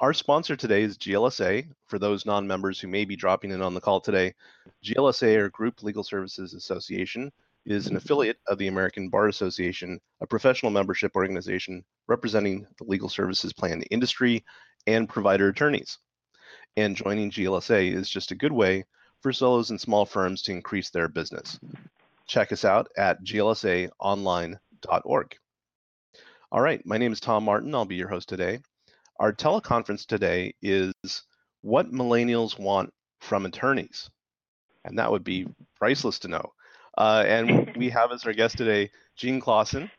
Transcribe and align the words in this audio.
Our 0.00 0.12
sponsor 0.14 0.56
today 0.56 0.82
is 0.82 0.96
GLSA. 0.96 1.68
For 1.88 1.98
those 1.98 2.24
non 2.24 2.46
members 2.46 2.80
who 2.80 2.88
may 2.88 3.04
be 3.04 3.16
dropping 3.16 3.50
in 3.50 3.60
on 3.60 3.74
the 3.74 3.82
call 3.82 4.00
today, 4.00 4.32
GLSA, 4.82 5.36
or 5.36 5.50
Group 5.50 5.82
Legal 5.82 6.02
Services 6.02 6.54
Association, 6.54 7.30
is 7.66 7.86
an 7.86 7.96
affiliate 7.96 8.38
of 8.46 8.56
the 8.56 8.68
American 8.68 9.10
Bar 9.10 9.28
Association, 9.28 10.00
a 10.22 10.26
professional 10.26 10.72
membership 10.72 11.14
organization 11.14 11.84
representing 12.08 12.66
the 12.78 12.84
legal 12.84 13.10
services 13.10 13.52
plan 13.52 13.82
industry 13.90 14.42
and 14.86 15.06
provider 15.06 15.48
attorneys. 15.48 15.98
And 16.78 16.96
joining 16.96 17.30
GLSA 17.30 17.92
is 17.92 18.08
just 18.08 18.30
a 18.30 18.36
good 18.36 18.52
way 18.52 18.86
for 19.20 19.34
solos 19.34 19.68
and 19.68 19.78
small 19.78 20.06
firms 20.06 20.40
to 20.44 20.52
increase 20.52 20.88
their 20.88 21.08
business. 21.08 21.60
Check 22.26 22.52
us 22.52 22.64
out 22.64 22.88
at 22.96 23.22
glsaonline.org. 23.22 25.36
All 26.52 26.62
right, 26.62 26.86
my 26.86 26.96
name 26.96 27.12
is 27.12 27.20
Tom 27.20 27.44
Martin. 27.44 27.74
I'll 27.74 27.84
be 27.84 27.96
your 27.96 28.08
host 28.08 28.30
today. 28.30 28.60
Our 29.20 29.34
teleconference 29.34 30.06
today 30.06 30.54
is 30.62 30.94
what 31.60 31.92
millennials 31.92 32.58
want 32.58 32.90
from 33.20 33.44
attorneys. 33.44 34.08
And 34.86 34.98
that 34.98 35.12
would 35.12 35.24
be 35.24 35.46
priceless 35.76 36.18
to 36.20 36.28
know. 36.28 36.52
Uh, 36.96 37.24
and 37.26 37.76
we 37.76 37.90
have 37.90 38.12
as 38.12 38.24
our 38.24 38.32
guest 38.32 38.56
today, 38.56 38.90
Jean 39.16 39.38
Clauson. 39.38 39.90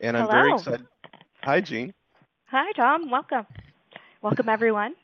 And 0.00 0.16
I'm 0.16 0.26
Hello. 0.26 0.32
very 0.32 0.52
excited. 0.54 0.86
Hi, 1.42 1.60
Jean. 1.60 1.92
Hi, 2.46 2.72
Tom. 2.72 3.10
Welcome. 3.10 3.44
Welcome, 4.22 4.48
everyone. 4.48 4.94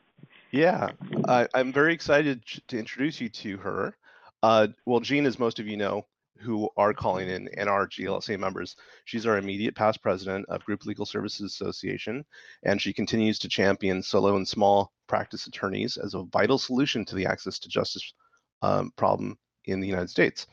Yeah, 0.49 0.89
I, 1.27 1.47
I'm 1.53 1.71
very 1.71 1.93
excited 1.93 2.41
to 2.69 2.79
introduce 2.79 3.21
you 3.21 3.29
to 3.29 3.57
her. 3.57 3.95
Uh, 4.41 4.69
well, 4.87 4.99
Jean, 4.99 5.27
as 5.27 5.37
most 5.37 5.59
of 5.59 5.67
you 5.67 5.77
know, 5.77 6.07
who 6.39 6.69
are 6.77 6.93
calling 6.93 7.29
in 7.29 7.49
and 7.57 7.69
are 7.69 7.87
GLSA 7.87 8.39
members, 8.39 8.75
she's 9.05 9.25
our 9.25 9.37
immediate 9.37 9.75
past 9.75 10.01
president 10.01 10.45
of 10.49 10.63
Group 10.63 10.85
Legal 10.85 11.05
Services 11.05 11.51
Association, 11.51 12.23
and 12.63 12.81
she 12.81 12.93
continues 12.93 13.39
to 13.39 13.49
champion 13.49 14.01
solo 14.01 14.35
and 14.35 14.47
small 14.47 14.91
practice 15.07 15.47
attorneys 15.47 15.97
as 15.97 16.13
a 16.13 16.23
vital 16.23 16.57
solution 16.57 17.05
to 17.05 17.15
the 17.15 17.25
access 17.25 17.59
to 17.59 17.69
justice 17.69 18.13
um, 18.61 18.91
problem 18.95 19.37
in 19.65 19.79
the 19.79 19.87
United 19.87 20.09
States. 20.09 20.47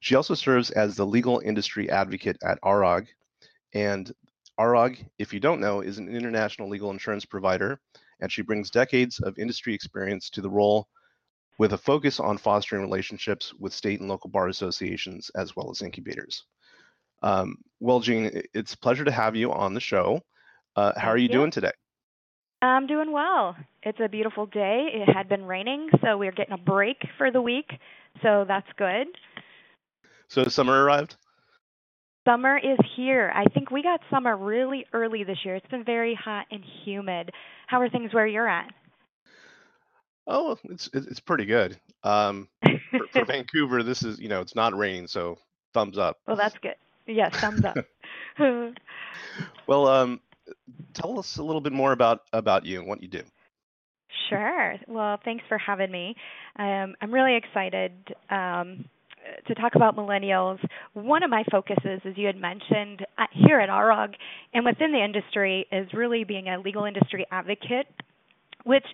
She 0.00 0.14
also 0.14 0.34
serves 0.34 0.70
as 0.70 0.96
the 0.96 1.06
legal 1.06 1.40
industry 1.44 1.90
advocate 1.90 2.36
at 2.44 2.58
ARAG, 2.62 3.06
and 3.74 4.12
ARAG, 4.58 5.04
if 5.18 5.32
you 5.32 5.40
don't 5.40 5.60
know, 5.60 5.80
is 5.80 5.98
an 5.98 6.08
international 6.08 6.68
legal 6.68 6.90
insurance 6.90 7.24
provider 7.24 7.80
and 8.20 8.30
she 8.30 8.42
brings 8.42 8.70
decades 8.70 9.20
of 9.20 9.38
industry 9.38 9.74
experience 9.74 10.30
to 10.30 10.40
the 10.40 10.50
role 10.50 10.88
with 11.58 11.72
a 11.72 11.78
focus 11.78 12.20
on 12.20 12.38
fostering 12.38 12.82
relationships 12.82 13.52
with 13.58 13.72
state 13.72 14.00
and 14.00 14.08
local 14.08 14.30
bar 14.30 14.48
associations 14.48 15.30
as 15.36 15.54
well 15.56 15.70
as 15.70 15.82
incubators. 15.82 16.44
Um, 17.22 17.56
well, 17.80 18.00
Jean, 18.00 18.30
it's 18.54 18.74
a 18.74 18.78
pleasure 18.78 19.04
to 19.04 19.10
have 19.10 19.34
you 19.34 19.52
on 19.52 19.74
the 19.74 19.80
show. 19.80 20.20
Uh, 20.76 20.92
how 20.96 21.08
are 21.08 21.16
you 21.16 21.24
you. 21.24 21.28
doing 21.28 21.50
today? 21.50 21.72
I'm 22.62 22.86
doing 22.86 23.12
well. 23.12 23.56
It's 23.82 23.98
a 24.00 24.08
beautiful 24.08 24.46
day. 24.46 24.88
It 24.92 25.12
had 25.12 25.28
been 25.28 25.44
raining, 25.44 25.90
so 26.02 26.16
we're 26.16 26.32
getting 26.32 26.54
a 26.54 26.58
break 26.58 26.96
for 27.16 27.30
the 27.30 27.42
week. 27.42 27.70
So 28.22 28.44
that's 28.46 28.66
good. 28.76 29.06
So 30.28 30.44
summer 30.44 30.84
arrived? 30.84 31.16
Summer 32.26 32.58
is 32.58 32.78
here. 32.96 33.32
I 33.34 33.44
think 33.54 33.70
we 33.70 33.82
got 33.82 34.00
summer 34.10 34.36
really 34.36 34.84
early 34.92 35.24
this 35.24 35.38
year. 35.44 35.54
It's 35.54 35.66
been 35.68 35.84
very 35.84 36.14
hot 36.14 36.46
and 36.50 36.62
humid. 36.84 37.30
How 37.68 37.80
are 37.80 37.88
things 37.88 38.12
where 38.12 38.26
you're 38.26 38.48
at? 38.48 38.70
Oh, 40.28 40.58
it's 40.64 40.90
it's 40.92 41.20
pretty 41.20 41.46
good. 41.46 41.80
Um, 42.04 42.48
for, 42.62 43.06
for 43.10 43.24
Vancouver, 43.26 43.82
this 43.82 44.02
is 44.02 44.20
you 44.20 44.28
know 44.28 44.40
it's 44.42 44.54
not 44.54 44.76
raining, 44.76 45.06
so 45.06 45.38
thumbs 45.72 45.96
up. 45.96 46.18
well, 46.26 46.36
that's 46.36 46.56
good. 46.58 46.74
Yes, 47.06 47.34
thumbs 47.36 47.64
up. 47.64 47.76
Well, 49.66 49.86
um, 49.86 50.20
tell 50.94 51.18
us 51.18 51.36
a 51.36 51.42
little 51.42 51.60
bit 51.60 51.72
more 51.72 51.92
about 51.92 52.22
about 52.32 52.64
you 52.64 52.78
and 52.78 52.88
what 52.88 53.02
you 53.02 53.08
do. 53.08 53.22
Sure. 54.28 54.76
Well, 54.86 55.18
thanks 55.24 55.44
for 55.48 55.58
having 55.58 55.90
me. 55.90 56.14
Um, 56.58 56.94
I'm 57.00 57.12
really 57.12 57.36
excited 57.36 57.92
um, 58.30 58.86
to 59.46 59.54
talk 59.54 59.74
about 59.74 59.96
millennials. 59.96 60.58
One 60.94 61.22
of 61.22 61.30
my 61.30 61.44
focuses, 61.50 62.00
as 62.04 62.16
you 62.16 62.26
had 62.26 62.36
mentioned, 62.36 63.04
uh, 63.18 63.24
here 63.32 63.60
at 63.60 63.68
ARAG 63.68 64.14
and 64.54 64.64
within 64.64 64.92
the 64.92 65.02
industry, 65.02 65.66
is 65.70 65.88
really 65.92 66.24
being 66.24 66.48
a 66.48 66.58
legal 66.58 66.84
industry 66.84 67.26
advocate, 67.30 67.86
which 68.64 68.86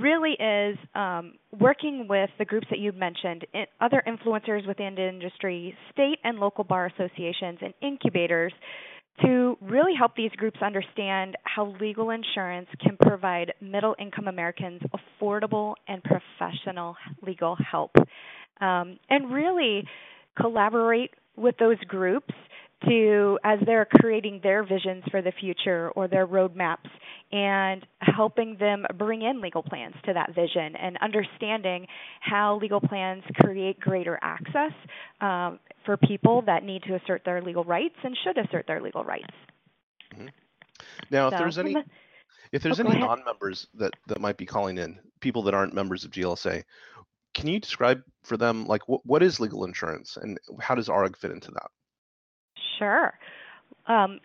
really 0.00 0.32
is 0.32 0.78
um, 0.94 1.34
working 1.58 2.06
with 2.08 2.30
the 2.38 2.44
groups 2.44 2.66
that 2.70 2.78
you've 2.78 2.96
mentioned, 2.96 3.46
other 3.80 4.02
influencers 4.06 4.66
within 4.66 4.94
the 4.94 5.08
industry, 5.08 5.76
state 5.92 6.18
and 6.24 6.38
local 6.38 6.64
bar 6.64 6.86
associations, 6.86 7.58
and 7.60 7.74
incubators 7.82 8.52
to 9.20 9.56
really 9.60 9.92
help 9.96 10.16
these 10.16 10.30
groups 10.32 10.58
understand 10.62 11.36
how 11.44 11.76
legal 11.80 12.10
insurance 12.10 12.68
can 12.80 12.96
provide 12.96 13.52
middle 13.60 13.94
income 13.98 14.26
Americans 14.26 14.80
affordable 15.20 15.74
and 15.86 16.02
professional 16.02 16.96
legal 17.24 17.56
help. 17.70 17.90
Um, 18.60 18.98
and 19.10 19.32
really 19.32 19.86
collaborate 20.40 21.10
with 21.36 21.56
those 21.58 21.78
groups 21.88 22.32
to 22.88 23.38
as 23.44 23.58
they're 23.66 23.86
creating 24.00 24.40
their 24.42 24.64
visions 24.64 25.04
for 25.10 25.22
the 25.22 25.32
future 25.40 25.90
or 25.90 26.08
their 26.08 26.26
roadmaps 26.26 26.88
and 27.30 27.84
helping 28.02 28.56
them 28.58 28.84
bring 28.98 29.22
in 29.22 29.40
legal 29.40 29.62
plans 29.62 29.94
to 30.04 30.12
that 30.12 30.34
vision 30.34 30.76
and 30.76 30.98
understanding 31.00 31.86
how 32.20 32.58
legal 32.60 32.80
plans 32.80 33.22
create 33.40 33.78
greater 33.80 34.18
access 34.22 34.72
um, 35.20 35.58
for 35.84 35.96
people 35.96 36.42
that 36.42 36.64
need 36.64 36.82
to 36.82 36.94
assert 36.94 37.22
their 37.24 37.40
legal 37.42 37.64
rights 37.64 37.96
and 38.02 38.16
should 38.24 38.38
assert 38.38 38.66
their 38.66 38.80
legal 38.80 39.04
rights. 39.04 39.32
Now, 41.10 41.28
if 41.28 41.38
there's 41.38 41.58
any 41.58 41.76
if 42.52 42.62
there's 42.62 42.80
Oh, 42.80 42.84
any 42.84 43.00
non-members 43.00 43.66
that 43.74 43.94
that 44.08 44.20
might 44.20 44.36
be 44.36 44.46
calling 44.46 44.78
in, 44.78 44.98
people 45.20 45.42
that 45.44 45.54
aren't 45.54 45.74
members 45.74 46.04
of 46.04 46.10
GLSA, 46.10 46.62
can 47.34 47.48
you 47.48 47.58
describe 47.58 48.02
for 48.22 48.36
them 48.36 48.66
like 48.66 48.86
what 48.88 49.04
what 49.06 49.22
is 49.22 49.40
legal 49.40 49.64
insurance 49.64 50.18
and 50.20 50.38
how 50.60 50.74
does 50.74 50.88
ARAG 50.88 51.16
fit 51.16 51.30
into 51.30 51.50
that? 51.52 51.70
Sure. 52.78 53.14
Um, 53.86 54.20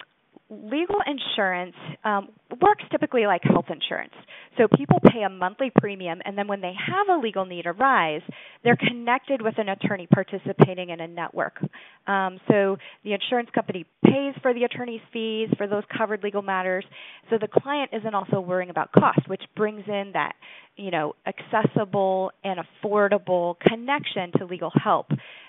legal 0.49 0.99
insurance 1.05 1.75
um, 2.03 2.29
works 2.61 2.83
typically 2.91 3.25
like 3.25 3.41
health 3.43 3.65
insurance. 3.69 4.13
So 4.57 4.67
people 4.75 4.99
pay 5.11 5.23
a 5.23 5.29
monthly 5.29 5.71
premium, 5.75 6.19
and 6.25 6.37
then 6.37 6.47
when 6.47 6.61
they 6.61 6.73
have 6.73 7.09
a 7.09 7.21
legal 7.21 7.45
need 7.45 7.65
arise, 7.65 8.21
they're 8.63 8.77
connected 8.77 9.41
with 9.41 9.55
an 9.57 9.69
attorney 9.69 10.07
participating 10.07 10.89
in 10.89 10.99
a 10.99 11.07
network. 11.07 11.61
Um, 12.07 12.39
so 12.47 12.77
the 13.03 13.13
insurance 13.13 13.49
company 13.53 13.85
pays 14.03 14.33
for 14.41 14.53
the 14.53 14.63
attorney's 14.63 15.01
fees 15.11 15.49
for 15.57 15.67
those 15.67 15.83
covered 15.95 16.23
legal 16.23 16.41
matters. 16.41 16.85
So 17.29 17.37
the 17.39 17.47
client 17.47 17.91
isn't 17.93 18.15
also 18.15 18.39
worrying 18.39 18.69
about 18.69 18.91
cost, 18.93 19.27
which 19.27 19.43
brings 19.55 19.83
in 19.87 20.11
that 20.13 20.33
you 20.75 20.91
know 20.91 21.13
accessible 21.25 22.31
and 22.43 22.59
affordable 22.59 23.59
connection 23.59 24.31
to 24.37 24.45
legal 24.45 24.71
help. 24.83 25.07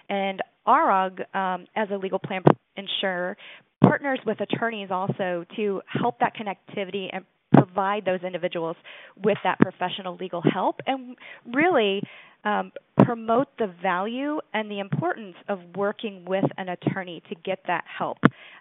And 0.08 0.40
ARAG, 0.68 1.34
um, 1.34 1.66
as 1.74 1.88
a 1.90 1.96
legal 1.96 2.18
plan 2.18 2.42
insurer, 2.76 3.36
partners 3.80 4.18
with 4.26 4.40
attorneys 4.40 4.90
also 4.90 5.44
to 5.56 5.80
help 5.86 6.18
that 6.20 6.34
connectivity 6.36 7.08
and 7.12 7.24
provide 7.52 8.04
those 8.04 8.20
individuals 8.22 8.76
with 9.24 9.38
that 9.42 9.58
professional 9.58 10.16
legal 10.16 10.42
help 10.42 10.80
and 10.86 11.16
really 11.52 12.02
um, 12.44 12.70
promote 13.04 13.48
the 13.58 13.72
value 13.82 14.38
and 14.52 14.70
the 14.70 14.78
importance 14.80 15.34
of 15.48 15.58
working 15.74 16.24
with 16.26 16.44
an 16.58 16.68
attorney 16.68 17.22
to 17.28 17.34
get 17.36 17.60
that 17.66 17.84
help. 17.86 18.18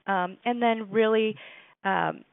Um, 0.07 0.37
and 0.45 0.61
then 0.61 0.89
really, 0.89 1.35
um, 1.83 2.23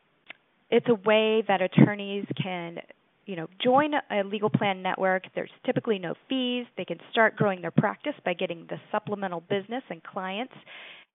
it's 0.70 0.86
a 0.88 0.94
way 0.94 1.42
that 1.48 1.60
attorneys 1.60 2.26
can 2.40 2.78
you 3.26 3.36
know 3.36 3.46
join 3.62 3.92
a 3.94 4.22
legal 4.24 4.50
plan 4.50 4.82
network. 4.82 5.24
There's 5.34 5.50
typically 5.64 5.98
no 5.98 6.14
fees. 6.28 6.66
They 6.76 6.84
can 6.84 6.98
start 7.10 7.36
growing 7.36 7.60
their 7.60 7.70
practice 7.70 8.14
by 8.24 8.34
getting 8.34 8.66
the 8.68 8.76
supplemental 8.92 9.40
business 9.40 9.82
and 9.90 10.02
clients 10.02 10.54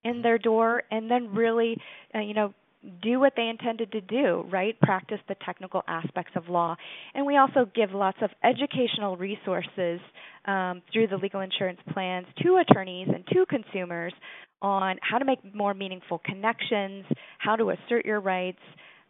in 0.04 0.22
their 0.22 0.38
door 0.38 0.84
and 0.92 1.12
then 1.12 1.34
really 1.34 1.78
uh, 2.16 2.20
you 2.20 2.34
know 2.34 2.54
do 3.02 3.20
what 3.20 3.34
they 3.36 3.50
intended 3.50 3.92
to 3.92 4.02
do 4.02 4.46
right? 4.50 4.80
Practice 4.80 5.20
the 5.28 5.36
technical 5.46 5.84
aspects 5.88 6.32
of 6.36 6.48
law. 6.48 6.76
And 7.14 7.26
we 7.26 7.36
also 7.36 7.70
give 7.76 7.92
lots 7.92 8.18
of 8.22 8.30
educational 8.44 9.18
resources 9.18 10.00
um, 10.46 10.82
through 10.94 11.08
the 11.08 11.18
legal 11.18 11.42
insurance 11.42 11.80
plans 11.92 12.26
to 12.42 12.58
attorneys 12.58 13.10
and 13.14 13.28
to 13.28 13.46
consumers 13.48 14.14
on 14.62 14.98
how 15.02 15.18
to 15.18 15.26
make 15.26 15.40
more 15.54 15.74
meaningful 15.74 16.22
connections 16.26 17.06
how 17.38 17.56
to 17.56 17.72
assert 17.72 18.06
your 18.06 18.20
rights 18.20 18.60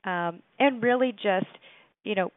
um, 0.06 0.42
and 0.60 0.82
really 0.82 1.12
just 1.12 1.48
you 2.04 2.16
know 2.16 2.32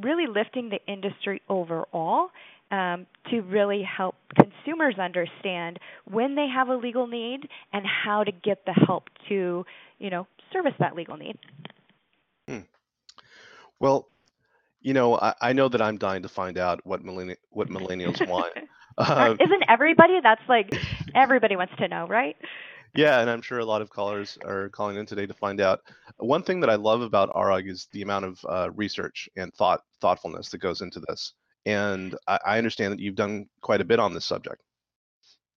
really 0.00 0.26
lifting 0.26 0.70
the 0.70 0.80
industry 0.90 1.40
overall 1.48 2.30
um, 2.70 3.06
to 3.30 3.40
really 3.42 3.82
help 3.82 4.16
consumers 4.34 4.98
understand 4.98 5.78
when 6.10 6.34
they 6.34 6.46
have 6.48 6.68
a 6.68 6.76
legal 6.76 7.06
need 7.06 7.48
and 7.72 7.84
how 7.86 8.24
to 8.24 8.32
get 8.32 8.64
the 8.66 8.72
help 8.72 9.04
to, 9.28 9.64
you 9.98 10.10
know, 10.10 10.26
service 10.52 10.74
that 10.78 10.94
legal 10.94 11.16
need. 11.16 11.38
Well, 13.80 14.08
you 14.80 14.94
know, 14.94 15.16
I, 15.16 15.34
I 15.40 15.52
know 15.52 15.68
that 15.68 15.82
I'm 15.82 15.98
dying 15.98 16.22
to 16.22 16.28
find 16.28 16.58
out 16.58 16.80
what 16.84 17.04
millenni- 17.04 17.36
what 17.50 17.68
millennials 17.68 18.26
want. 18.26 18.52
Uh, 18.96 19.34
Isn't 19.40 19.64
everybody? 19.68 20.20
That's 20.22 20.40
like 20.48 20.72
everybody 21.16 21.56
wants 21.56 21.72
to 21.78 21.88
know, 21.88 22.06
right? 22.06 22.36
Yeah, 22.94 23.20
and 23.20 23.28
I'm 23.28 23.42
sure 23.42 23.58
a 23.58 23.64
lot 23.64 23.82
of 23.82 23.90
callers 23.90 24.38
are 24.44 24.68
calling 24.68 24.96
in 24.96 25.06
today 25.06 25.26
to 25.26 25.34
find 25.34 25.60
out. 25.60 25.80
One 26.18 26.44
thing 26.44 26.60
that 26.60 26.70
I 26.70 26.76
love 26.76 27.02
about 27.02 27.34
ARAG 27.34 27.68
is 27.68 27.88
the 27.90 28.02
amount 28.02 28.24
of 28.24 28.44
uh, 28.48 28.70
research 28.72 29.28
and 29.36 29.52
thought 29.54 29.80
thoughtfulness 30.00 30.50
that 30.50 30.58
goes 30.58 30.80
into 30.80 31.00
this. 31.00 31.34
And 31.66 32.16
I, 32.28 32.38
I 32.46 32.58
understand 32.58 32.92
that 32.92 33.00
you've 33.00 33.16
done 33.16 33.46
quite 33.62 33.80
a 33.80 33.84
bit 33.84 33.98
on 33.98 34.14
this 34.14 34.26
subject. 34.26 34.62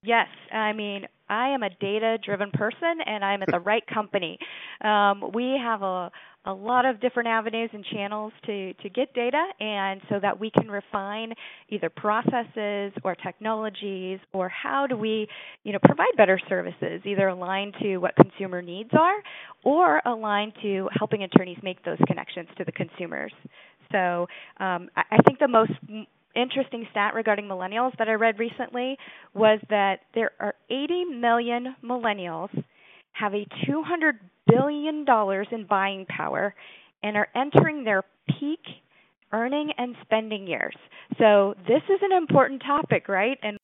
Yes, 0.08 0.28
I 0.54 0.72
mean, 0.72 1.06
I 1.28 1.50
am 1.50 1.64
a 1.64 1.70
data 1.70 2.18
driven 2.24 2.50
person 2.52 3.02
and 3.06 3.26
I'm 3.26 3.42
at 3.42 3.50
the 3.52 3.60
right 3.60 3.84
company. 3.94 4.40
Um, 4.82 5.32
we 5.34 5.60
have 5.62 5.82
a, 5.82 6.10
a 6.46 6.54
lot 6.54 6.86
of 6.86 7.02
different 7.02 7.28
avenues 7.28 7.70
and 7.74 7.84
channels 7.92 8.32
to, 8.46 8.74
to 8.76 8.90
get 8.90 9.14
data, 9.14 9.44
and 9.60 10.00
so 10.08 10.18
that 10.22 10.40
we 10.40 10.50
can 10.50 10.72
refine 10.72 11.34
either 11.68 11.90
processes 11.90 12.94
or 13.04 13.16
technologies 13.22 14.20
or 14.32 14.48
how 14.48 14.88
do 14.88 14.96
we 14.96 15.28
you 15.66 15.74
know, 15.74 15.80
provide 15.84 16.16
better 16.16 16.40
services, 16.48 17.02
either 17.04 17.28
aligned 17.28 17.74
to 17.82 17.98
what 17.98 18.16
consumer 18.16 18.62
needs 18.62 18.92
are 18.98 19.22
or 19.66 20.02
aligned 20.06 20.54
to 20.62 20.88
helping 20.98 21.24
attorneys 21.24 21.58
make 21.64 21.84
those 21.84 22.00
connections 22.08 22.48
to 22.58 22.64
the 22.64 22.72
consumers. 22.72 23.34
So 23.92 24.28
um, 24.62 24.90
I 24.96 25.18
think 25.26 25.40
the 25.40 25.50
most 25.50 25.72
interesting 26.40 26.88
stat 26.92 27.14
regarding 27.14 27.46
millennials 27.46 27.98
that 27.98 28.08
I 28.08 28.14
read 28.14 28.40
recently 28.40 28.98
was 29.34 29.60
that 29.70 30.02
there 30.14 30.32
are 30.40 30.56
80 30.70 31.06
million 31.06 31.76
millennials 31.84 32.50
have 33.14 33.34
a 33.34 33.46
200 33.66 34.20
billion 34.48 35.04
dollars 35.06 35.48
in 35.52 35.66
buying 35.66 36.06
power 36.06 36.54
and 37.04 37.18
are 37.18 37.28
entering 37.36 37.84
their 37.84 38.04
peak 38.40 38.60
earning 39.34 39.72
and 39.78 39.96
spending 40.04 40.48
years. 40.48 40.76
So 41.18 41.56
this 41.68 41.82
is 41.90 42.00
an 42.02 42.16
important 42.16 42.62
topic, 42.66 43.08
right? 43.08 43.38
And 43.42 43.58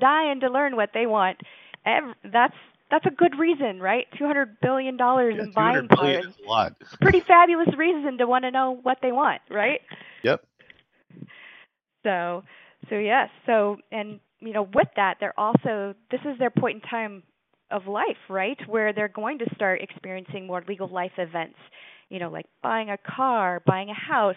dying 0.00 0.40
to 0.40 0.50
learn 0.50 0.76
what 0.76 0.90
they 0.94 1.06
want. 1.06 1.38
That's 1.84 2.54
that's 2.90 3.04
a 3.06 3.10
good 3.10 3.38
reason, 3.38 3.80
right? 3.80 4.06
Two 4.18 4.26
hundred 4.26 4.60
billion 4.60 4.96
dollars 4.96 5.34
yeah, 5.36 5.44
in 5.44 5.52
buying 5.52 5.88
power. 5.88 6.20
Is 6.20 6.26
a 6.44 6.48
lot. 6.48 6.72
Pretty 7.00 7.20
fabulous 7.20 7.68
reason 7.76 8.18
to 8.18 8.26
want 8.26 8.44
to 8.44 8.50
know 8.50 8.78
what 8.82 8.98
they 9.02 9.12
want, 9.12 9.42
right? 9.50 9.80
Yep. 10.22 10.44
So, 12.02 12.42
so 12.88 12.96
yes. 12.96 13.28
So, 13.46 13.76
and 13.90 14.20
you 14.40 14.52
know, 14.52 14.68
with 14.74 14.88
that, 14.96 15.16
they're 15.20 15.38
also 15.38 15.94
this 16.10 16.20
is 16.24 16.38
their 16.38 16.50
point 16.50 16.82
in 16.82 16.88
time 16.88 17.22
of 17.70 17.86
life, 17.86 18.16
right, 18.28 18.58
where 18.66 18.92
they're 18.92 19.08
going 19.08 19.38
to 19.38 19.54
start 19.54 19.82
experiencing 19.82 20.46
more 20.46 20.64
legal 20.66 20.88
life 20.88 21.12
events. 21.18 21.58
You 22.08 22.18
know, 22.18 22.30
like 22.30 22.46
buying 22.62 22.90
a 22.90 22.96
car, 22.96 23.62
buying 23.66 23.90
a 23.90 23.94
house, 23.94 24.36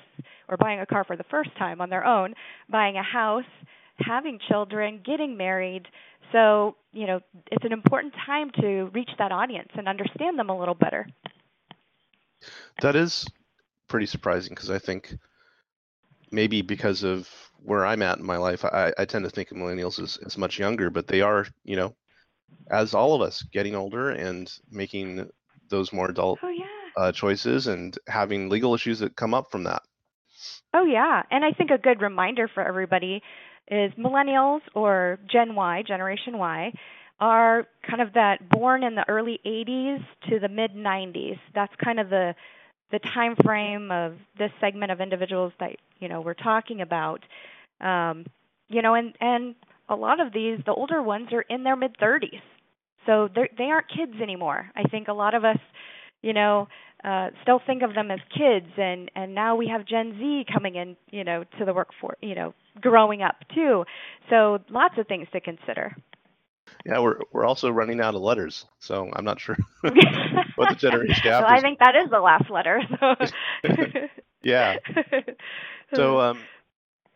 or 0.49 0.57
buying 0.57 0.79
a 0.79 0.85
car 0.85 1.05
for 1.05 1.15
the 1.15 1.23
first 1.31 1.51
time 1.57 1.79
on 1.79 1.89
their 1.89 2.05
own, 2.05 2.33
buying 2.69 2.97
a 2.97 3.03
house, 3.03 3.45
having 3.97 4.39
children, 4.49 5.01
getting 5.05 5.37
married. 5.37 5.87
So, 6.31 6.75
you 6.91 7.07
know, 7.07 7.21
it's 7.51 7.63
an 7.63 7.71
important 7.71 8.13
time 8.25 8.51
to 8.61 8.89
reach 8.93 9.09
that 9.17 9.31
audience 9.31 9.69
and 9.75 9.87
understand 9.87 10.37
them 10.37 10.49
a 10.49 10.57
little 10.57 10.75
better. 10.75 11.07
That 12.81 12.95
is 12.95 13.25
pretty 13.87 14.05
surprising 14.05 14.53
because 14.53 14.69
I 14.69 14.79
think 14.79 15.13
maybe 16.31 16.61
because 16.61 17.03
of 17.03 17.29
where 17.63 17.85
I'm 17.85 18.01
at 18.01 18.17
in 18.17 18.25
my 18.25 18.37
life, 18.37 18.65
I, 18.65 18.93
I 18.97 19.05
tend 19.05 19.25
to 19.25 19.29
think 19.29 19.51
of 19.51 19.57
millennials 19.57 20.01
as, 20.01 20.17
as 20.25 20.37
much 20.37 20.59
younger, 20.59 20.89
but 20.89 21.07
they 21.07 21.21
are, 21.21 21.45
you 21.63 21.75
know, 21.75 21.95
as 22.69 22.93
all 22.93 23.13
of 23.13 23.21
us, 23.21 23.43
getting 23.43 23.75
older 23.75 24.09
and 24.09 24.51
making 24.69 25.29
those 25.69 25.93
more 25.93 26.09
adult 26.09 26.39
oh, 26.43 26.49
yeah. 26.49 26.65
uh, 26.97 27.11
choices 27.11 27.67
and 27.67 27.97
having 28.07 28.49
legal 28.49 28.73
issues 28.73 28.99
that 28.99 29.15
come 29.15 29.33
up 29.33 29.51
from 29.51 29.63
that. 29.63 29.83
Oh 30.73 30.85
yeah, 30.85 31.23
and 31.29 31.43
I 31.43 31.51
think 31.51 31.69
a 31.69 31.77
good 31.77 32.01
reminder 32.01 32.49
for 32.51 32.65
everybody 32.65 33.21
is 33.67 33.91
millennials 33.93 34.61
or 34.73 35.19
Gen 35.31 35.55
Y, 35.55 35.83
Generation 35.85 36.37
Y, 36.37 36.73
are 37.19 37.67
kind 37.87 38.01
of 38.01 38.13
that 38.13 38.49
born 38.49 38.83
in 38.83 38.95
the 38.95 39.05
early 39.07 39.39
80s 39.45 40.03
to 40.29 40.39
the 40.39 40.49
mid 40.49 40.71
90s. 40.71 41.39
That's 41.53 41.73
kind 41.83 41.99
of 41.99 42.09
the 42.09 42.33
the 42.91 42.99
time 42.99 43.35
frame 43.43 43.91
of 43.91 44.15
this 44.37 44.51
segment 44.59 44.91
of 44.91 45.01
individuals 45.01 45.53
that 45.59 45.71
you 45.99 46.07
know 46.07 46.21
we're 46.21 46.33
talking 46.33 46.81
about. 46.81 47.21
Um, 47.79 48.25
you 48.69 48.81
know, 48.81 48.95
and 48.95 49.15
and 49.19 49.55
a 49.89 49.95
lot 49.95 50.19
of 50.19 50.33
these, 50.33 50.59
the 50.65 50.73
older 50.73 51.01
ones, 51.01 51.29
are 51.33 51.41
in 51.41 51.63
their 51.63 51.75
mid 51.75 51.97
30s, 51.97 52.41
so 53.05 53.27
they 53.33 53.49
they 53.57 53.65
aren't 53.65 53.87
kids 53.89 54.13
anymore. 54.21 54.69
I 54.75 54.83
think 54.83 55.07
a 55.07 55.13
lot 55.13 55.33
of 55.33 55.43
us, 55.43 55.57
you 56.21 56.33
know, 56.33 56.67
uh, 57.03 57.29
still 57.41 57.59
think 57.65 57.81
of 57.83 57.93
them 57.93 58.11
as 58.11 58.19
kids, 58.35 58.67
and 58.77 59.09
and 59.15 59.35
now 59.35 59.55
we 59.55 59.67
have 59.67 59.85
Gen 59.85 60.15
Z 60.19 60.45
coming 60.53 60.75
in, 60.75 60.95
you 61.09 61.23
know, 61.23 61.43
to 61.59 61.65
the 61.65 61.73
workforce, 61.73 62.17
you 62.21 62.35
know, 62.35 62.53
growing 62.79 63.21
up 63.21 63.35
too. 63.53 63.83
So 64.29 64.59
lots 64.69 64.95
of 64.97 65.07
things 65.07 65.27
to 65.33 65.41
consider. 65.41 65.95
Yeah, 66.85 66.99
we're 66.99 67.19
we're 67.31 67.45
also 67.45 67.69
running 67.69 68.01
out 68.01 68.15
of 68.15 68.21
letters, 68.21 68.65
so 68.79 69.09
I'm 69.13 69.25
not 69.25 69.39
sure 69.39 69.57
what 69.81 70.69
the 70.69 70.75
generation 70.75 71.21
well, 71.25 71.45
I 71.45 71.61
think 71.61 71.79
that 71.79 71.95
is 71.95 72.09
the 72.09 72.19
last 72.19 72.49
letter. 72.49 72.81
So. 72.99 73.15
yeah. 74.43 74.77
So, 75.93 76.19
um, 76.19 76.39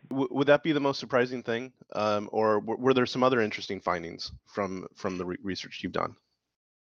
w- 0.10 0.28
would 0.32 0.48
that 0.48 0.64
be 0.64 0.72
the 0.72 0.80
most 0.80 1.00
surprising 1.00 1.44
thing, 1.44 1.72
um, 1.94 2.30
or 2.32 2.60
w- 2.60 2.80
were 2.80 2.94
there 2.94 3.06
some 3.06 3.24
other 3.24 3.42
interesting 3.42 3.80
findings 3.80 4.32
from 4.48 4.88
from 4.96 5.18
the 5.18 5.26
re- 5.26 5.38
research 5.44 5.80
you've 5.82 5.94
done? 5.94 6.16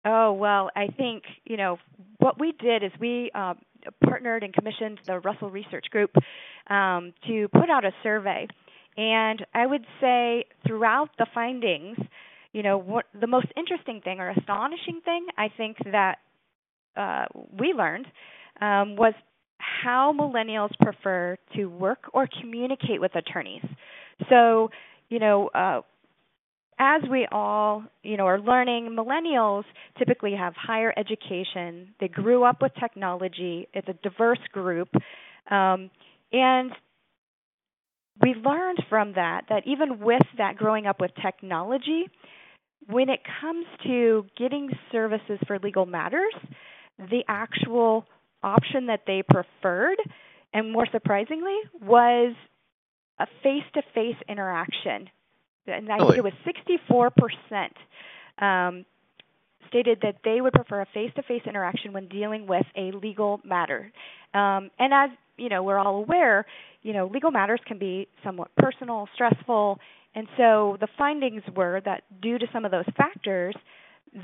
Oh 0.05 0.33
well, 0.33 0.71
I 0.75 0.89
think 0.89 1.25
you 1.45 1.57
know 1.57 1.79
what 2.19 2.41
we 2.41 2.53
did 2.53 2.83
is 2.83 2.91
we 3.01 3.31
um, 3.35 3.59
partnered 4.05 4.43
and 4.43 4.53
commissioned 4.53 5.01
the 5.07 5.21
Russell 5.21 5.51
Research 5.51 5.87
Group 5.91 6.15
um, 6.69 7.13
to 7.27 7.49
put 7.49 7.71
out 7.71 7.85
a 7.85 7.93
survey, 8.03 8.47
and 8.97 9.45
I 9.55 9.67
would 9.67 9.85
say 10.01 10.45
throughout 10.67 11.11
the 11.19 11.27
findings, 11.35 11.99
you 12.53 12.63
know, 12.63 12.79
what 12.79 13.07
the 13.19 13.27
most 13.27 13.47
interesting 13.57 14.01
thing 14.03 14.21
or 14.21 14.31
astonishing 14.31 15.01
thing 15.05 15.27
I 15.37 15.49
think 15.57 15.77
that 15.91 16.19
uh, 16.97 17.25
we 17.59 17.73
learned 17.73 18.07
um, 18.61 18.97
was 18.97 19.15
how 19.59 20.13
millennials 20.13 20.71
prefer 20.81 21.37
to 21.57 21.67
work 21.67 22.11
or 22.13 22.29
communicate 22.41 23.01
with 23.01 23.15
attorneys. 23.15 23.65
So, 24.29 24.71
you 25.09 25.19
know, 25.19 25.49
uh, 25.49 25.81
as 26.79 27.03
we 27.11 27.27
all, 27.31 27.85
you 28.03 28.17
know, 28.17 28.27
are 28.27 28.41
learning, 28.41 28.97
millennials 28.99 29.65
typically 29.99 30.35
have 30.35 30.55
higher 30.57 30.93
education. 30.97 31.95
They 32.01 32.09
grew 32.09 32.45
up 32.45 32.61
with 32.61 32.73
technology. 32.81 33.69
It's 33.73 33.89
a 33.89 33.95
diverse 34.03 34.41
group, 34.53 34.89
um, 35.51 35.91
and 36.33 36.73
we 38.21 38.35
learned 38.35 38.83
from 38.89 39.15
that 39.15 39.43
that 39.49 39.63
even 39.67 40.01
with 40.01 40.23
that 40.39 40.57
growing 40.57 40.87
up 40.87 41.01
with 41.01 41.11
technology, 41.23 42.05
when 42.89 43.09
it 43.09 43.21
comes 43.41 43.67
to 43.85 44.27
getting 44.37 44.71
services 44.91 45.39
for 45.47 45.59
legal 45.59 45.87
matters, 45.87 46.35
the 46.99 47.23
actual 47.29 48.07
option 48.43 48.87
that 48.87 49.01
they 49.07 49.23
preferred, 49.23 49.99
and 50.53 50.73
more 50.73 50.87
surprisingly, 50.91 51.57
was 51.81 52.35
a 53.19 53.27
face 53.43 53.65
to 53.75 53.83
face 53.95 54.17
interaction. 54.29 55.09
And 55.67 55.91
I 55.91 55.99
think 55.99 56.17
it 56.17 56.25
was 56.25 56.33
64% 56.91 57.69
um, 58.45 58.85
stated 59.69 59.99
that 60.03 60.17
they 60.25 60.41
would 60.41 60.53
prefer 60.53 60.81
a 60.81 60.87
face 60.93 61.13
to 61.17 61.23
face 61.23 61.43
interaction 61.47 61.93
when 61.93 62.09
dealing 62.09 62.47
with 62.47 62.67
a 62.77 62.91
legal 62.93 63.41
matter. 63.45 63.93
Um, 64.35 64.71
and 64.79 64.93
as 64.93 65.11
you 65.37 65.49
know, 65.49 65.63
we're 65.63 65.79
all 65.79 65.97
aware, 65.97 66.45
you 66.83 66.93
know, 66.93 67.07
legal 67.07 67.31
matters 67.31 67.61
can 67.67 67.79
be 67.79 68.09
somewhat 68.23 68.49
personal, 68.57 69.09
stressful, 69.15 69.79
and 70.15 70.27
so 70.37 70.77
the 70.81 70.89
findings 70.99 71.43
were 71.57 71.81
that 71.85 72.03
due 72.21 72.39
to 72.39 72.47
some 72.53 72.65
of 72.65 72.71
those 72.71 72.85
factors, 72.97 73.55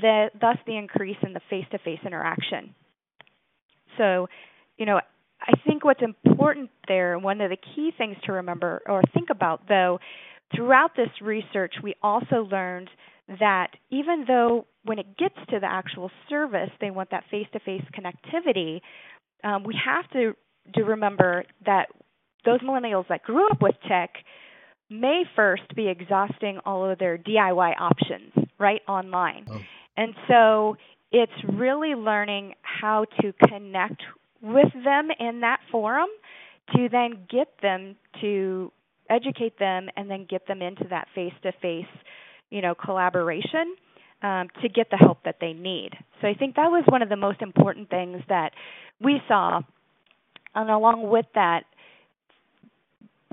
that 0.01 0.29
thus 0.39 0.57
the 0.67 0.77
increase 0.77 1.17
in 1.23 1.33
the 1.33 1.41
face-to-face 1.49 1.99
interaction. 2.05 2.75
So, 3.97 4.27
you 4.77 4.85
know, 4.85 4.99
I 5.41 5.53
think 5.65 5.83
what's 5.83 6.01
important 6.01 6.69
there, 6.87 7.17
one 7.17 7.41
of 7.41 7.49
the 7.49 7.57
key 7.75 7.91
things 7.97 8.15
to 8.25 8.33
remember 8.33 8.81
or 8.85 9.01
think 9.13 9.29
about 9.31 9.67
though, 9.67 9.99
throughout 10.55 10.95
this 10.95 11.09
research, 11.21 11.73
we 11.81 11.95
also 12.03 12.47
learned 12.51 12.89
that 13.39 13.69
even 13.89 14.25
though 14.27 14.65
when 14.83 14.99
it 14.99 15.17
gets 15.17 15.35
to 15.49 15.59
the 15.59 15.67
actual 15.67 16.11
service, 16.29 16.69
they 16.81 16.91
want 16.91 17.09
that 17.11 17.23
face-to-face 17.29 17.83
connectivity, 17.97 18.81
um, 19.43 19.63
we 19.63 19.75
have 19.83 20.09
to 20.11 20.35
to 20.75 20.83
remember 20.83 21.43
that 21.65 21.87
those 22.45 22.59
millennials 22.61 23.07
that 23.07 23.23
grew 23.23 23.49
up 23.49 23.61
with 23.61 23.75
tech 23.87 24.11
may 24.89 25.23
first 25.35 25.75
be 25.75 25.87
exhausting 25.87 26.59
all 26.65 26.89
of 26.89 26.97
their 26.99 27.17
DIY 27.17 27.73
options 27.79 28.33
right 28.57 28.81
online. 28.87 29.45
Oh. 29.49 29.59
And 29.97 30.13
so 30.27 30.77
it's 31.11 31.31
really 31.47 31.95
learning 31.95 32.53
how 32.61 33.05
to 33.21 33.33
connect 33.47 34.01
with 34.41 34.71
them 34.83 35.09
in 35.19 35.41
that 35.41 35.59
forum 35.71 36.07
to 36.75 36.87
then 36.89 37.25
get 37.29 37.49
them 37.61 37.95
to 38.21 38.71
educate 39.09 39.57
them 39.59 39.89
and 39.95 40.09
then 40.09 40.25
get 40.29 40.47
them 40.47 40.61
into 40.61 40.85
that 40.89 41.07
face 41.15 41.33
to 41.43 41.51
face 41.61 41.85
you 42.49 42.61
know 42.61 42.75
collaboration 42.75 43.75
um, 44.21 44.47
to 44.61 44.69
get 44.69 44.89
the 44.91 44.97
help 44.97 45.23
that 45.23 45.37
they 45.41 45.53
need 45.53 45.91
so 46.21 46.27
i 46.27 46.33
think 46.33 46.55
that 46.55 46.69
was 46.69 46.83
one 46.87 47.01
of 47.01 47.09
the 47.09 47.15
most 47.15 47.41
important 47.41 47.89
things 47.89 48.21
that 48.29 48.51
we 49.01 49.19
saw 49.27 49.61
and 50.55 50.69
along 50.69 51.09
with 51.09 51.25
that 51.33 51.63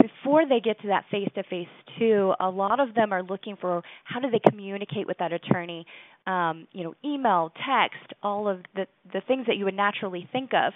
before 0.06 0.46
they 0.46 0.60
get 0.60 0.80
to 0.82 0.88
that 0.88 1.04
face 1.10 1.28
to 1.34 1.42
face 1.44 1.68
too, 1.98 2.32
a 2.40 2.48
lot 2.48 2.80
of 2.80 2.94
them 2.94 3.12
are 3.12 3.22
looking 3.22 3.56
for 3.60 3.82
how 4.04 4.20
do 4.20 4.30
they 4.30 4.40
communicate 4.50 5.06
with 5.06 5.18
that 5.18 5.32
attorney 5.32 5.86
um, 6.26 6.66
you 6.72 6.82
know, 6.82 6.94
email, 7.04 7.52
text, 7.64 8.12
all 8.22 8.48
of 8.48 8.58
the 8.74 8.86
the 9.12 9.20
things 9.28 9.46
that 9.46 9.56
you 9.56 9.64
would 9.64 9.76
naturally 9.76 10.28
think 10.32 10.50
of, 10.52 10.72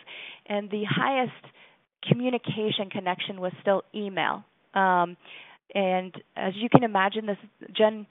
and 0.47 0.71
the 0.71 0.85
highest 0.89 1.33
communication 2.09 2.89
connection 2.91 3.41
was 3.41 3.53
still 3.61 3.83
email. 3.95 4.45
Um, 4.75 5.17
and 5.75 6.15
as 6.37 6.53
you 6.57 6.69
can 6.69 6.85
imagine, 6.85 7.27
this 7.27 7.37
Gen 7.77 8.07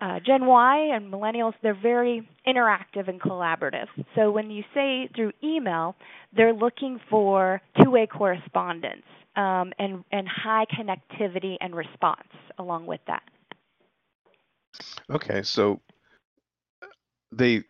uh, 0.00 0.20
Gen 0.24 0.46
Y 0.46 0.94
and 0.94 1.12
millennials, 1.12 1.54
they're 1.62 1.78
very 1.80 2.28
interactive 2.46 3.08
and 3.08 3.20
collaborative. 3.20 3.86
So 4.14 4.30
when 4.30 4.50
you 4.50 4.62
say 4.72 5.08
through 5.14 5.32
email, 5.42 5.96
they're 6.36 6.52
looking 6.52 7.00
for 7.10 7.60
two-way 7.82 8.06
correspondence 8.06 9.04
um, 9.36 9.72
and, 9.78 10.04
and 10.12 10.26
high 10.28 10.66
connectivity 10.66 11.56
and 11.60 11.74
response 11.74 12.28
along 12.58 12.86
with 12.86 13.00
that. 13.06 13.22
Okay, 15.10 15.42
so 15.42 15.80
they 17.32 17.62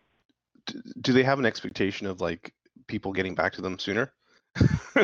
do 1.01 1.13
they 1.13 1.23
have 1.23 1.39
an 1.39 1.45
expectation 1.45 2.07
of 2.07 2.19
like 2.19 2.53
people 2.87 3.13
getting 3.13 3.35
back 3.35 3.53
to 3.53 3.61
them 3.61 3.79
sooner? 3.79 4.11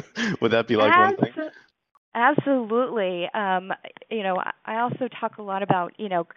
Would 0.42 0.52
that 0.52 0.68
be 0.68 0.76
like 0.76 0.98
one 0.98 1.16
thing? 1.18 1.50
Absolutely. 2.16 3.28
Um, 3.34 3.72
you 4.10 4.24
know, 4.24 4.42
I 4.66 4.80
also 4.80 5.08
talk 5.20 5.38
a 5.38 5.42
lot 5.42 5.64
about 5.64 5.94
you 5.98 6.10
know 6.10 6.28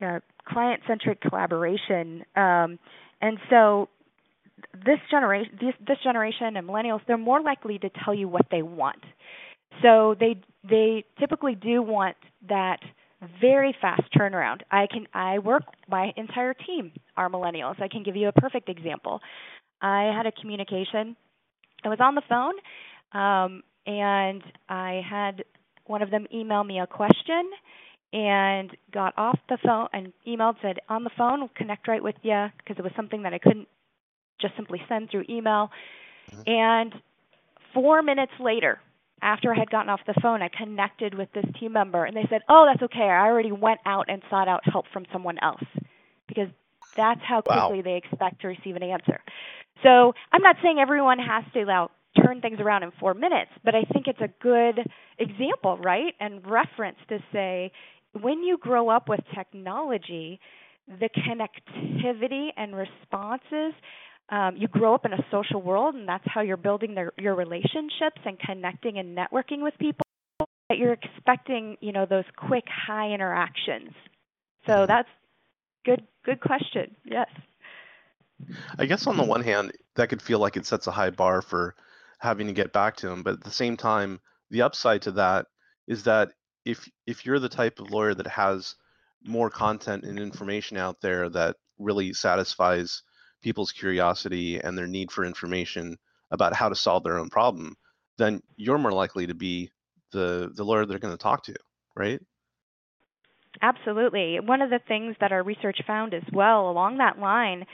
uh, 0.00 0.20
client-centric 0.46 1.20
collaboration, 1.20 2.24
um, 2.36 2.78
and 3.20 3.38
so 3.50 3.88
this 4.84 4.98
generation, 5.10 5.58
this, 5.60 5.74
this 5.86 5.98
generation 6.02 6.56
and 6.56 6.66
millennials, 6.66 7.00
they're 7.06 7.18
more 7.18 7.40
likely 7.40 7.78
to 7.78 7.90
tell 8.04 8.14
you 8.14 8.28
what 8.28 8.46
they 8.50 8.62
want. 8.62 9.02
So 9.82 10.16
they 10.18 10.36
they 10.68 11.04
typically 11.18 11.54
do 11.54 11.82
want 11.82 12.16
that 12.48 12.78
very 13.40 13.74
fast 13.80 14.02
turnaround. 14.16 14.60
I 14.70 14.86
can 14.86 15.06
I 15.14 15.38
work 15.38 15.64
my 15.88 16.12
entire 16.16 16.54
team 16.54 16.92
are 17.16 17.28
millennials. 17.28 17.80
I 17.80 17.88
can 17.88 18.02
give 18.02 18.16
you 18.16 18.28
a 18.28 18.32
perfect 18.32 18.68
example. 18.68 19.20
I 19.80 20.12
had 20.16 20.26
a 20.26 20.32
communication. 20.32 21.16
I 21.84 21.88
was 21.88 21.98
on 22.00 22.14
the 22.14 22.22
phone, 22.28 22.54
um, 23.12 23.62
and 23.86 24.42
I 24.68 25.02
had 25.08 25.44
one 25.86 26.02
of 26.02 26.10
them 26.10 26.26
email 26.32 26.64
me 26.64 26.80
a 26.80 26.86
question, 26.86 27.50
and 28.12 28.76
got 28.92 29.14
off 29.16 29.38
the 29.48 29.58
phone 29.64 29.88
and 29.92 30.12
emailed 30.26 30.56
said 30.62 30.78
on 30.88 31.04
the 31.04 31.10
phone 31.16 31.40
we'll 31.40 31.50
connect 31.54 31.88
right 31.88 32.02
with 32.02 32.16
you 32.22 32.46
because 32.58 32.78
it 32.78 32.82
was 32.82 32.92
something 32.96 33.22
that 33.22 33.34
I 33.34 33.38
couldn't 33.38 33.68
just 34.40 34.54
simply 34.56 34.80
send 34.88 35.10
through 35.10 35.24
email. 35.28 35.70
Mm-hmm. 36.30 36.42
And 36.50 36.94
four 37.74 38.02
minutes 38.02 38.32
later, 38.40 38.80
after 39.26 39.52
I 39.52 39.58
had 39.58 39.68
gotten 39.70 39.90
off 39.90 40.00
the 40.06 40.14
phone, 40.22 40.40
I 40.40 40.48
connected 40.48 41.12
with 41.12 41.28
this 41.34 41.44
team 41.58 41.72
member, 41.72 42.04
and 42.04 42.16
they 42.16 42.26
said, 42.30 42.42
"Oh, 42.48 42.64
that's 42.64 42.82
okay. 42.84 43.02
I 43.02 43.26
already 43.26 43.50
went 43.50 43.80
out 43.84 44.06
and 44.08 44.22
sought 44.30 44.46
out 44.46 44.62
help 44.64 44.86
from 44.92 45.04
someone 45.12 45.36
else," 45.42 45.64
because 46.28 46.48
that's 46.96 47.20
how 47.22 47.40
quickly 47.40 47.78
wow. 47.78 47.82
they 47.82 47.96
expect 47.96 48.40
to 48.42 48.48
receive 48.48 48.76
an 48.76 48.84
answer. 48.84 49.20
So 49.82 50.14
I'm 50.32 50.42
not 50.42 50.56
saying 50.62 50.78
everyone 50.78 51.18
has 51.18 51.44
to 51.54 51.64
now 51.64 51.90
turn 52.24 52.40
things 52.40 52.60
around 52.60 52.84
in 52.84 52.92
four 52.92 53.14
minutes, 53.14 53.50
but 53.64 53.74
I 53.74 53.82
think 53.92 54.06
it's 54.06 54.20
a 54.20 54.30
good 54.40 54.78
example, 55.18 55.76
right, 55.78 56.14
and 56.20 56.46
reference 56.46 56.98
to 57.08 57.18
say 57.32 57.72
when 58.12 58.44
you 58.44 58.56
grow 58.56 58.88
up 58.88 59.08
with 59.08 59.20
technology, 59.34 60.40
the 60.86 61.10
connectivity 61.10 62.50
and 62.56 62.76
responses 62.76 63.74
um, 64.28 64.56
you 64.56 64.68
grow 64.68 64.94
up 64.94 65.04
in 65.04 65.12
a 65.12 65.24
social 65.30 65.62
world, 65.62 65.94
and 65.94 66.08
that's 66.08 66.24
how 66.26 66.40
you're 66.40 66.56
building 66.56 66.94
their, 66.94 67.12
your 67.18 67.34
relationships 67.34 68.20
and 68.24 68.38
connecting 68.40 68.98
and 68.98 69.16
networking 69.16 69.62
with 69.62 69.74
people. 69.78 70.04
That 70.68 70.78
you're 70.78 70.94
expecting, 70.94 71.76
you 71.80 71.92
know, 71.92 72.06
those 72.06 72.24
quick, 72.36 72.64
high 72.68 73.12
interactions. 73.12 73.92
So 74.66 74.72
mm-hmm. 74.72 74.86
that's 74.86 75.08
good. 75.84 76.02
Good 76.24 76.40
question. 76.40 76.96
Yes. 77.04 77.28
I 78.76 78.86
guess 78.86 79.06
on 79.06 79.16
the 79.16 79.24
one 79.24 79.42
hand, 79.42 79.72
that 79.94 80.08
could 80.08 80.20
feel 80.20 80.40
like 80.40 80.56
it 80.56 80.66
sets 80.66 80.88
a 80.88 80.90
high 80.90 81.10
bar 81.10 81.40
for 81.40 81.74
having 82.18 82.48
to 82.48 82.52
get 82.52 82.72
back 82.72 82.96
to 82.96 83.08
them, 83.08 83.22
but 83.22 83.34
at 83.34 83.44
the 83.44 83.50
same 83.50 83.76
time, 83.76 84.20
the 84.50 84.62
upside 84.62 85.02
to 85.02 85.12
that 85.12 85.46
is 85.86 86.02
that 86.04 86.32
if 86.64 86.88
if 87.06 87.24
you're 87.24 87.38
the 87.38 87.48
type 87.48 87.78
of 87.78 87.90
lawyer 87.90 88.14
that 88.14 88.26
has 88.26 88.74
more 89.24 89.50
content 89.50 90.04
and 90.04 90.18
information 90.18 90.76
out 90.76 91.00
there 91.00 91.28
that 91.28 91.56
really 91.78 92.12
satisfies 92.12 93.02
people's 93.46 93.70
curiosity 93.70 94.58
and 94.58 94.76
their 94.76 94.88
need 94.88 95.12
for 95.12 95.24
information 95.24 95.96
about 96.32 96.52
how 96.52 96.68
to 96.68 96.74
solve 96.74 97.04
their 97.04 97.16
own 97.16 97.30
problem, 97.30 97.76
then 98.18 98.42
you're 98.56 98.76
more 98.76 98.90
likely 98.90 99.24
to 99.28 99.34
be 99.34 99.70
the 100.10 100.50
the 100.56 100.64
lawyer 100.64 100.84
they're 100.84 100.98
going 100.98 101.16
to 101.16 101.22
talk 101.22 101.44
to, 101.44 101.54
right? 101.94 102.20
Absolutely. 103.62 104.40
One 104.40 104.62
of 104.62 104.70
the 104.70 104.80
things 104.88 105.14
that 105.20 105.30
our 105.30 105.44
research 105.44 105.78
found 105.86 106.12
as 106.12 106.24
well 106.32 106.68
along 106.68 106.98
that 106.98 107.20
line 107.20 107.66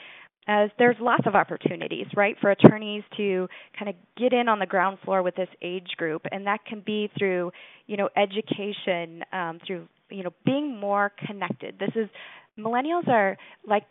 as 0.47 0.69
there's 0.79 0.97
lots 1.01 1.27
of 1.27 1.35
opportunities, 1.35 2.07
right, 2.15 2.37
for 2.39 2.51
attorneys 2.51 3.05
to 3.17 3.49
kind 3.79 3.89
of 3.89 3.95
get 4.19 4.35
in 4.35 4.49
on 4.49 4.59
the 4.59 4.67
ground 4.67 4.99
floor 5.05 5.23
with 5.23 5.37
this 5.37 5.49
age 5.63 5.93
group, 5.97 6.23
and 6.33 6.47
that 6.47 6.65
can 6.67 6.83
be 6.85 7.11
through, 7.17 7.51
you 7.87 7.97
know, 7.97 8.11
education, 8.17 9.23
um, 9.33 9.59
through, 9.67 9.89
you 10.11 10.23
know, 10.23 10.33
being 10.45 10.79
more 10.79 11.13
connected. 11.27 11.79
This 11.79 11.95
is 11.95 12.11
millennials 12.59 13.09
are 13.09 13.39
like 13.67 13.85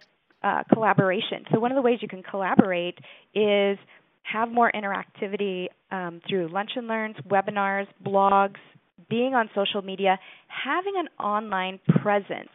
uh, 0.43 0.63
collaboration. 0.73 1.45
So 1.51 1.59
one 1.59 1.71
of 1.71 1.75
the 1.75 1.81
ways 1.81 1.99
you 2.01 2.07
can 2.07 2.23
collaborate 2.23 2.97
is 3.33 3.77
have 4.23 4.49
more 4.49 4.71
interactivity 4.71 5.67
um, 5.91 6.21
through 6.27 6.47
lunch 6.49 6.71
and 6.75 6.87
learns, 6.87 7.15
webinars, 7.27 7.87
blogs, 8.05 8.57
being 9.09 9.33
on 9.33 9.49
social 9.53 9.81
media, 9.81 10.19
having 10.47 10.93
an 10.97 11.07
online 11.23 11.79
presence. 12.01 12.49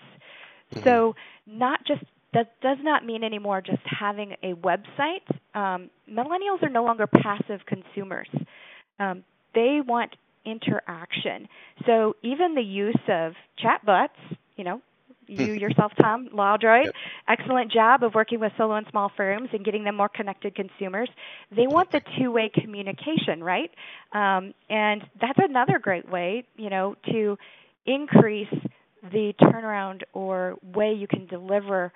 Mm-hmm. 0.73 0.85
So 0.85 1.15
not 1.47 1.81
just 1.87 2.03
that 2.33 2.61
does 2.61 2.79
not 2.83 3.05
mean 3.05 3.25
anymore 3.25 3.63
just 3.63 3.83
having 3.85 4.35
a 4.43 4.53
website. 4.55 5.25
Um, 5.55 5.91
millennials 6.11 6.63
are 6.63 6.69
no 6.69 6.85
longer 6.85 7.07
passive 7.07 7.61
consumers. 7.67 8.29
Um, 8.99 9.25
they 9.55 9.81
want 9.87 10.17
interaction. 10.45 11.49
So 11.87 12.15
even 12.23 12.55
the 12.55 12.63
use 12.63 12.99
of 13.09 13.33
chatbots, 13.63 14.09
you 14.57 14.65
know, 14.65 14.81
you 15.27 15.53
yourself, 15.53 15.93
Tom, 16.01 16.29
LawDroid, 16.33 16.87
yep. 16.87 16.95
excellent 17.29 17.73
job 17.73 18.03
of 18.03 18.15
working 18.15 18.41
with 18.41 18.53
solo 18.57 18.75
and 18.75 18.87
small 18.91 19.11
firms 19.17 19.49
and 19.53 19.65
getting 19.65 19.85
them 19.85 19.97
more 19.97 20.09
connected 20.09 20.55
consumers. 20.55 21.09
They 21.55 21.67
want 21.67 21.93
the 21.93 22.01
two-way 22.19 22.51
communication, 22.55 23.43
right? 23.43 23.71
Um, 24.13 24.55
and 24.71 25.03
that's 25.21 25.39
another 25.39 25.79
great 25.79 26.09
way, 26.09 26.45
you 26.57 26.71
know, 26.71 26.97
to 27.11 27.39
increase 27.87 28.53
the 29.03 29.33
turnaround 29.41 30.03
or 30.13 30.57
way 30.75 30.93
you 30.93 31.07
can 31.07 31.27
deliver 31.27 31.93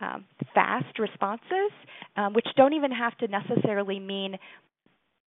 um, 0.00 0.24
fast 0.54 0.98
responses, 0.98 1.70
um, 2.16 2.32
which 2.32 2.46
don't 2.56 2.72
even 2.72 2.90
have 2.90 3.16
to 3.18 3.28
necessarily 3.28 3.98
mean, 3.98 4.36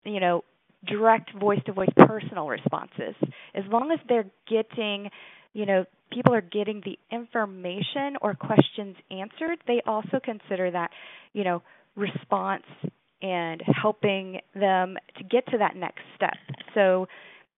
you 0.04 0.20
know, 0.20 0.44
direct 0.86 1.34
voice-to-voice 1.34 1.90
personal 1.98 2.48
responses. 2.48 3.16
As 3.56 3.64
long 3.72 3.92
as 3.92 4.00
they're 4.10 4.30
getting, 4.48 5.10
you 5.54 5.66
know, 5.66 5.86
people 6.14 6.34
are 6.34 6.42
getting 6.42 6.82
the 6.86 6.98
information 7.12 8.18
or 8.22 8.36
questions 8.36 8.96
answered, 9.10 9.60
they 9.68 9.82
also 9.86 10.20
consider 10.24 10.72
that, 10.72 10.92
you 11.34 11.44
know, 11.44 11.62
response 11.96 12.66
and 13.22 13.62
helping 13.82 14.40
them 14.54 14.98
to 15.18 15.24
get 15.24 15.46
to 15.48 15.58
that 15.58 15.76
next 15.76 16.02
step. 16.16 16.38
So, 16.74 17.08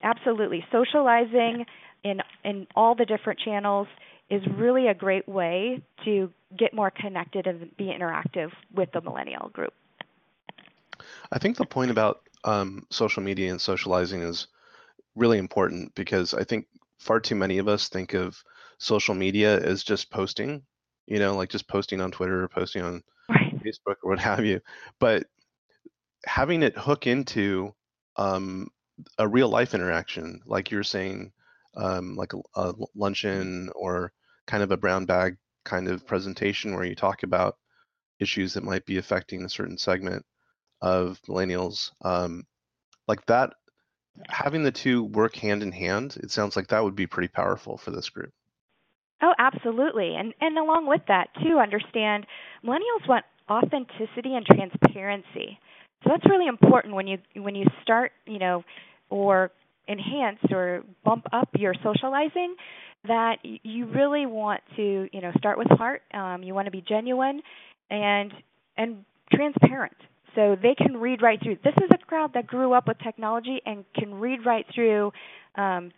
absolutely, 0.04 0.64
socializing 0.72 1.66
in 2.04 2.22
in 2.44 2.68
all 2.76 2.96
the 2.96 3.06
different 3.06 3.40
channels 3.40 3.88
is 4.30 4.42
really 4.58 4.88
a 4.88 4.94
great 4.94 5.28
way 5.28 5.82
to 6.04 6.32
get 6.58 6.74
more 6.74 6.92
connected 6.92 7.48
and 7.48 7.76
be 7.78 7.86
interactive 7.86 8.52
with 8.74 8.92
the 8.92 9.02
millennial 9.02 9.50
group. 9.50 9.74
I 11.32 11.40
think 11.40 11.58
the 11.58 11.66
point 11.66 11.92
about 11.92 12.22
um, 12.44 12.86
social 12.90 13.22
media 13.22 13.52
and 13.52 13.62
socializing 13.62 14.22
is 14.22 14.48
really 15.16 15.38
important 15.38 15.94
because 15.96 16.34
I 16.34 16.44
think 16.44 16.68
far 17.00 17.20
too 17.20 17.36
many 17.36 17.58
of 17.58 17.68
us 17.68 17.90
think 17.90 18.14
of 18.14 18.42
social 18.78 19.16
media 19.16 19.60
as 19.60 19.84
just 19.84 20.12
posting, 20.12 20.64
you 21.08 21.20
know, 21.20 21.36
like 21.36 21.50
just 21.50 21.68
posting 21.68 22.02
on 22.02 22.12
Twitter 22.12 22.44
or 22.44 22.48
posting 22.48 22.82
on 22.82 23.04
right. 23.30 23.54
Facebook 23.64 23.96
or 24.04 24.12
what 24.12 24.20
have 24.32 24.46
you. 24.46 24.62
But 25.00 25.28
having 26.25 26.64
it 26.64 26.78
hook 26.78 27.08
into 27.08 27.74
um, 28.16 28.68
a 29.18 29.28
real 29.28 29.50
life 29.50 29.74
interaction, 29.74 30.42
like 30.46 30.72
you're 30.72 30.84
saying, 30.84 31.32
um, 31.75 32.16
like 32.16 32.34
a, 32.34 32.40
a 32.56 32.74
luncheon 32.96 33.70
or 33.75 34.12
kind 34.48 34.64
of 34.64 34.72
a 34.72 34.78
brown 34.78 35.06
bag 35.06 35.38
kind 35.66 35.88
of 35.88 36.06
presentation 36.06 36.75
where 36.75 36.86
you 36.86 36.96
talk 36.96 37.24
about 37.24 37.58
issues 38.20 38.54
that 38.54 38.64
might 38.64 38.86
be 38.86 38.98
affecting 38.98 39.44
a 39.44 39.50
certain 39.50 39.78
segment 39.78 40.25
of 40.82 41.20
millennials 41.28 41.92
um, 42.04 42.44
like 43.08 43.25
that 43.25 43.54
having 44.30 44.64
the 44.64 44.72
two 44.72 45.04
work 45.04 45.36
hand 45.36 45.64
in 45.64 45.72
hand 45.72 46.18
it 46.22 46.32
sounds 46.32 46.56
like 46.56 46.68
that 46.68 46.84
would 46.84 46.96
be 46.96 47.08
pretty 47.08 47.28
powerful 47.28 47.78
for 47.78 47.92
this 47.92 48.10
group 48.10 48.32
oh 49.22 49.34
absolutely 49.38 50.16
and 50.16 50.34
and 50.42 50.58
along 50.58 50.88
with 50.88 51.02
that 51.08 51.30
too 51.42 51.60
understand 51.60 52.26
millennials 52.64 53.08
want 53.08 53.26
authenticity 53.50 54.36
and 54.36 54.46
transparency 54.46 55.60
so 56.04 56.10
that's 56.10 56.26
really 56.26 56.48
important 56.48 56.94
when 56.94 57.08
you 57.08 57.18
when 57.36 57.56
you 57.56 57.66
start 57.82 58.12
you 58.26 58.40
know 58.40 58.64
or 59.10 59.52
enhance 59.88 60.40
or 60.52 60.84
bump 61.04 61.26
up 61.32 61.50
your 61.54 61.74
socializing 61.84 62.56
that 63.08 63.38
you 63.44 63.86
really 63.86 64.26
want 64.26 64.62
to, 64.76 65.08
you 65.12 65.22
know, 65.22 65.32
start 65.38 65.58
with 65.58 65.68
heart. 65.70 66.02
Um, 66.14 66.44
you 66.44 66.54
want 66.54 66.66
to 66.66 66.72
be 66.72 66.84
genuine 66.88 67.42
and 67.90 68.34
and 68.78 69.06
transparent. 69.32 69.96
So 70.36 70.58
they 70.62 70.75
can 70.75 70.98
read 70.98 71.22
right 71.22 71.42
through. 71.42 71.58
This 71.63 71.74
is 71.77 71.89
a 71.92 71.98
crowd 71.98 72.34
that 72.34 72.46
grew 72.46 72.74
up 72.74 72.88
with 72.88 73.00
technology 73.00 73.62
and 73.65 73.86
can 73.96 74.15
read 74.15 74.46
right 74.46 74.65
through, 74.74 75.13
um, 75.56 75.92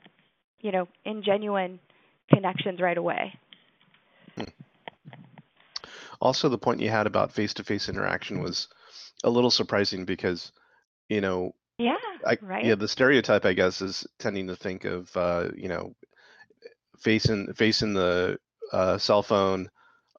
you 0.62 0.72
know, 0.72 0.88
ingenuine 1.06 1.80
connections 2.32 2.80
right 2.80 2.98
away. 2.98 3.34
Hmm. 4.36 4.44
Also, 6.22 6.50
the 6.50 6.58
point 6.58 6.82
you 6.82 6.90
had 6.90 7.08
about 7.08 7.34
face-to-face 7.34 7.90
interaction 7.90 8.42
was 8.42 8.68
a 9.24 9.30
little 9.30 9.52
surprising 9.52 10.06
because, 10.06 10.52
you 11.10 11.22
know, 11.22 11.54
yeah, 11.80 11.96
I, 12.26 12.38
right. 12.42 12.66
yeah, 12.66 12.76
the 12.76 12.88
stereotype 12.88 13.46
I 13.46 13.54
guess 13.54 13.82
is 13.82 14.06
tending 14.18 14.48
to 14.48 14.56
think 14.56 14.86
of, 14.86 15.16
uh, 15.16 15.50
you 15.56 15.68
know, 15.68 15.94
facing 17.00 17.54
facing 17.54 17.94
the 17.94 18.40
uh, 18.72 18.98
cell 18.98 19.22
phone, 19.22 19.70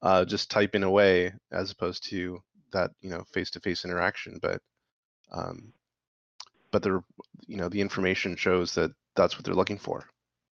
uh, 0.03 0.25
just 0.25 0.51
typing 0.51 0.85
away 0.85 1.33
as 1.51 1.73
opposed 1.73 2.09
to 2.11 2.41
that 2.73 2.91
you 3.01 3.11
know 3.11 3.25
face-to-face 3.33 3.85
interaction. 3.85 4.39
But 4.41 4.61
um, 5.33 5.73
but 6.71 6.83
the 6.83 7.03
you 7.47 7.57
know 7.57 7.69
the 7.69 7.81
information 7.81 8.37
shows 8.37 8.75
that 8.75 8.93
that's 9.17 9.37
what 9.37 9.45
they're 9.45 9.55
looking 9.55 9.79
for, 9.79 10.05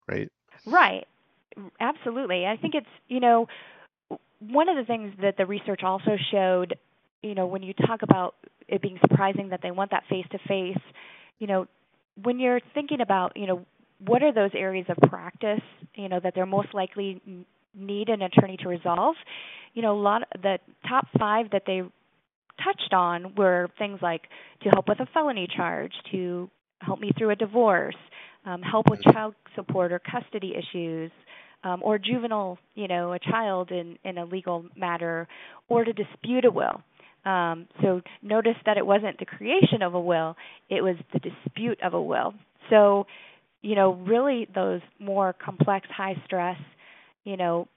right? 0.08 0.30
Right. 0.65 1.08
Absolutely. 1.80 2.46
I 2.46 2.58
think 2.58 2.75
it's 2.75 2.88
you 3.08 3.20
know 3.20 3.48
one 4.39 4.70
of 4.70 4.75
the 4.77 4.84
things 4.84 5.13
that 5.22 5.38
the 5.38 5.46
research 5.46 5.84
also 5.84 6.18
showed, 6.32 6.75
you 7.22 7.36
know, 7.36 7.46
when 7.46 7.62
you 7.62 7.74
talk 7.74 8.01
about 8.01 8.36
it 8.68 8.82
being 8.82 8.98
surprising 9.01 9.50
that 9.50 9.62
they 9.62 9.72
want 9.72 9.91
that 9.91 10.03
face-to-face, 10.10 10.82
you 11.39 11.48
know, 11.48 11.68
when 12.24 12.39
you're 12.39 12.60
thinking 12.74 13.01
about 13.01 13.34
you 13.36 13.48
know 13.48 13.65
what 14.06 14.24
are 14.24 14.34
those 14.34 14.51
areas 14.56 14.88
of 14.89 14.98
practice, 15.10 15.62
you 15.96 16.10
know, 16.10 16.20
that 16.20 16.34
they're 16.34 16.46
most 16.46 16.74
likely 16.74 17.22
need 17.75 18.10
an 18.10 18.22
attorney 18.22 18.58
to 18.58 18.68
resolve? 18.68 19.15
You 19.74 19.82
know, 19.82 19.94
a 19.94 20.01
lot 20.01 20.24
the 20.41 20.60
top 20.88 21.08
five 21.18 21.51
that 21.51 21.63
they 21.65 21.84
touched 22.63 22.94
on 22.94 23.34
were 23.36 23.70
things 23.77 24.00
like 24.01 24.24
to 24.63 24.70
help 24.70 24.88
with 24.88 25.00
a 25.00 25.06
felony 25.13 25.48
charge, 25.56 25.94
to 26.12 26.50
help 26.80 27.00
me 27.00 27.12
through 27.18 27.32
a 27.32 27.36
divorce, 27.36 27.96
um, 28.46 28.62
help 28.62 28.89
with 28.89 29.01
child 29.03 29.36
support 29.56 29.91
or 29.91 30.00
custody 30.00 30.56
issues, 30.56 31.12
um, 31.63 31.82
or 31.84 32.00
juvenile, 32.00 32.58
you 32.74 32.88
know, 32.88 33.13
a 33.13 33.20
child 33.20 33.72
in, 33.72 33.98
in 34.03 34.18
a 34.18 34.25
legal 34.25 34.65
matter, 34.75 35.27
or 35.70 35.84
to 35.84 35.94
dispute 35.94 36.46
a 36.46 36.51
will. 36.51 36.82
Um, 37.24 37.68
so 37.82 38.01
notice 38.24 38.56
that 38.65 38.77
it 38.77 38.86
wasn't 38.86 39.20
the 39.20 39.25
creation 39.25 39.84
of 39.84 39.94
a 39.94 40.01
will, 40.01 40.36
it 40.70 40.82
was 40.82 40.96
the 41.13 41.20
dispute 41.20 41.80
of 41.84 41.94
a 41.94 42.01
will. 42.01 42.34
So 42.72 43.06
you 43.62 43.75
know, 43.75 43.94
really 43.94 44.48
those 44.53 44.82
more 45.00 45.34
complex, 45.34 45.88
high 45.96 46.15
stress, 46.25 46.58
you 47.24 47.38
know, 47.38 47.68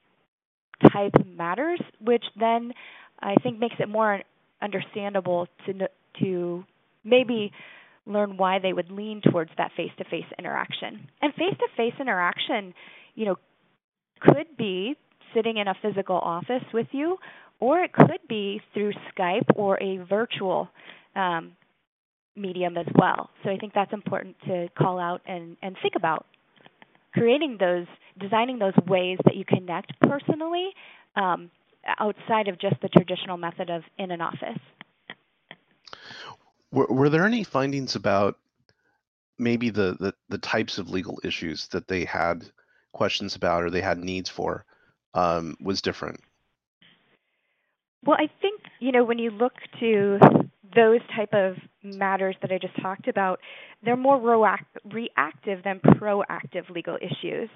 type 0.92 1.12
matters, 1.26 1.80
which 2.00 2.24
then 2.38 2.72
I 3.20 3.34
think 3.42 3.58
makes 3.58 3.76
it 3.78 3.88
more 3.88 4.22
understandable 4.64 5.46
to 5.66 5.72
to 6.20 6.64
maybe 7.04 7.52
learn 8.06 8.36
why 8.36 8.58
they 8.58 8.72
would 8.72 8.90
lean 8.90 9.20
towards 9.30 9.50
that 9.56 9.70
face-to-face 9.76 10.30
interaction. 10.38 11.08
And 11.22 11.32
face-to-face 11.34 11.94
interaction, 12.00 12.74
you 13.14 13.26
know, 13.26 13.36
could 14.20 14.56
be 14.58 14.94
sitting 15.34 15.56
in 15.56 15.68
a 15.68 15.74
physical 15.82 16.16
office 16.16 16.62
with 16.72 16.86
you, 16.92 17.16
or 17.60 17.80
it 17.80 17.92
could 17.92 18.20
be 18.28 18.60
through 18.72 18.92
Skype 19.10 19.46
or 19.54 19.82
a 19.82 19.98
virtual 20.04 20.68
um, 21.16 21.52
medium 22.36 22.76
as 22.76 22.86
well. 22.94 23.30
So 23.42 23.50
I 23.50 23.56
think 23.56 23.72
that's 23.74 23.92
important 23.92 24.36
to 24.46 24.68
call 24.76 24.98
out 24.98 25.22
and, 25.26 25.56
and 25.62 25.76
think 25.82 25.94
about 25.96 26.26
creating 27.12 27.56
those, 27.58 27.86
designing 28.18 28.58
those 28.58 28.76
ways 28.86 29.18
that 29.24 29.36
you 29.36 29.44
connect 29.46 29.92
personally 30.00 30.70
um, 31.16 31.50
outside 31.98 32.48
of 32.48 32.58
just 32.58 32.76
the 32.80 32.88
traditional 32.88 33.36
method 33.36 33.70
of 33.70 33.82
in 33.98 34.10
an 34.10 34.20
office. 34.20 34.58
Were, 36.72 36.86
were 36.86 37.08
there 37.08 37.24
any 37.24 37.44
findings 37.44 37.94
about 37.94 38.38
maybe 39.38 39.70
the, 39.70 39.96
the, 40.00 40.14
the, 40.28 40.38
types 40.38 40.78
of 40.78 40.90
legal 40.90 41.20
issues 41.24 41.66
that 41.68 41.88
they 41.88 42.04
had 42.04 42.44
questions 42.92 43.34
about 43.34 43.62
or 43.62 43.70
they 43.70 43.80
had 43.80 43.98
needs 43.98 44.28
for 44.28 44.64
um, 45.14 45.56
was 45.60 45.82
different? 45.82 46.20
Well, 48.04 48.16
I 48.18 48.28
think 48.40 48.60
you 48.80 48.92
know 48.92 49.04
when 49.04 49.18
you 49.18 49.30
look 49.30 49.54
to 49.80 50.18
those 50.74 51.00
type 51.14 51.32
of 51.32 51.56
matters 51.82 52.36
that 52.42 52.50
I 52.50 52.58
just 52.58 52.80
talked 52.80 53.08
about, 53.08 53.40
they're 53.82 53.96
more 53.96 54.18
reactive 54.84 55.62
than 55.62 55.80
proactive 55.80 56.68
legal 56.70 56.96
issues. 57.00 57.48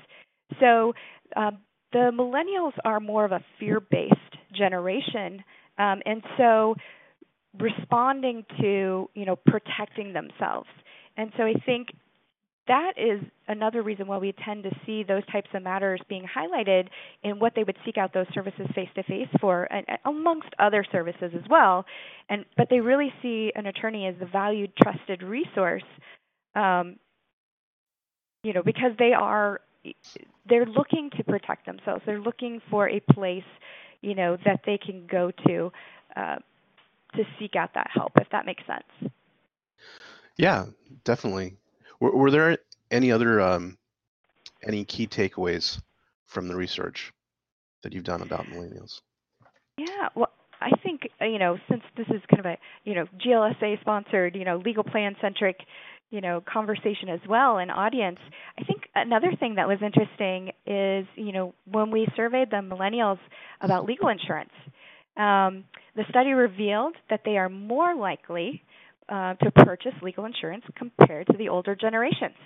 So 0.60 0.94
um, 1.36 1.58
the 1.92 2.10
millennials 2.12 2.72
are 2.84 3.00
more 3.00 3.24
of 3.24 3.32
a 3.32 3.40
fear-based 3.58 4.14
generation, 4.52 5.42
um, 5.78 6.02
and 6.04 6.22
so 6.36 6.74
responding 7.58 8.44
to 8.60 9.08
you 9.14 9.24
know 9.24 9.36
protecting 9.36 10.12
themselves. 10.12 10.68
And 11.16 11.32
so 11.36 11.44
I 11.44 11.54
think 11.66 11.88
that 12.68 12.92
is 12.96 13.20
another 13.48 13.82
reason 13.82 14.06
why 14.06 14.18
we 14.18 14.34
tend 14.44 14.62
to 14.62 14.70
see 14.84 15.02
those 15.02 15.24
types 15.32 15.48
of 15.54 15.62
matters 15.62 16.00
being 16.08 16.24
highlighted 16.24 16.88
in 17.24 17.38
what 17.38 17.54
they 17.56 17.64
would 17.64 17.76
seek 17.84 17.96
out 17.96 18.12
those 18.12 18.26
services 18.34 18.66
face 18.74 18.90
to 18.94 19.02
face 19.02 19.28
for, 19.40 19.66
and, 19.72 19.86
amongst 20.04 20.50
other 20.58 20.84
services 20.92 21.32
as 21.34 21.42
well. 21.48 21.84
And 22.28 22.44
but 22.56 22.68
they 22.70 22.80
really 22.80 23.12
see 23.22 23.50
an 23.56 23.66
attorney 23.66 24.06
as 24.06 24.14
the 24.20 24.26
valued, 24.26 24.72
trusted 24.76 25.22
resource, 25.22 25.82
um, 26.54 26.96
you 28.44 28.52
know, 28.52 28.62
because 28.62 28.92
they 28.98 29.12
are 29.14 29.60
they're 30.48 30.66
looking 30.66 31.10
to 31.16 31.24
protect 31.24 31.66
themselves. 31.66 32.02
They're 32.06 32.20
looking 32.20 32.60
for 32.70 32.88
a 32.88 33.00
place, 33.00 33.44
you 34.00 34.14
know, 34.14 34.36
that 34.44 34.60
they 34.66 34.78
can 34.78 35.06
go 35.06 35.30
to 35.46 35.72
uh, 36.16 36.36
to 37.14 37.24
seek 37.38 37.56
out 37.56 37.70
that 37.74 37.88
help. 37.92 38.12
If 38.16 38.28
that 38.30 38.46
makes 38.46 38.62
sense. 38.66 39.12
Yeah, 40.36 40.66
definitely. 41.04 41.56
Were, 42.00 42.14
were 42.14 42.30
there 42.30 42.58
any 42.90 43.10
other 43.10 43.40
um, 43.40 43.78
any 44.66 44.84
key 44.84 45.06
takeaways 45.06 45.80
from 46.26 46.48
the 46.48 46.56
research 46.56 47.12
that 47.82 47.92
you've 47.92 48.04
done 48.04 48.22
about 48.22 48.46
millennials? 48.46 49.00
Yeah, 49.76 50.08
well, 50.14 50.30
I 50.60 50.70
think 50.82 51.08
you 51.20 51.38
know 51.38 51.58
since 51.68 51.82
this 51.96 52.06
is 52.08 52.22
kind 52.30 52.40
of 52.40 52.46
a 52.46 52.58
you 52.84 52.94
know 52.94 53.06
GLSA 53.24 53.80
sponsored 53.80 54.36
you 54.36 54.44
know 54.44 54.56
legal 54.58 54.84
plan 54.84 55.16
centric 55.20 55.58
you 56.10 56.20
know 56.20 56.42
conversation 56.50 57.08
as 57.08 57.20
well 57.28 57.58
and 57.58 57.70
audience 57.70 58.18
i 58.58 58.64
think 58.64 58.82
another 58.94 59.32
thing 59.38 59.56
that 59.56 59.68
was 59.68 59.78
interesting 59.82 60.52
is 60.66 61.06
you 61.16 61.32
know 61.32 61.54
when 61.70 61.90
we 61.90 62.06
surveyed 62.16 62.50
the 62.50 62.56
millennials 62.56 63.18
about 63.60 63.84
legal 63.84 64.08
insurance 64.08 64.50
um, 65.18 65.64
the 65.96 66.04
study 66.10 66.30
revealed 66.30 66.94
that 67.10 67.22
they 67.24 67.36
are 67.36 67.48
more 67.48 67.94
likely 67.94 68.62
uh, 69.08 69.34
to 69.34 69.50
purchase 69.50 69.92
legal 70.00 70.24
insurance 70.24 70.64
compared 70.76 71.26
to 71.26 71.36
the 71.36 71.48
older 71.48 71.74
generations. 71.74 72.36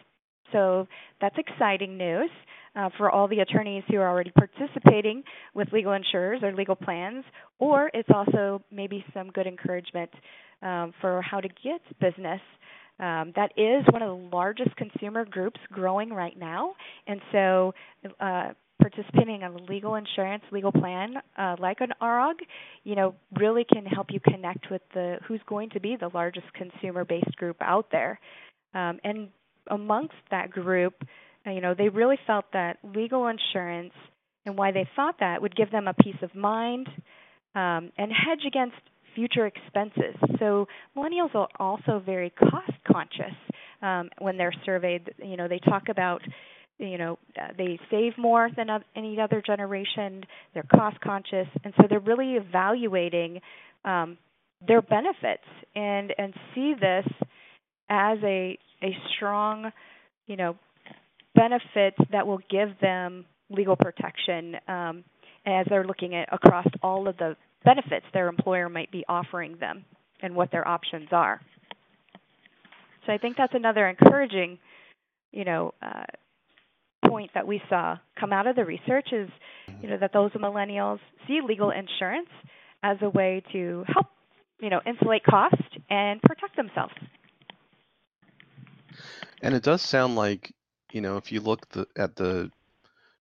So 0.52 0.86
that's 1.20 1.36
exciting 1.36 1.98
news 1.98 2.30
uh, 2.76 2.88
for 2.96 3.10
all 3.10 3.28
the 3.28 3.40
attorneys 3.40 3.84
who 3.90 3.98
are 3.98 4.08
already 4.08 4.30
participating 4.30 5.22
with 5.54 5.72
legal 5.72 5.92
insurers 5.92 6.42
or 6.42 6.54
legal 6.54 6.76
plans, 6.76 7.24
or 7.58 7.90
it's 7.92 8.08
also 8.14 8.62
maybe 8.70 9.04
some 9.12 9.30
good 9.30 9.46
encouragement 9.46 10.10
um, 10.62 10.94
for 11.00 11.20
how 11.22 11.40
to 11.40 11.48
get 11.48 11.80
business. 12.00 12.40
Um, 13.02 13.32
that 13.34 13.50
is 13.56 13.84
one 13.90 14.00
of 14.00 14.08
the 14.08 14.36
largest 14.36 14.76
consumer 14.76 15.24
groups 15.24 15.58
growing 15.72 16.10
right 16.10 16.38
now, 16.38 16.74
and 17.08 17.20
so 17.32 17.74
uh, 18.20 18.50
participating 18.80 19.36
in 19.36 19.42
a 19.42 19.56
legal 19.68 19.96
insurance, 19.96 20.42
legal 20.52 20.72
plan 20.72 21.14
uh, 21.36 21.56
like 21.58 21.80
an 21.80 21.90
ARAG, 22.00 22.36
you 22.84 22.94
know, 22.94 23.14
really 23.38 23.64
can 23.64 23.84
help 23.84 24.08
you 24.10 24.20
connect 24.20 24.70
with 24.70 24.82
the 24.94 25.16
who's 25.26 25.40
going 25.46 25.70
to 25.70 25.80
be 25.80 25.96
the 25.98 26.10
largest 26.14 26.46
consumer-based 26.54 27.36
group 27.36 27.56
out 27.60 27.86
there. 27.90 28.18
Um, 28.74 28.98
and 29.04 29.28
amongst 29.68 30.14
that 30.30 30.50
group, 30.50 30.94
uh, 31.46 31.50
you 31.50 31.60
know, 31.60 31.74
they 31.76 31.88
really 31.88 32.18
felt 32.26 32.46
that 32.52 32.78
legal 32.82 33.28
insurance 33.28 33.92
and 34.46 34.56
why 34.56 34.72
they 34.72 34.88
thought 34.96 35.16
that 35.20 35.40
would 35.40 35.54
give 35.54 35.70
them 35.70 35.86
a 35.86 35.94
peace 35.94 36.16
of 36.22 36.34
mind 36.34 36.88
um, 37.54 37.92
and 37.98 38.10
hedge 38.10 38.44
against 38.46 38.76
future 39.14 39.46
expenses. 39.46 40.16
So 40.38 40.66
millennials 40.96 41.34
are 41.34 41.48
also 41.58 42.02
very 42.04 42.30
cost 42.30 42.72
conscious 42.90 43.34
um, 43.82 44.10
when 44.18 44.36
they're 44.36 44.54
surveyed. 44.64 45.12
You 45.18 45.36
know, 45.36 45.48
they 45.48 45.58
talk 45.58 45.88
about 45.88 46.22
you 46.78 46.98
know 46.98 47.18
uh, 47.40 47.48
they 47.56 47.78
save 47.90 48.16
more 48.18 48.50
than 48.56 48.68
any 48.96 49.20
other 49.20 49.42
generation 49.44 50.24
they're 50.54 50.66
cost 50.74 50.98
conscious 51.00 51.46
and 51.64 51.72
so 51.76 51.86
they're 51.88 52.00
really 52.00 52.32
evaluating 52.32 53.40
um, 53.84 54.16
their 54.66 54.82
benefits 54.82 55.44
and 55.74 56.12
and 56.18 56.34
see 56.54 56.74
this 56.80 57.06
as 57.88 58.18
a 58.24 58.58
a 58.82 58.96
strong 59.14 59.70
you 60.26 60.36
know 60.36 60.56
benefit 61.34 61.94
that 62.10 62.26
will 62.26 62.40
give 62.50 62.68
them 62.80 63.24
legal 63.50 63.76
protection 63.76 64.56
um, 64.68 65.04
as 65.46 65.66
they're 65.68 65.86
looking 65.86 66.14
at 66.14 66.28
across 66.32 66.66
all 66.82 67.08
of 67.08 67.16
the 67.18 67.36
benefits 67.64 68.06
their 68.12 68.28
employer 68.28 68.68
might 68.68 68.90
be 68.90 69.04
offering 69.08 69.56
them 69.58 69.84
and 70.20 70.34
what 70.34 70.50
their 70.50 70.66
options 70.66 71.08
are 71.12 71.40
so 73.06 73.12
i 73.12 73.18
think 73.18 73.36
that's 73.36 73.54
another 73.54 73.88
encouraging 73.88 74.58
you 75.32 75.44
know 75.44 75.72
uh, 75.82 76.04
point 77.12 77.30
that 77.34 77.46
we 77.46 77.60
saw 77.68 77.96
come 78.18 78.32
out 78.32 78.46
of 78.46 78.56
the 78.56 78.64
research 78.64 79.08
is, 79.12 79.28
you 79.82 79.88
know, 79.88 79.98
that 79.98 80.12
those 80.12 80.30
millennials 80.32 80.98
see 81.26 81.40
legal 81.46 81.70
insurance 81.70 82.28
as 82.82 82.96
a 83.02 83.10
way 83.10 83.42
to 83.52 83.84
help, 83.92 84.06
you 84.60 84.70
know, 84.70 84.80
insulate 84.86 85.24
cost 85.24 85.62
and 85.90 86.20
protect 86.22 86.56
themselves. 86.56 86.94
And 89.42 89.54
it 89.54 89.62
does 89.62 89.82
sound 89.82 90.16
like, 90.16 90.52
you 90.92 91.00
know, 91.00 91.16
if 91.16 91.32
you 91.32 91.40
look 91.40 91.68
the, 91.70 91.86
at 91.96 92.16
the 92.16 92.50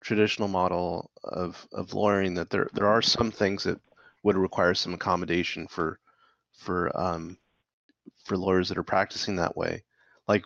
traditional 0.01 0.47
model 0.47 1.11
of, 1.23 1.67
of 1.73 1.93
lawyering, 1.93 2.35
that 2.35 2.49
there 2.49 2.67
there 2.73 2.87
are 2.87 3.01
some 3.01 3.31
things 3.31 3.63
that 3.63 3.79
would 4.23 4.37
require 4.37 4.73
some 4.73 4.93
accommodation 4.93 5.67
for 5.67 5.99
for 6.53 6.95
um, 6.99 7.37
for 8.23 8.37
lawyers 8.37 8.69
that 8.69 8.77
are 8.77 8.83
practicing 8.83 9.35
that 9.35 9.57
way. 9.57 9.83
Like 10.27 10.43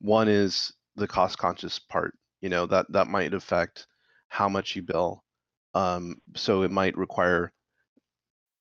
one 0.00 0.28
is 0.28 0.72
the 0.96 1.08
cost 1.08 1.38
conscious 1.38 1.78
part. 1.78 2.14
You 2.40 2.48
know 2.50 2.66
that 2.66 2.86
that 2.92 3.08
might 3.08 3.34
affect 3.34 3.86
how 4.28 4.48
much 4.48 4.76
you 4.76 4.82
bill. 4.82 5.22
Um, 5.74 6.16
so 6.36 6.62
it 6.62 6.70
might 6.70 6.96
require 6.96 7.52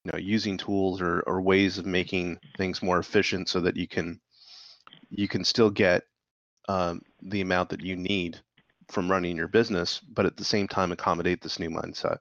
you 0.04 0.12
know 0.12 0.20
using 0.20 0.58
tools 0.58 1.02
or, 1.02 1.22
or 1.22 1.42
ways 1.42 1.78
of 1.78 1.86
making 1.86 2.40
things 2.58 2.82
more 2.82 3.00
efficient 3.00 3.50
so 3.50 3.60
that 3.62 3.78
you 3.78 3.88
can 3.88 4.20
you 5.10 5.28
can 5.28 5.44
still 5.44 5.70
get 5.70 6.04
um, 6.70 7.02
the 7.22 7.42
amount 7.42 7.70
that 7.70 7.82
you 7.82 7.96
need 7.96 8.40
from 8.90 9.10
running 9.10 9.38
your 9.38 9.48
business, 9.48 10.00
but 10.00 10.26
at 10.26 10.38
the 10.38 10.44
same 10.44 10.68
time 10.68 10.92
accommodate 10.92 11.42
this 11.42 11.60
new 11.60 11.70
mindset. 11.70 12.18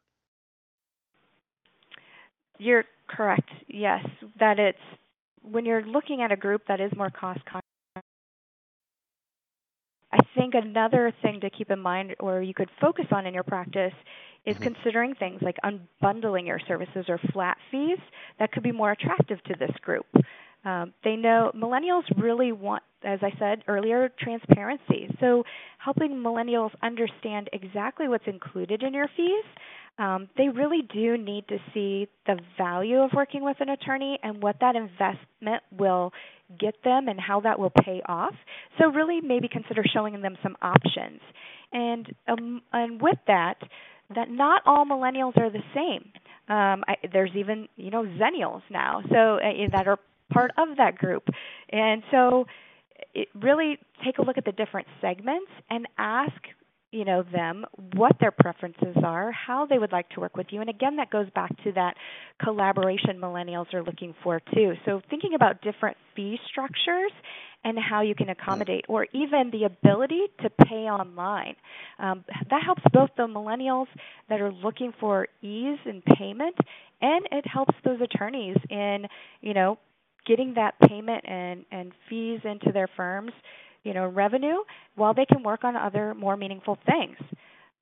You're 2.62 2.84
correct. 3.08 3.50
Yes, 3.66 4.06
that 4.38 4.60
it's 4.60 4.78
when 5.42 5.64
you're 5.64 5.84
looking 5.84 6.22
at 6.22 6.30
a 6.30 6.36
group 6.36 6.62
that 6.68 6.80
is 6.80 6.92
more 6.96 7.10
cost 7.10 7.40
conscious. 7.44 7.62
I 10.12 10.18
think 10.36 10.54
another 10.54 11.12
thing 11.22 11.40
to 11.40 11.50
keep 11.50 11.72
in 11.72 11.80
mind 11.80 12.14
or 12.20 12.40
you 12.40 12.54
could 12.54 12.68
focus 12.80 13.06
on 13.10 13.26
in 13.26 13.34
your 13.34 13.42
practice 13.42 13.92
is 14.46 14.54
mm-hmm. 14.54 14.74
considering 14.74 15.14
things 15.14 15.40
like 15.42 15.56
unbundling 15.64 16.46
your 16.46 16.60
services 16.68 17.06
or 17.08 17.18
flat 17.32 17.56
fees 17.72 17.98
that 18.38 18.52
could 18.52 18.62
be 18.62 18.72
more 18.72 18.92
attractive 18.92 19.42
to 19.44 19.54
this 19.58 19.74
group. 19.80 20.06
Um, 20.64 20.92
they 21.02 21.16
know 21.16 21.50
millennials 21.56 22.04
really 22.16 22.52
want, 22.52 22.84
as 23.02 23.18
I 23.22 23.32
said 23.40 23.64
earlier, 23.66 24.12
transparency. 24.20 25.12
So 25.18 25.42
helping 25.78 26.12
millennials 26.12 26.70
understand 26.82 27.48
exactly 27.52 28.06
what's 28.06 28.26
included 28.28 28.84
in 28.84 28.94
your 28.94 29.08
fees, 29.16 29.44
um, 29.98 30.28
they 30.36 30.48
really 30.48 30.82
do 30.92 31.16
need 31.16 31.46
to 31.48 31.58
see 31.74 32.08
the 32.26 32.38
value 32.56 32.98
of 32.98 33.10
working 33.14 33.44
with 33.44 33.56
an 33.60 33.68
attorney 33.68 34.18
and 34.22 34.42
what 34.42 34.56
that 34.60 34.74
investment 34.74 35.62
will 35.76 36.12
get 36.58 36.74
them 36.84 37.08
and 37.08 37.20
how 37.20 37.40
that 37.40 37.58
will 37.58 37.72
pay 37.84 38.02
off. 38.06 38.34
So 38.78 38.90
really, 38.90 39.20
maybe 39.20 39.48
consider 39.48 39.82
showing 39.92 40.20
them 40.20 40.36
some 40.42 40.56
options. 40.62 41.20
And 41.72 42.14
um, 42.28 42.62
and 42.72 43.00
with 43.00 43.18
that, 43.26 43.56
that 44.14 44.30
not 44.30 44.62
all 44.66 44.84
millennials 44.84 45.36
are 45.38 45.50
the 45.50 45.62
same. 45.74 46.12
Um, 46.48 46.84
I, 46.88 46.96
there's 47.12 47.32
even 47.34 47.68
you 47.76 47.90
know 47.90 48.04
zennials 48.04 48.62
now, 48.70 49.02
so 49.10 49.36
uh, 49.36 49.68
that 49.72 49.86
are 49.86 49.98
part 50.32 50.52
of 50.56 50.76
that 50.78 50.96
group. 50.96 51.24
And 51.70 52.02
so 52.10 52.46
it 53.14 53.28
really 53.34 53.78
take 54.04 54.18
a 54.18 54.22
look 54.22 54.38
at 54.38 54.44
the 54.44 54.52
different 54.52 54.86
segments 55.00 55.50
and 55.70 55.86
ask 55.98 56.32
you 56.92 57.04
know 57.04 57.24
them 57.32 57.64
what 57.94 58.12
their 58.20 58.30
preferences 58.30 58.96
are 59.02 59.32
how 59.32 59.66
they 59.66 59.78
would 59.78 59.92
like 59.92 60.08
to 60.10 60.20
work 60.20 60.36
with 60.36 60.46
you. 60.50 60.60
And 60.60 60.70
again 60.70 60.96
that 60.96 61.10
goes 61.10 61.28
back 61.34 61.50
to 61.64 61.72
that 61.72 61.94
collaboration 62.42 63.18
millennials 63.18 63.72
are 63.74 63.82
looking 63.82 64.14
for 64.22 64.40
too. 64.54 64.74
So 64.84 65.00
thinking 65.10 65.34
about 65.34 65.62
different 65.62 65.96
fee 66.14 66.38
structures 66.50 67.12
and 67.64 67.78
how 67.78 68.02
you 68.02 68.14
can 68.14 68.28
accommodate 68.28 68.84
or 68.88 69.06
even 69.12 69.50
the 69.52 69.64
ability 69.64 70.22
to 70.42 70.50
pay 70.50 70.88
online. 70.90 71.54
Um, 71.98 72.24
that 72.50 72.62
helps 72.64 72.82
both 72.92 73.10
the 73.16 73.26
millennials 73.26 73.86
that 74.28 74.40
are 74.40 74.52
looking 74.52 74.92
for 75.00 75.28
ease 75.42 75.78
in 75.86 76.02
payment 76.16 76.56
and 77.00 77.26
it 77.32 77.46
helps 77.46 77.74
those 77.84 78.00
attorneys 78.00 78.56
in 78.70 79.06
you 79.40 79.54
know 79.54 79.78
getting 80.26 80.54
that 80.54 80.74
payment 80.88 81.24
and, 81.26 81.64
and 81.70 81.92
fees 82.08 82.40
into 82.44 82.72
their 82.72 82.88
firms, 82.96 83.32
you 83.84 83.94
know, 83.94 84.06
revenue, 84.06 84.56
while 84.94 85.14
they 85.14 85.26
can 85.26 85.42
work 85.42 85.64
on 85.64 85.76
other 85.76 86.14
more 86.14 86.36
meaningful 86.36 86.78
things. 86.86 87.16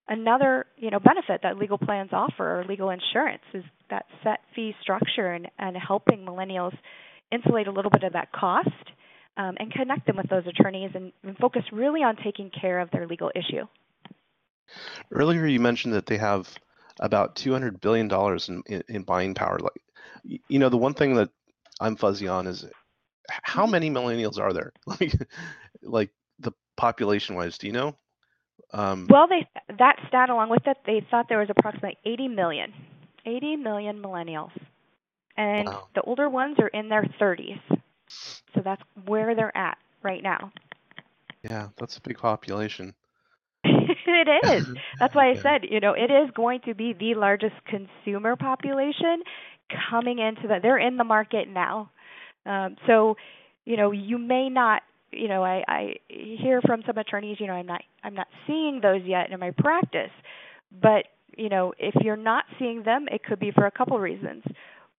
Another, 0.09 0.67
you 0.77 0.91
know, 0.91 0.99
benefit 0.99 1.41
that 1.43 1.57
legal 1.57 1.79
plans 1.79 2.11
offer 2.13 2.61
or 2.61 2.65
legal 2.65 2.91
insurance 2.91 3.43
is 3.55 3.65
that 3.91 4.07
set 4.25 4.41
fee 4.55 4.75
structure 4.83 5.33
and, 5.33 5.49
and 5.59 5.77
helping 5.77 6.27
millennials 6.27 6.77
insulate 7.31 7.69
a 7.69 7.73
little 7.73 7.91
bit 7.91 8.03
of 8.03 8.13
that 8.15 8.33
cost 8.33 8.69
um, 9.37 9.55
and 9.59 9.73
connect 9.73 10.07
them 10.07 10.17
with 10.17 10.29
those 10.29 10.47
attorneys 10.47 10.91
and, 10.95 11.13
and 11.23 11.37
focus 11.39 11.63
really 11.73 12.03
on 12.03 12.17
taking 12.25 12.51
care 12.51 12.81
of 12.81 12.91
their 12.91 13.07
legal 13.07 13.31
issue. 13.35 13.65
Earlier, 15.13 15.47
you 15.47 15.61
mentioned 15.61 15.95
that 15.95 16.07
they 16.07 16.19
have 16.19 16.49
about 16.99 17.37
200 17.37 17.81
billion 17.81 18.09
dollars 18.09 18.49
in, 18.49 18.63
in, 18.67 18.83
in 18.89 19.03
buying 19.03 19.35
power. 19.35 19.59
Like, 19.59 19.83
you 20.49 20.59
know, 20.59 20.69
the 20.69 20.77
one 20.77 20.95
thing 20.95 21.15
that 21.15 21.31
I'm 21.81 21.97
fuzzy 21.97 22.29
on 22.29 22.47
is 22.47 22.67
how 23.43 23.62
mm-hmm. 23.62 23.73
many 23.73 23.90
millennials 23.90 24.38
are 24.38 24.53
there? 24.53 24.73
Like, 24.87 25.12
like 25.83 26.11
the 26.38 26.53
population 26.77 27.35
wise, 27.37 27.59
do 27.59 27.66
you 27.66 27.73
know? 27.73 27.97
Um, 28.73 29.07
well, 29.09 29.27
they 29.27 29.49
that 29.79 29.97
stat 30.09 30.31
along 30.31 30.51
with 30.51 30.66
it, 30.66 30.77
they 30.87 31.05
thought 31.11 31.29
there 31.29 31.38
was 31.38 31.49
approximately 31.51 31.97
80 32.05 32.29
million, 32.29 32.73
80 33.27 33.57
million 33.57 34.01
millennials, 34.01 34.53
and 35.37 35.66
wow. 35.66 35.88
the 35.95 36.03
older 36.03 36.29
ones 36.29 36.57
are 36.59 36.69
in 36.69 36.88
their 36.88 37.05
30s. 37.21 37.61
So 38.55 38.61
that's 38.62 38.83
where 39.07 39.35
they're 39.35 39.57
at 39.57 39.79
right 40.03 40.23
now. 40.23 40.53
Yeah, 41.43 41.69
that's 41.79 41.97
a 41.97 42.01
big 42.01 42.19
population. 42.19 42.95
it 43.64 44.45
is. 44.45 44.66
That's 44.99 45.14
why 45.14 45.29
I 45.29 45.33
yeah. 45.33 45.43
said, 45.43 45.66
you 45.71 45.81
know, 45.81 45.93
it 45.93 46.11
is 46.11 46.31
going 46.35 46.61
to 46.61 46.75
be 46.75 46.93
the 46.93 47.14
largest 47.14 47.55
consumer 47.66 48.37
population 48.37 49.23
coming 49.90 50.19
into 50.19 50.49
that. 50.49 50.62
They're 50.62 50.79
in 50.79 50.97
the 50.97 51.05
market 51.05 51.49
now. 51.49 51.90
Um, 52.46 52.76
so, 52.87 53.16
you 53.64 53.76
know, 53.76 53.92
you 53.92 54.18
may 54.18 54.48
not. 54.48 54.83
You 55.12 55.26
know, 55.26 55.42
I, 55.42 55.64
I 55.66 55.94
hear 56.09 56.61
from 56.62 56.83
some 56.87 56.96
attorneys. 56.96 57.38
You 57.40 57.48
know, 57.48 57.55
I'm 57.55 57.66
not. 57.66 57.83
I'm 58.05 58.14
not 58.14 58.29
seeing 58.46 58.81
those 58.83 59.03
yet 59.05 59.31
in 59.31 59.40
my 59.40 59.50
practice. 59.50 60.12
But 60.81 61.07
you 61.37 61.48
know, 61.48 61.72
if 61.79 61.94
you're 62.03 62.16
not 62.16 62.44
seeing 62.59 62.83
them, 62.85 63.07
it 63.11 63.24
could 63.24 63.40
be 63.40 63.50
for 63.50 63.66
a 63.66 63.70
couple 63.70 63.98
reasons. 63.98 64.42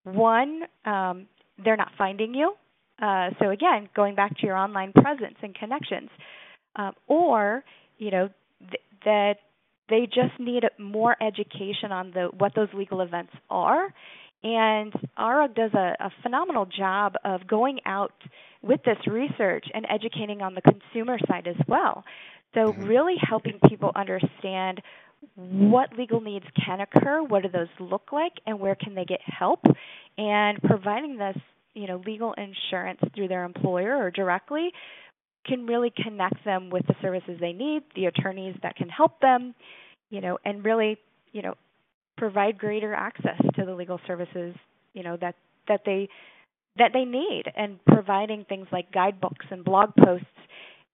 One, 0.03 0.63
um, 0.85 1.27
they're 1.63 1.77
not 1.77 1.91
finding 1.97 2.33
you. 2.33 2.53
Uh, 3.01 3.29
so 3.39 3.49
again, 3.49 3.89
going 3.95 4.15
back 4.15 4.37
to 4.37 4.45
your 4.45 4.55
online 4.55 4.91
presence 4.93 5.35
and 5.41 5.55
connections, 5.55 6.09
um, 6.75 6.93
or 7.07 7.63
you 7.97 8.11
know 8.11 8.29
th- 8.59 8.81
that 9.05 9.35
they 9.89 10.05
just 10.05 10.39
need 10.39 10.63
more 10.79 11.15
education 11.21 11.91
on 11.91 12.11
the 12.11 12.29
what 12.37 12.53
those 12.55 12.69
legal 12.73 13.01
events 13.01 13.33
are 13.49 13.93
and 14.43 14.93
ARAG 15.17 15.55
does 15.55 15.73
a, 15.73 15.95
a 15.99 16.11
phenomenal 16.23 16.65
job 16.65 17.15
of 17.23 17.47
going 17.47 17.79
out 17.85 18.13
with 18.61 18.81
this 18.83 18.97
research 19.07 19.65
and 19.73 19.85
educating 19.89 20.41
on 20.41 20.55
the 20.55 20.61
consumer 20.61 21.17
side 21.27 21.47
as 21.47 21.55
well. 21.67 22.03
So, 22.53 22.67
mm-hmm. 22.67 22.83
really 22.83 23.15
helping 23.21 23.59
people 23.69 23.91
understand 23.95 24.81
what 25.35 25.95
legal 25.97 26.19
needs 26.19 26.45
can 26.65 26.81
occur, 26.81 27.21
what 27.21 27.43
do 27.43 27.49
those 27.49 27.67
look 27.79 28.11
like, 28.11 28.33
and 28.47 28.59
where 28.59 28.75
can 28.75 28.95
they 28.95 29.05
get 29.05 29.19
help, 29.23 29.63
and 30.17 30.61
providing 30.63 31.17
this, 31.17 31.37
you 31.73 31.87
know, 31.87 32.01
legal 32.05 32.33
insurance 32.33 32.99
through 33.15 33.27
their 33.27 33.43
employer 33.43 33.95
or 33.95 34.11
directly 34.11 34.71
can 35.45 35.65
really 35.65 35.91
connect 36.03 36.43
them 36.45 36.69
with 36.69 36.85
the 36.87 36.95
services 37.01 37.37
they 37.39 37.53
need, 37.53 37.83
the 37.95 38.05
attorneys 38.05 38.55
that 38.63 38.75
can 38.75 38.89
help 38.89 39.19
them, 39.21 39.55
you 40.09 40.21
know, 40.21 40.37
and 40.45 40.63
really, 40.65 40.97
you 41.31 41.41
know, 41.41 41.55
provide 42.21 42.55
greater 42.59 42.93
access 42.93 43.41
to 43.55 43.65
the 43.65 43.73
legal 43.73 43.99
services, 44.05 44.53
you 44.93 45.01
know, 45.01 45.17
that 45.19 45.33
that 45.67 45.81
they 45.87 46.07
that 46.77 46.91
they 46.93 47.03
need 47.03 47.45
and 47.57 47.83
providing 47.85 48.45
things 48.47 48.67
like 48.71 48.91
guidebooks 48.91 49.47
and 49.49 49.65
blog 49.65 49.89
posts 49.95 50.27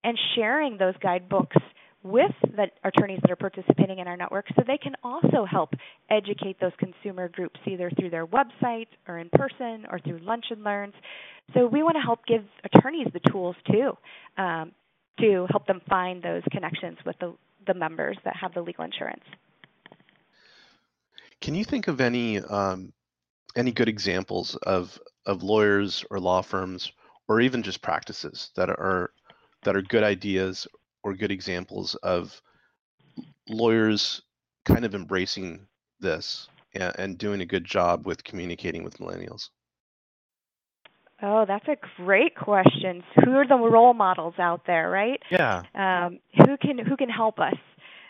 and 0.05 0.17
sharing 0.35 0.77
those 0.77 0.93
guidebooks 1.03 1.57
with 2.01 2.31
the 2.43 2.67
attorneys 2.85 3.19
that 3.23 3.29
are 3.29 3.35
participating 3.35 3.99
in 3.99 4.07
our 4.07 4.15
network 4.15 4.45
so 4.55 4.63
they 4.65 4.77
can 4.77 4.93
also 5.03 5.43
help 5.43 5.71
educate 6.09 6.57
those 6.61 6.71
consumer 6.79 7.27
groups 7.27 7.59
either 7.65 7.91
through 7.99 8.09
their 8.09 8.25
website 8.25 8.87
or 9.09 9.19
in 9.19 9.29
person 9.33 9.85
or 9.91 9.99
through 9.99 10.19
lunch 10.19 10.45
and 10.49 10.63
learns. 10.63 10.93
So 11.53 11.67
we 11.67 11.83
want 11.83 11.97
to 11.97 12.01
help 12.01 12.25
give 12.25 12.45
attorneys 12.63 13.07
the 13.11 13.19
tools 13.29 13.57
too 13.69 13.91
um, 14.37 14.71
to 15.19 15.45
help 15.49 15.67
them 15.67 15.81
find 15.89 16.23
those 16.23 16.43
connections 16.51 16.97
with 17.05 17.17
the, 17.19 17.35
the 17.65 17.73
members 17.73 18.17
that 18.23 18.37
have 18.39 18.53
the 18.53 18.61
legal 18.61 18.85
insurance. 18.85 19.25
Can 21.41 21.55
you 21.55 21.63
think 21.63 21.87
of 21.87 22.01
any 22.01 22.39
um, 22.39 22.93
any 23.55 23.71
good 23.71 23.89
examples 23.89 24.55
of 24.55 24.99
of 25.25 25.43
lawyers 25.43 26.05
or 26.09 26.19
law 26.19 26.41
firms 26.41 26.91
or 27.27 27.41
even 27.41 27.63
just 27.63 27.81
practices 27.81 28.51
that 28.55 28.69
are 28.69 29.11
that 29.63 29.75
are 29.75 29.81
good 29.81 30.03
ideas 30.03 30.67
or 31.03 31.13
good 31.13 31.31
examples 31.31 31.95
of 31.95 32.41
lawyers 33.49 34.21
kind 34.65 34.85
of 34.85 34.95
embracing 34.95 35.67
this 35.99 36.47
and, 36.73 36.93
and 36.97 37.17
doing 37.17 37.41
a 37.41 37.45
good 37.45 37.65
job 37.65 38.05
with 38.05 38.23
communicating 38.23 38.83
with 38.83 38.97
millennials? 38.97 39.49
Oh, 41.21 41.45
that's 41.47 41.67
a 41.67 41.77
great 41.97 42.35
question. 42.35 43.03
Who 43.23 43.31
are 43.31 43.47
the 43.47 43.57
role 43.57 43.95
models 43.95 44.35
out 44.37 44.61
there, 44.67 44.89
right? 44.89 45.19
Yeah. 45.31 45.63
Um, 45.73 46.19
who 46.35 46.57
can 46.57 46.77
who 46.77 46.95
can 46.95 47.09
help 47.09 47.39
us? 47.39 47.55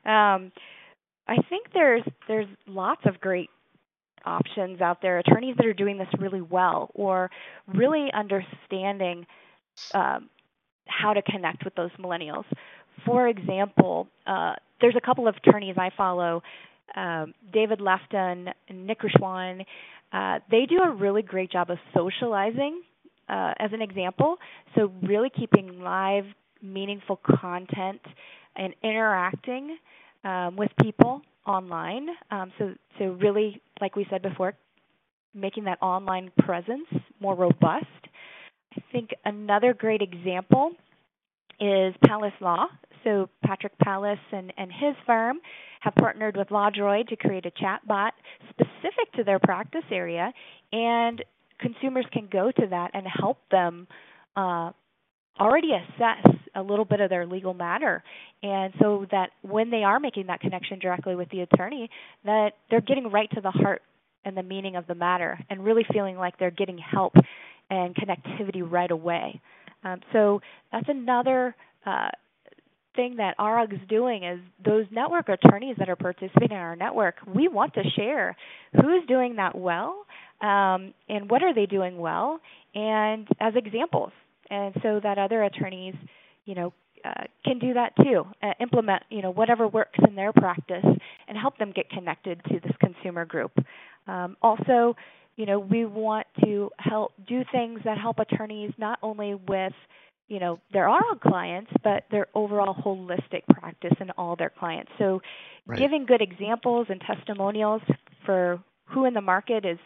Um, 0.06 0.52
I 1.28 1.38
think 1.50 1.68
there's 1.74 2.04
there's 2.28 2.48
lots 2.68 3.02
of 3.06 3.20
great 3.20 3.50
options 4.26 4.82
out 4.82 5.02
there, 5.02 5.20
attorneys 5.20 5.56
that 5.58 5.66
are 5.66 5.74
doing 5.74 5.98
this 5.98 6.08
really 6.20 6.42
well 6.42 6.92
or 6.94 7.30
really 7.68 8.10
understanding 8.13 9.26
um, 9.94 10.30
how 10.88 11.13
to 11.13 11.22
connect 11.22 11.63
with 11.63 11.76
those 11.76 11.92
millennials. 12.00 12.46
For 13.06 13.28
example, 13.28 14.08
uh, 14.26 14.56
there's 14.82 14.96
a 14.96 15.02
couple 15.02 15.28
of 15.28 15.36
attorneys 15.38 15.76
I 15.78 15.92
follow, 15.96 16.44
um, 16.96 17.34
David 17.54 17.80
Lefton 17.80 18.50
Nick 18.72 19.00
Rishwain. 19.02 19.66
Uh, 20.12 20.40
they 20.50 20.66
do 20.66 20.80
a 20.84 20.92
really 20.92 21.22
great 21.22 21.52
job 21.52 21.70
of 21.70 21.78
socializing, 21.94 22.82
uh, 23.30 23.54
as 23.60 23.72
an 23.74 23.82
example. 23.82 24.38
So 24.76 24.92
really 25.04 25.30
keeping 25.30 25.82
live, 25.82 26.26
meaningful 26.62 27.20
content 27.40 28.02
and 28.56 28.74
interacting 28.84 29.78
um, 30.23 30.56
with 30.56 30.71
people 30.82 31.21
online. 31.45 32.08
Um, 32.32 32.51
so, 32.58 32.73
so 32.99 33.06
really, 33.21 33.62
like 33.82 33.95
we 33.95 34.06
said 34.10 34.21
before, 34.21 34.53
making 35.34 35.65
that 35.65 35.82
online 35.82 36.32
presence 36.39 36.88
more 37.19 37.36
robust. 37.36 37.86
I 38.75 38.82
think 38.91 39.12
another 39.25 39.73
great 39.73 40.01
example 40.01 40.71
is 41.60 41.93
Palace 42.06 42.34
Law. 42.41 42.67
So 43.03 43.30
Patrick 43.43 43.77
Palace 43.80 44.19
and, 44.32 44.53
and 44.58 44.71
his 44.71 44.95
firm 45.06 45.39
have 45.80 45.95
partnered 45.95 46.36
with 46.36 46.49
LawDroid 46.49 47.08
to 47.10 47.15
create 47.15 47.45
a 47.45 47.51
chatbot 47.51 48.12
specific 48.49 49.12
to 49.15 49.23
their 49.23 49.39
practice 49.39 49.84
area, 49.91 50.34
and 50.73 51.23
consumers 51.60 52.06
can 52.12 52.27
go 52.32 52.51
to 52.51 52.67
that 52.67 52.91
and 52.93 53.06
help 53.08 53.38
them 53.49 53.88
uh, 54.36 54.71
already 55.39 55.71
assess 55.71 56.36
a 56.56 56.62
little 56.62 56.86
bit 56.86 57.00
of 57.00 57.10
their 57.10 57.26
legal 57.26 57.54
matter. 57.54 58.04
And 58.41 58.73
so 58.82 59.06
that 59.12 59.30
when 59.41 59.69
they 59.69 59.84
are 59.84 60.00
making 60.00 60.28
that 60.28 60.39
connection 60.39 60.80
directly 60.80 61.15
with 61.15 61.30
the 61.30 61.41
attorney 61.41 61.89
that 62.26 62.54
they're 62.69 62.82
getting 62.82 63.12
right 63.12 63.30
to 63.32 63.41
the 63.41 63.52
heart 63.52 63.82
and 64.26 64.36
the 64.36 64.43
meaning 64.43 64.76
of 64.76 64.88
the 64.88 64.95
matter 64.95 65.39
and 65.50 65.63
really 65.63 65.86
feeling 65.93 66.17
like 66.17 66.38
they're 66.39 66.52
getting 66.52 66.78
help 66.78 67.13
and 67.69 67.95
connectivity 67.95 68.69
right 68.69 68.91
away. 68.91 69.39
Um, 69.84 70.02
so 70.12 70.41
that's 70.71 70.89
another 70.89 71.56
uh, 71.86 72.10
thing 72.95 73.17
that 73.17 73.36
ARAG 73.38 73.73
is 73.73 73.80
doing 73.88 74.23
is 74.23 74.39
those 74.65 74.86
network 74.91 75.30
attorneys 75.30 75.76
that 75.78 75.88
are 75.88 75.95
participating 75.95 76.58
in 76.58 76.58
our 76.58 76.76
network, 76.76 77.15
we 77.34 77.47
want 77.47 77.73
to 77.76 77.84
share 77.95 78.36
who's 78.73 79.06
doing 79.08 79.36
that 79.36 79.56
well 79.56 80.06
um, 80.41 80.93
and 81.08 81.30
what 81.30 81.43
are 81.43 81.54
they 81.54 81.65
doing 81.65 81.97
well, 81.97 82.39
and 82.76 83.28
as 83.39 83.54
examples 83.56 84.12
and 84.50 84.76
so 84.82 85.00
that 85.02 85.18
other 85.18 85.44
attorneys, 85.44 85.96
you 86.46 86.56
know, 86.56 86.74
uh, 87.06 87.24
can 87.46 87.60
do 87.60 87.74
that 87.74 87.94
too. 87.98 88.26
Uh, 88.42 88.54
implement, 88.60 89.04
you 89.10 89.22
know, 89.22 89.32
whatever 89.32 89.68
works 89.68 90.00
in 90.08 90.16
their 90.16 90.34
practice 90.34 90.86
and 91.28 91.38
help 91.38 91.58
them 91.58 91.72
get 91.72 91.90
connected 91.90 92.42
to 92.46 92.60
this 92.60 92.72
consumer 92.80 93.26
group. 93.26 93.52
Um, 94.08 94.36
also, 94.42 94.96
you 95.36 95.46
know, 95.46 95.60
we 95.60 95.86
want 95.86 96.26
to 96.44 96.72
help 96.80 97.14
do 97.28 97.44
things 97.52 97.80
that 97.86 97.98
help 97.98 98.20
attorneys 98.20 98.72
not 98.78 99.00
only 99.04 99.36
with 99.36 99.74
you 100.28 100.40
know 100.40 100.60
their 100.74 100.86
RO 100.86 101.16
clients, 101.22 101.72
but 101.84 102.04
their 102.12 102.28
overall 102.34 102.74
holistic 102.74 103.44
practice 103.50 103.94
and 104.00 104.12
all 104.18 104.36
their 104.36 104.50
clients. 104.50 104.92
So, 104.98 105.22
right. 105.66 105.80
giving 105.80 106.06
good 106.06 106.22
examples 106.22 106.88
and 106.90 107.00
testimonials 107.02 107.82
for 108.26 108.62
who 108.86 109.06
in 109.06 109.14
the 109.14 109.22
market 109.22 109.66
is 109.66 109.80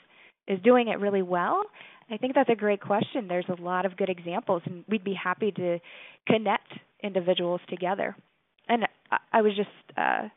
is 0.48 0.60
doing 0.64 0.88
it 0.88 1.00
really 1.00 1.22
well 1.22 1.64
I 2.12 2.18
think 2.18 2.36
that's 2.36 2.50
a 2.50 2.56
great 2.56 2.82
question. 2.82 3.28
There's 3.28 3.46
a 3.48 3.62
lot 3.62 3.86
of 3.86 3.96
good 3.96 4.10
examples, 4.10 4.62
and 4.66 4.84
we'd 4.90 5.04
be 5.04 5.14
happy 5.14 5.52
to 5.54 5.80
connect 6.28 6.68
individuals 7.04 7.62
together. 7.70 8.16
And 8.68 8.86
I, 9.12 9.18
I 9.32 9.42
was 9.42 9.56
just 9.56 9.70
uh, 9.98 10.28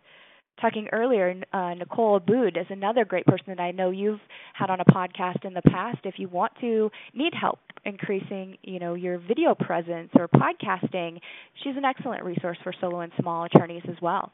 talking 0.60 0.88
earlier, 0.92 1.34
uh, 1.52 1.74
Nicole 1.74 2.20
Abboud 2.20 2.56
is 2.56 2.66
another 2.70 3.04
great 3.04 3.26
person 3.26 3.46
that 3.48 3.60
I 3.60 3.72
know 3.72 3.90
you've 3.90 4.20
had 4.52 4.70
on 4.70 4.80
a 4.80 4.84
podcast 4.84 5.44
in 5.44 5.52
the 5.52 5.62
past. 5.62 5.98
If 6.04 6.14
you 6.18 6.28
want 6.28 6.52
to 6.60 6.90
need 7.12 7.34
help 7.34 7.58
increasing, 7.84 8.56
you 8.62 8.78
know, 8.78 8.94
your 8.94 9.18
video 9.18 9.54
presence 9.54 10.10
or 10.16 10.28
podcasting, 10.28 11.18
she's 11.62 11.76
an 11.76 11.84
excellent 11.84 12.24
resource 12.24 12.58
for 12.62 12.72
solo 12.80 13.00
and 13.00 13.12
small 13.20 13.44
attorneys 13.44 13.82
as 13.88 13.96
well. 14.00 14.30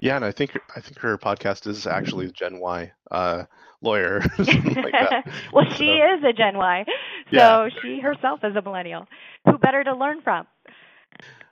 Yeah, 0.00 0.16
and 0.16 0.24
I 0.24 0.32
think 0.32 0.58
I 0.74 0.80
think 0.80 0.98
her 0.98 1.18
podcast 1.18 1.66
is 1.66 1.86
actually 1.86 2.30
Gen 2.30 2.60
Y 2.60 2.92
uh, 3.10 3.44
lawyer. 3.80 4.20
like 4.38 4.94
well, 5.52 5.66
she 5.74 5.90
is 5.90 6.22
a 6.24 6.32
Gen 6.32 6.56
Y, 6.56 6.84
so 6.86 6.94
yeah. 7.30 7.68
she 7.82 8.00
herself 8.00 8.40
is 8.44 8.54
a 8.54 8.62
millennial. 8.62 9.06
Who 9.44 9.58
better 9.58 9.82
to 9.82 9.94
learn 9.94 10.22
from? 10.22 10.46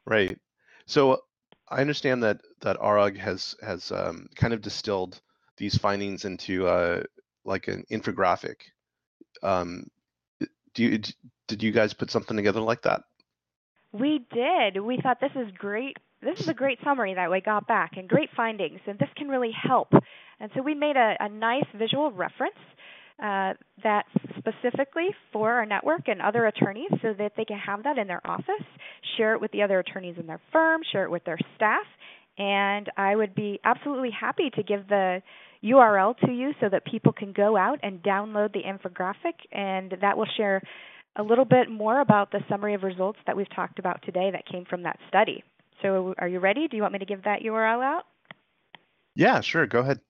Right. 0.04 0.38
So 0.87 1.22
I 1.68 1.80
understand 1.80 2.22
that 2.22 2.40
that 2.61 2.78
ARAG 2.78 3.18
has 3.18 3.56
has 3.62 3.90
um, 3.90 4.28
kind 4.37 4.54
of 4.54 4.61
distilled 4.61 5.20
these 5.56 5.76
findings 5.76 6.24
into 6.24 6.68
uh, 6.68 7.02
like 7.44 7.66
an 7.66 7.85
infographic. 7.90 8.56
Um, 9.42 9.87
do 10.74 10.85
you 10.85 10.98
did 11.48 11.62
you 11.62 11.72
guys 11.72 11.94
put 11.94 12.12
something 12.12 12.37
together 12.37 12.61
like 12.61 12.82
that? 12.82 13.02
We 13.92 14.24
did. 14.32 14.80
We 14.80 15.00
thought 15.00 15.20
this 15.20 15.35
is 15.35 15.50
great 15.56 15.96
this 16.22 16.40
is 16.40 16.48
a 16.48 16.55
great 16.55 16.79
summary 16.83 17.14
that 17.14 17.31
we 17.31 17.40
got 17.40 17.66
back 17.66 17.96
and 17.96 18.09
great 18.09 18.31
findings, 18.37 18.81
and 18.87 18.98
this 18.98 19.09
can 19.16 19.29
really 19.29 19.52
help. 19.52 19.92
And 20.40 20.50
so 20.55 20.62
we 20.62 20.74
made 20.74 20.96
a, 20.96 21.16
a 21.20 21.29
nice 21.29 21.66
visual 21.74 22.11
reference 22.11 22.57
uh, 23.22 23.55
specifically 24.38 25.09
for 25.33 25.52
our 25.52 25.66
network 25.66 26.09
and 26.09 26.20
other 26.20 26.46
attorneys 26.46 26.90
so 27.02 27.14
that 27.18 27.33
they 27.37 27.44
can 27.44 27.59
have 27.59 27.83
that 27.85 27.98
in 27.98 28.07
their 28.07 28.26
office, 28.26 28.64
share 29.16 29.35
it 29.35 29.40
with 29.40 29.50
the 29.52 29.62
other 29.62 29.79
attorneys 29.79 30.16
in 30.18 30.26
their 30.26 30.40
firm, 30.52 30.83
share 30.92 31.05
it 31.05 31.11
with 31.11 31.24
their 31.24 31.38
staff. 31.55 31.87
And 32.38 32.90
I 32.96 33.16
would 33.16 33.35
be 33.35 33.59
absolutely 33.64 34.11
happy 34.11 34.50
to 34.50 34.62
give 34.62 34.87
the 34.88 35.22
URL 35.64 36.16
to 36.18 36.33
you 36.33 36.52
so 36.61 36.68
that 36.68 36.85
people 36.85 37.12
can 37.12 37.33
go 37.33 37.57
out 37.57 37.79
and 37.83 38.02
download 38.02 38.52
the 38.52 38.62
infographic, 38.62 39.35
and 39.52 39.96
that 40.02 40.16
will 40.18 40.29
share 40.37 40.61
a 41.16 41.22
little 41.22 41.46
bit 41.46 41.70
more 41.70 42.00
about 42.00 42.31
the 42.31 42.40
summary 42.48 42.74
of 42.74 42.83
results 42.83 43.18
that 43.26 43.37
we've 43.37 43.52
talked 43.55 43.79
about 43.79 44.02
today 44.02 44.31
that 44.33 44.44
came 44.46 44.66
from 44.66 44.83
that 44.83 44.98
study. 45.09 45.42
So 45.82 46.14
are 46.18 46.28
you 46.28 46.40
ready? 46.40 46.68
Do 46.68 46.76
you 46.76 46.82
want 46.82 46.92
me 46.92 46.98
to 46.98 47.06
give 47.06 47.22
that 47.24 47.40
URL 47.42 47.82
out? 47.82 48.04
Yeah, 49.14 49.40
sure. 49.40 49.66
Go 49.66 49.80
ahead. 49.80 50.00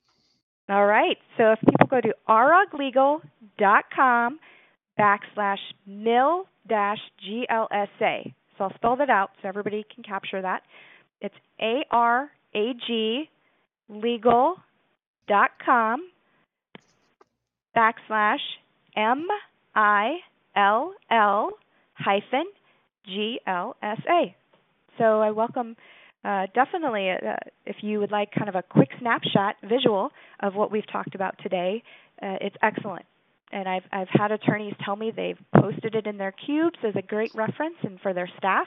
All 0.69 0.87
right. 0.87 1.17
So 1.37 1.53
if 1.53 1.61
people 1.61 1.87
go 1.89 2.01
to 2.01 2.13
araglegal.com 2.29 4.41
backslash 4.99 5.61
mil 5.87 6.47
dash 6.69 6.99
GLSA. 7.25 8.35
So 8.57 8.65
I'll 8.65 8.75
spell 8.75 8.97
that 8.97 9.11
out 9.11 9.31
so 9.41 9.49
everybody 9.49 9.85
can 9.95 10.03
capture 10.03 10.43
that. 10.43 10.63
It's 11.21 11.37
A 11.61 11.85
R 11.91 12.31
A 12.55 12.75
G 12.87 13.29
legal.com 13.89 14.59
backslash 17.77 18.41
M 18.97 19.27
I 19.75 20.17
L 20.57 20.95
L 21.11 21.51
hyphen 21.95 22.47
G 23.07 23.41
L 23.47 23.77
S 23.83 24.01
A. 24.11 24.35
So 24.99 25.21
I 25.21 25.31
welcome 25.31 25.77
uh, 26.25 26.47
definitely 26.55 27.11
uh, 27.11 27.37
if 27.67 27.77
you 27.83 28.01
would 28.01 28.11
like 28.11 28.31
kind 28.33 28.49
of 28.49 28.55
a 28.55 28.63
quick 28.63 28.91
snapshot 29.01 29.57
visual 29.63 30.11
of 30.41 30.55
what 30.55 30.73
we've 30.73 30.87
talked 30.91 31.15
about 31.15 31.37
today, 31.43 31.83
uh, 32.23 32.37
it's 32.41 32.57
excellent. 32.63 33.05
And 33.53 33.69
I've 33.69 33.85
I've 33.93 34.09
had 34.11 34.33
attorneys 34.33 34.75
tell 34.85 34.97
me 34.97 35.13
they've 35.15 35.39
posted 35.55 35.95
it 35.95 36.07
in 36.07 36.19
their 36.19 36.33
cubes 36.33 36.79
as 36.83 36.97
a 36.97 37.03
great 37.03 37.33
reference 37.35 37.77
and 37.83 38.01
for 38.01 38.13
their 38.13 38.29
staff 38.39 38.67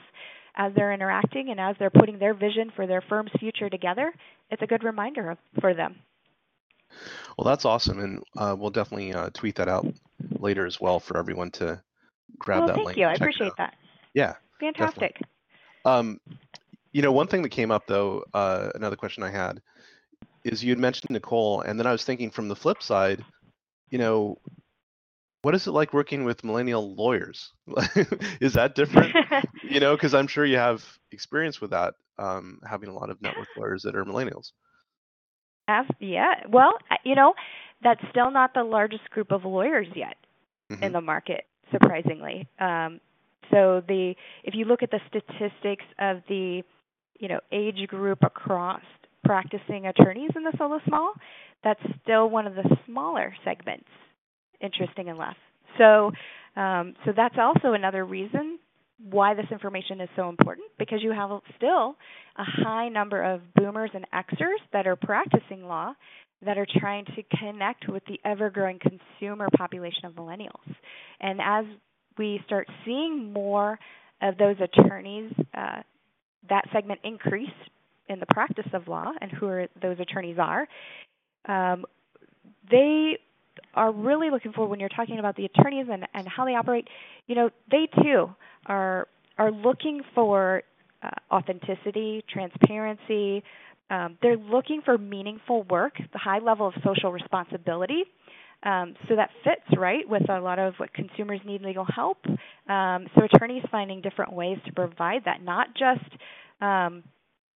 as 0.56 0.72
they're 0.74 0.92
interacting 0.92 1.50
and 1.50 1.60
as 1.60 1.76
they're 1.78 1.90
putting 1.90 2.18
their 2.18 2.34
vision 2.34 2.72
for 2.74 2.86
their 2.86 3.02
firm's 3.02 3.30
future 3.38 3.68
together. 3.68 4.12
It's 4.50 4.62
a 4.62 4.66
good 4.66 4.82
reminder 4.82 5.30
of, 5.30 5.38
for 5.60 5.74
them. 5.74 5.96
Well, 7.38 7.44
that's 7.44 7.64
awesome, 7.64 8.00
and 8.00 8.22
uh, 8.36 8.56
we'll 8.58 8.70
definitely 8.70 9.12
uh, 9.14 9.30
tweet 9.32 9.56
that 9.56 9.68
out 9.68 9.86
later 10.38 10.66
as 10.66 10.80
well 10.80 10.98
for 10.98 11.16
everyone 11.18 11.50
to 11.52 11.80
grab 12.38 12.60
well, 12.60 12.66
that 12.68 12.74
thank 12.74 12.86
link. 12.86 12.96
Thank 12.96 12.98
you. 12.98 13.06
I 13.06 13.14
appreciate 13.14 13.52
that. 13.58 13.74
Yeah. 14.12 14.34
Fantastic. 14.58 15.14
Definitely. 15.14 15.26
Um, 15.84 16.20
you 16.92 17.02
know, 17.02 17.12
one 17.12 17.26
thing 17.26 17.42
that 17.42 17.50
came 17.50 17.70
up 17.70 17.86
though, 17.86 18.24
uh, 18.34 18.70
another 18.74 18.96
question 18.96 19.22
I 19.22 19.30
had 19.30 19.60
is 20.44 20.64
you 20.64 20.70
had 20.70 20.78
mentioned 20.78 21.10
Nicole, 21.10 21.60
and 21.60 21.78
then 21.78 21.86
I 21.86 21.92
was 21.92 22.04
thinking 22.04 22.30
from 22.30 22.48
the 22.48 22.56
flip 22.56 22.82
side, 22.82 23.24
you 23.90 23.98
know, 23.98 24.38
what 25.42 25.54
is 25.54 25.66
it 25.66 25.72
like 25.72 25.92
working 25.92 26.24
with 26.24 26.44
millennial 26.44 26.94
lawyers? 26.94 27.52
is 28.40 28.54
that 28.54 28.74
different? 28.74 29.14
you 29.62 29.80
know, 29.80 29.94
because 29.96 30.14
I'm 30.14 30.26
sure 30.26 30.44
you 30.44 30.56
have 30.56 30.84
experience 31.12 31.60
with 31.60 31.70
that, 31.70 31.94
um, 32.18 32.60
having 32.68 32.88
a 32.88 32.94
lot 32.94 33.10
of 33.10 33.20
network 33.22 33.48
lawyers 33.56 33.82
that 33.82 33.96
are 33.96 34.04
millennials. 34.04 34.52
Yeah, 36.00 36.34
well, 36.48 36.72
you 37.04 37.14
know, 37.14 37.34
that's 37.82 38.02
still 38.10 38.30
not 38.30 38.54
the 38.54 38.64
largest 38.64 39.08
group 39.10 39.30
of 39.30 39.44
lawyers 39.44 39.86
yet 39.94 40.16
mm-hmm. 40.70 40.82
in 40.82 40.92
the 40.92 41.00
market, 41.00 41.44
surprisingly. 41.70 42.48
Um, 42.58 43.00
so 43.50 43.82
the 43.86 44.14
if 44.44 44.54
you 44.54 44.64
look 44.64 44.82
at 44.82 44.90
the 44.90 45.00
statistics 45.08 45.84
of 45.98 46.18
the 46.28 46.62
you 47.18 47.28
know 47.28 47.40
age 47.52 47.86
group 47.88 48.18
across 48.22 48.82
practicing 49.24 49.86
attorneys 49.86 50.30
in 50.34 50.44
the 50.44 50.52
solo 50.56 50.80
small, 50.86 51.12
that's 51.62 51.80
still 52.02 52.30
one 52.30 52.46
of 52.46 52.54
the 52.54 52.76
smaller 52.86 53.34
segments. 53.44 53.88
Interesting 54.60 55.08
enough. 55.08 55.36
So 55.78 56.12
um, 56.56 56.94
so 57.04 57.12
that's 57.16 57.36
also 57.38 57.74
another 57.74 58.04
reason 58.04 58.58
why 59.02 59.34
this 59.34 59.46
information 59.50 60.00
is 60.00 60.08
so 60.14 60.28
important 60.28 60.66
because 60.78 60.98
you 61.02 61.12
have 61.12 61.30
still 61.56 61.96
a 62.36 62.44
high 62.44 62.88
number 62.88 63.22
of 63.22 63.40
boomers 63.54 63.90
and 63.94 64.04
Xers 64.12 64.58
that 64.72 64.86
are 64.86 64.96
practicing 64.96 65.64
law 65.64 65.94
that 66.44 66.58
are 66.58 66.66
trying 66.78 67.04
to 67.04 67.22
connect 67.38 67.88
with 67.88 68.02
the 68.06 68.18
ever 68.24 68.50
growing 68.50 68.78
consumer 68.78 69.48
population 69.56 70.06
of 70.06 70.14
millennials. 70.14 70.74
And 71.20 71.40
as 71.40 71.64
we 72.18 72.40
start 72.46 72.68
seeing 72.84 73.32
more 73.32 73.78
of 74.22 74.36
those 74.38 74.56
attorneys, 74.60 75.32
uh, 75.54 75.82
that 76.48 76.64
segment 76.72 77.00
increase 77.04 77.48
in 78.08 78.20
the 78.20 78.26
practice 78.26 78.66
of 78.72 78.88
law 78.88 79.12
and 79.20 79.30
who 79.30 79.46
are, 79.46 79.66
those 79.80 79.98
attorneys 80.00 80.38
are, 80.38 80.66
um, 81.46 81.84
they 82.70 83.18
are 83.74 83.92
really 83.92 84.30
looking 84.30 84.52
for 84.52 84.66
when 84.66 84.80
you're 84.80 84.88
talking 84.88 85.18
about 85.18 85.36
the 85.36 85.44
attorneys 85.44 85.86
and, 85.90 86.06
and 86.14 86.28
how 86.28 86.44
they 86.44 86.54
operate, 86.54 86.88
you 87.26 87.34
know, 87.34 87.50
they 87.70 87.88
too 88.02 88.28
are 88.66 89.06
are 89.38 89.50
looking 89.50 90.02
for 90.14 90.62
uh, 91.02 91.08
authenticity, 91.32 92.22
transparency. 92.28 93.42
Um, 93.88 94.18
they're 94.20 94.36
looking 94.36 94.82
for 94.84 94.98
meaningful 94.98 95.62
work, 95.64 95.94
the 96.12 96.18
high 96.18 96.40
level 96.40 96.68
of 96.68 96.74
social 96.84 97.10
responsibility. 97.10 98.04
Um, 98.62 98.94
so 99.08 99.16
that 99.16 99.30
fits 99.42 99.78
right 99.78 100.06
with 100.08 100.28
a 100.28 100.38
lot 100.38 100.58
of 100.58 100.74
what 100.76 100.92
consumers 100.92 101.40
need 101.46 101.62
legal 101.62 101.86
help. 101.86 102.18
Um, 102.68 103.06
so 103.14 103.24
attorneys 103.24 103.62
finding 103.70 104.02
different 104.02 104.32
ways 104.32 104.58
to 104.66 104.72
provide 104.72 105.22
that, 105.24 105.42
not 105.42 105.68
just 105.74 106.10
um, 106.60 107.02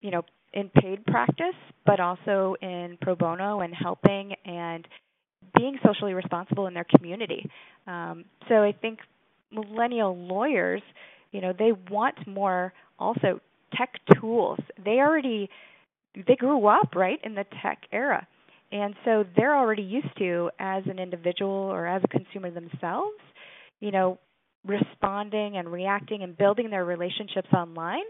you 0.01 0.11
know 0.11 0.23
in 0.55 0.71
paid 0.71 1.05
practice, 1.05 1.57
but 1.85 2.01
also 2.01 2.55
in 2.63 2.97
pro 3.03 3.15
bono 3.15 3.61
and 3.61 3.75
helping 3.75 4.35
and 4.45 4.87
being 5.57 5.79
socially 5.85 6.15
responsible 6.15 6.67
in 6.67 6.75
their 6.75 6.87
community. 6.97 7.49
Um, 7.87 8.25
so 8.49 8.63
I 8.63 8.73
think 8.73 9.01
millennial 9.53 10.17
lawyers, 10.17 10.83
you 11.33 11.41
know, 11.41 11.53
they 11.57 11.73
want 11.91 12.27
more 12.27 12.73
also 12.99 13.41
tech 13.77 13.93
tools. 14.21 14.59
They 14.83 14.99
already 14.99 15.51
they 16.15 16.37
grew 16.37 16.67
up 16.67 16.95
right 16.95 17.19
in 17.25 17.35
the 17.35 17.45
tech 17.63 17.83
era. 17.93 18.27
And 18.75 18.97
so 19.05 19.25
they're 19.37 19.57
already 19.57 19.83
used 19.83 20.19
to 20.19 20.51
as 20.59 20.83
an 20.87 20.99
individual 20.99 21.53
or 21.53 21.87
as 21.87 22.03
a 22.03 22.09
consumer 22.09 22.51
themselves, 22.51 23.15
you 23.79 23.93
know, 23.93 24.19
responding 24.67 25.59
and 25.59 25.71
reacting 25.71 26.25
and 26.25 26.37
building 26.37 26.71
their 26.71 26.85
relationships 26.85 27.49
online. 27.53 28.03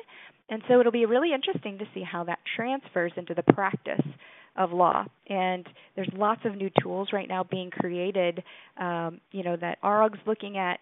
And 0.48 0.62
so 0.66 0.80
it'll 0.80 0.90
be 0.90 1.04
really 1.04 1.34
interesting 1.34 1.76
to 1.78 1.84
see 1.92 2.02
how 2.02 2.24
that 2.24 2.38
transfers 2.56 3.12
into 3.18 3.34
the 3.34 3.42
practice 3.52 4.00
of 4.56 4.72
law. 4.72 5.04
And 5.28 5.66
there's 5.96 6.10
lots 6.16 6.40
of 6.46 6.56
new 6.56 6.70
tools 6.82 7.08
right 7.12 7.28
now 7.28 7.44
being 7.44 7.70
created, 7.70 8.42
um, 8.78 9.20
you 9.32 9.42
know, 9.42 9.56
that 9.56 9.78
ARAG's 9.82 10.18
looking 10.26 10.56
at, 10.56 10.78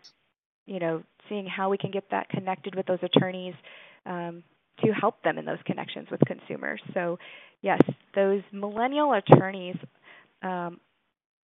you 0.65 0.79
know, 0.79 1.03
seeing 1.29 1.47
how 1.47 1.71
we 1.71 1.79
can 1.79 1.91
get 1.91 2.05
that 2.13 2.29
connected 2.29 2.77
with 2.77 2.87
those 2.87 3.03
attorneys 3.03 3.55
um, 4.07 4.45
to 4.85 4.93
help 4.93 5.23
them 5.23 5.39
in 5.39 5.45
those 5.45 5.59
connections 5.65 6.09
with 6.11 6.21
consumers. 6.27 6.81
So, 6.95 7.19
yes, 7.61 7.81
those 8.15 8.43
millennial 8.53 9.13
attorneys, 9.13 9.77
um, 10.43 10.81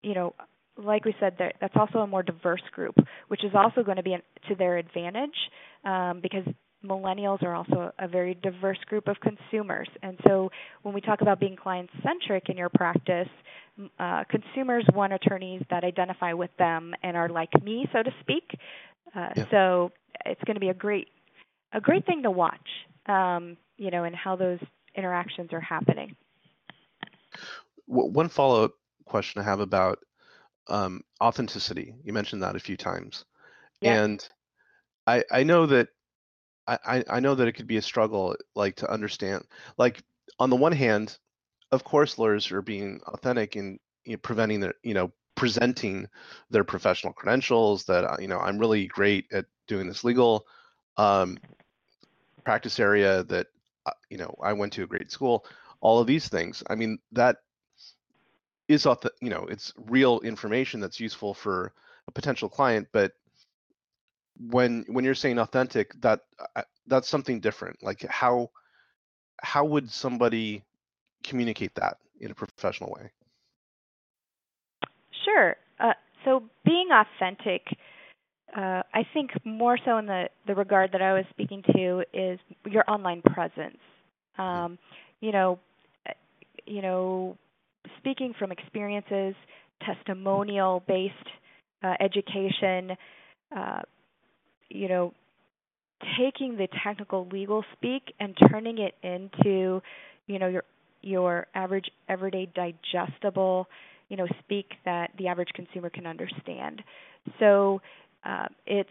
you 0.02 0.14
know, 0.14 0.34
like 0.76 1.04
we 1.04 1.14
said, 1.18 1.36
that's 1.60 1.74
also 1.76 1.98
a 1.98 2.06
more 2.06 2.22
diverse 2.22 2.62
group, 2.72 2.94
which 3.28 3.44
is 3.44 3.50
also 3.54 3.82
going 3.82 3.96
to 3.96 4.02
be 4.02 4.16
to 4.48 4.54
their 4.54 4.78
advantage 4.78 5.34
um, 5.84 6.20
because 6.22 6.44
millennials 6.84 7.42
are 7.42 7.54
also 7.54 7.92
a 7.98 8.06
very 8.06 8.34
diverse 8.34 8.78
group 8.86 9.08
of 9.08 9.16
consumers. 9.20 9.88
And 10.02 10.18
so 10.26 10.50
when 10.82 10.94
we 10.94 11.00
talk 11.00 11.20
about 11.20 11.40
being 11.40 11.56
client 11.56 11.90
centric 12.04 12.48
in 12.48 12.56
your 12.56 12.68
practice, 12.68 13.28
uh, 13.98 14.24
consumers 14.30 14.84
want 14.94 15.12
attorneys 15.12 15.62
that 15.70 15.84
identify 15.84 16.32
with 16.32 16.50
them 16.58 16.94
and 17.02 17.16
are 17.16 17.28
like 17.28 17.50
me, 17.62 17.88
so 17.92 18.02
to 18.02 18.10
speak. 18.20 18.44
Uh, 19.14 19.30
yeah. 19.36 19.44
So 19.50 19.92
it's 20.24 20.42
going 20.44 20.54
to 20.54 20.60
be 20.60 20.68
a 20.68 20.74
great 20.74 21.08
a 21.72 21.80
great 21.80 22.06
thing 22.06 22.22
to 22.22 22.30
watch, 22.30 22.56
um, 23.08 23.56
you 23.76 23.90
know, 23.90 24.04
and 24.04 24.14
how 24.14 24.36
those 24.36 24.58
interactions 24.94 25.52
are 25.52 25.60
happening. 25.60 26.16
One 27.86 28.28
follow 28.28 28.64
up 28.64 28.72
question 29.06 29.40
I 29.40 29.44
have 29.44 29.60
about 29.60 29.98
um, 30.68 31.02
authenticity. 31.22 31.94
You 32.04 32.12
mentioned 32.12 32.42
that 32.42 32.56
a 32.56 32.60
few 32.60 32.76
times, 32.76 33.24
yeah. 33.80 34.02
and 34.02 34.28
I, 35.06 35.24
I 35.30 35.42
know 35.42 35.66
that 35.66 35.88
I, 36.66 37.02
I 37.08 37.20
know 37.20 37.34
that 37.34 37.48
it 37.48 37.52
could 37.52 37.66
be 37.66 37.78
a 37.78 37.82
struggle, 37.82 38.36
like 38.54 38.76
to 38.76 38.90
understand. 38.90 39.44
Like 39.78 40.02
on 40.38 40.50
the 40.50 40.56
one 40.56 40.72
hand, 40.72 41.16
of 41.72 41.84
course, 41.84 42.18
lawyers 42.18 42.52
are 42.52 42.62
being 42.62 43.00
authentic 43.06 43.56
in 43.56 43.78
you 44.04 44.12
know, 44.12 44.18
preventing 44.18 44.60
their, 44.60 44.74
you 44.82 44.94
know, 44.94 45.10
presenting 45.34 46.08
their 46.50 46.64
professional 46.64 47.12
credentials. 47.12 47.84
That 47.84 48.04
uh, 48.04 48.16
you 48.20 48.28
know, 48.28 48.38
I'm 48.38 48.58
really 48.58 48.86
great 48.86 49.26
at 49.32 49.46
doing 49.66 49.88
this 49.88 50.04
legal 50.04 50.46
um, 50.98 51.38
practice 52.48 52.80
area. 52.80 53.24
That 53.24 53.46
uh, 53.84 53.98
you 54.08 54.16
know, 54.16 54.34
I 54.42 54.54
went 54.54 54.72
to 54.74 54.84
a 54.84 54.86
great 54.86 55.10
school. 55.10 55.44
All 55.80 56.00
of 56.00 56.06
these 56.06 56.28
things. 56.28 56.62
I 56.70 56.74
mean, 56.74 56.98
that 57.12 57.36
is 58.68 58.86
you 59.20 59.30
know, 59.30 59.46
it's 59.50 59.74
real 59.76 60.20
information 60.20 60.80
that's 60.80 60.98
useful 60.98 61.34
for 61.34 61.72
a 62.06 62.10
potential 62.10 62.48
client, 62.48 62.88
but 62.92 63.12
when 64.40 64.84
when 64.88 65.04
you're 65.04 65.14
saying 65.14 65.38
authentic 65.38 66.00
that 66.00 66.20
uh, 66.56 66.62
that's 66.86 67.08
something 67.08 67.40
different 67.40 67.76
like 67.82 68.06
how 68.08 68.48
how 69.42 69.64
would 69.64 69.90
somebody 69.90 70.62
communicate 71.24 71.74
that 71.74 71.98
in 72.20 72.30
a 72.30 72.34
professional 72.34 72.90
way 72.92 73.10
sure 75.24 75.56
uh, 75.80 75.92
so 76.24 76.42
being 76.64 76.88
authentic 76.92 77.62
uh, 78.56 78.82
I 78.94 79.06
think 79.12 79.30
more 79.44 79.78
so 79.84 79.98
in 79.98 80.06
the, 80.06 80.28
the 80.46 80.54
regard 80.54 80.92
that 80.92 81.02
I 81.02 81.12
was 81.12 81.24
speaking 81.30 81.62
to 81.74 82.02
is 82.12 82.38
your 82.66 82.84
online 82.88 83.22
presence. 83.22 83.78
Um, 84.38 84.78
you 85.20 85.32
know, 85.32 85.58
uh, 86.08 86.12
you 86.66 86.80
know, 86.80 87.36
speaking 87.98 88.34
from 88.38 88.52
experiences, 88.52 89.34
testimonial 89.84 90.82
based 90.86 91.14
uh, 91.82 91.94
education, 92.00 92.96
uh, 93.56 93.80
you 94.70 94.88
know, 94.88 95.12
taking 96.18 96.56
the 96.56 96.68
technical 96.84 97.26
legal 97.30 97.64
speak 97.72 98.14
and 98.20 98.36
turning 98.50 98.78
it 98.78 98.94
into, 99.02 99.82
you 100.26 100.38
know, 100.38 100.48
your 100.48 100.64
your 101.00 101.46
average 101.54 101.86
everyday 102.08 102.48
digestible, 102.54 103.68
you 104.08 104.16
know, 104.16 104.26
speak 104.40 104.66
that 104.84 105.10
the 105.18 105.28
average 105.28 105.50
consumer 105.54 105.90
can 105.90 106.06
understand. 106.06 106.82
So 107.38 107.80
uh, 108.24 108.46
it's 108.66 108.90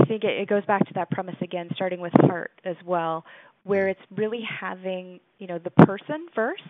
I 0.00 0.04
think 0.06 0.24
it, 0.24 0.40
it 0.40 0.48
goes 0.48 0.64
back 0.66 0.86
to 0.86 0.94
that 0.94 1.10
premise 1.10 1.36
again, 1.40 1.68
starting 1.74 2.00
with 2.00 2.12
heart 2.20 2.52
as 2.64 2.76
well, 2.84 3.24
where 3.62 3.88
it's 3.88 4.00
really 4.16 4.42
having 4.42 5.20
you 5.38 5.46
know 5.46 5.58
the 5.58 5.70
person 5.70 6.26
first 6.34 6.62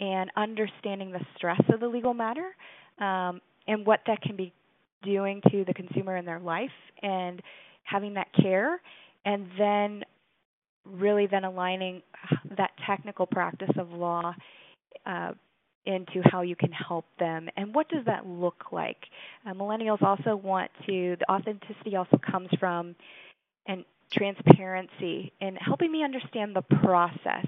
and 0.00 0.30
understanding 0.36 1.10
the 1.10 1.24
stress 1.36 1.60
of 1.72 1.80
the 1.80 1.88
legal 1.88 2.14
matter 2.14 2.54
um, 2.98 3.40
and 3.66 3.86
what 3.86 4.00
that 4.06 4.20
can 4.20 4.36
be 4.36 4.52
doing 5.02 5.40
to 5.50 5.64
the 5.64 5.74
consumer 5.74 6.16
in 6.16 6.24
their 6.24 6.40
life 6.40 6.70
and 7.02 7.40
having 7.84 8.14
that 8.14 8.26
care 8.40 8.80
and 9.24 9.46
then 9.58 10.02
really 10.84 11.26
then 11.26 11.44
aligning 11.44 12.02
that 12.56 12.70
technical 12.86 13.26
practice 13.26 13.70
of 13.78 13.90
law 13.92 14.34
uh, 15.06 15.32
into 15.86 16.20
how 16.30 16.42
you 16.42 16.56
can 16.56 16.72
help 16.72 17.04
them 17.18 17.48
and 17.56 17.74
what 17.74 17.88
does 17.88 18.04
that 18.04 18.26
look 18.26 18.64
like 18.72 18.98
uh, 19.46 19.52
millennials 19.52 20.02
also 20.02 20.36
want 20.36 20.70
to 20.86 21.16
the 21.18 21.30
authenticity 21.30 21.96
also 21.96 22.18
comes 22.18 22.48
from 22.58 22.94
and 23.66 23.84
transparency 24.12 25.32
and 25.40 25.58
helping 25.58 25.90
me 25.90 26.04
understand 26.04 26.54
the 26.54 26.62
process 26.82 27.46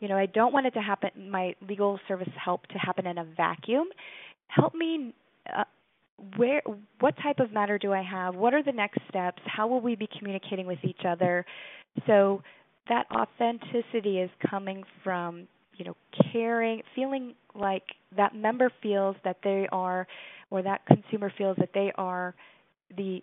you 0.00 0.08
know 0.08 0.16
i 0.16 0.26
don't 0.26 0.52
want 0.52 0.66
it 0.66 0.72
to 0.72 0.80
happen 0.80 1.10
my 1.30 1.54
legal 1.68 1.98
service 2.08 2.28
help 2.42 2.66
to 2.68 2.78
happen 2.78 3.06
in 3.06 3.18
a 3.18 3.24
vacuum 3.36 3.86
help 4.48 4.74
me 4.74 5.14
uh, 5.54 5.64
where 6.36 6.62
what 7.00 7.14
type 7.22 7.40
of 7.40 7.52
matter 7.52 7.78
do 7.78 7.92
I 7.92 8.02
have? 8.02 8.34
What 8.34 8.54
are 8.54 8.62
the 8.62 8.72
next 8.72 9.00
steps? 9.08 9.40
How 9.46 9.66
will 9.66 9.80
we 9.80 9.94
be 9.94 10.08
communicating 10.18 10.66
with 10.66 10.78
each 10.82 11.04
other? 11.06 11.44
So 12.06 12.42
that 12.88 13.06
authenticity 13.12 14.18
is 14.18 14.30
coming 14.48 14.82
from, 15.02 15.46
you 15.80 15.86
know, 15.86 15.96
caring, 16.30 16.82
feeling 16.94 17.34
like 17.54 17.82
that 18.14 18.34
member 18.34 18.70
feels 18.82 19.16
that 19.24 19.38
they 19.42 19.66
are 19.72 20.06
or 20.50 20.62
that 20.62 20.84
consumer 20.86 21.32
feels 21.36 21.56
that 21.58 21.70
they 21.74 21.90
are 21.96 22.34
the 22.96 23.22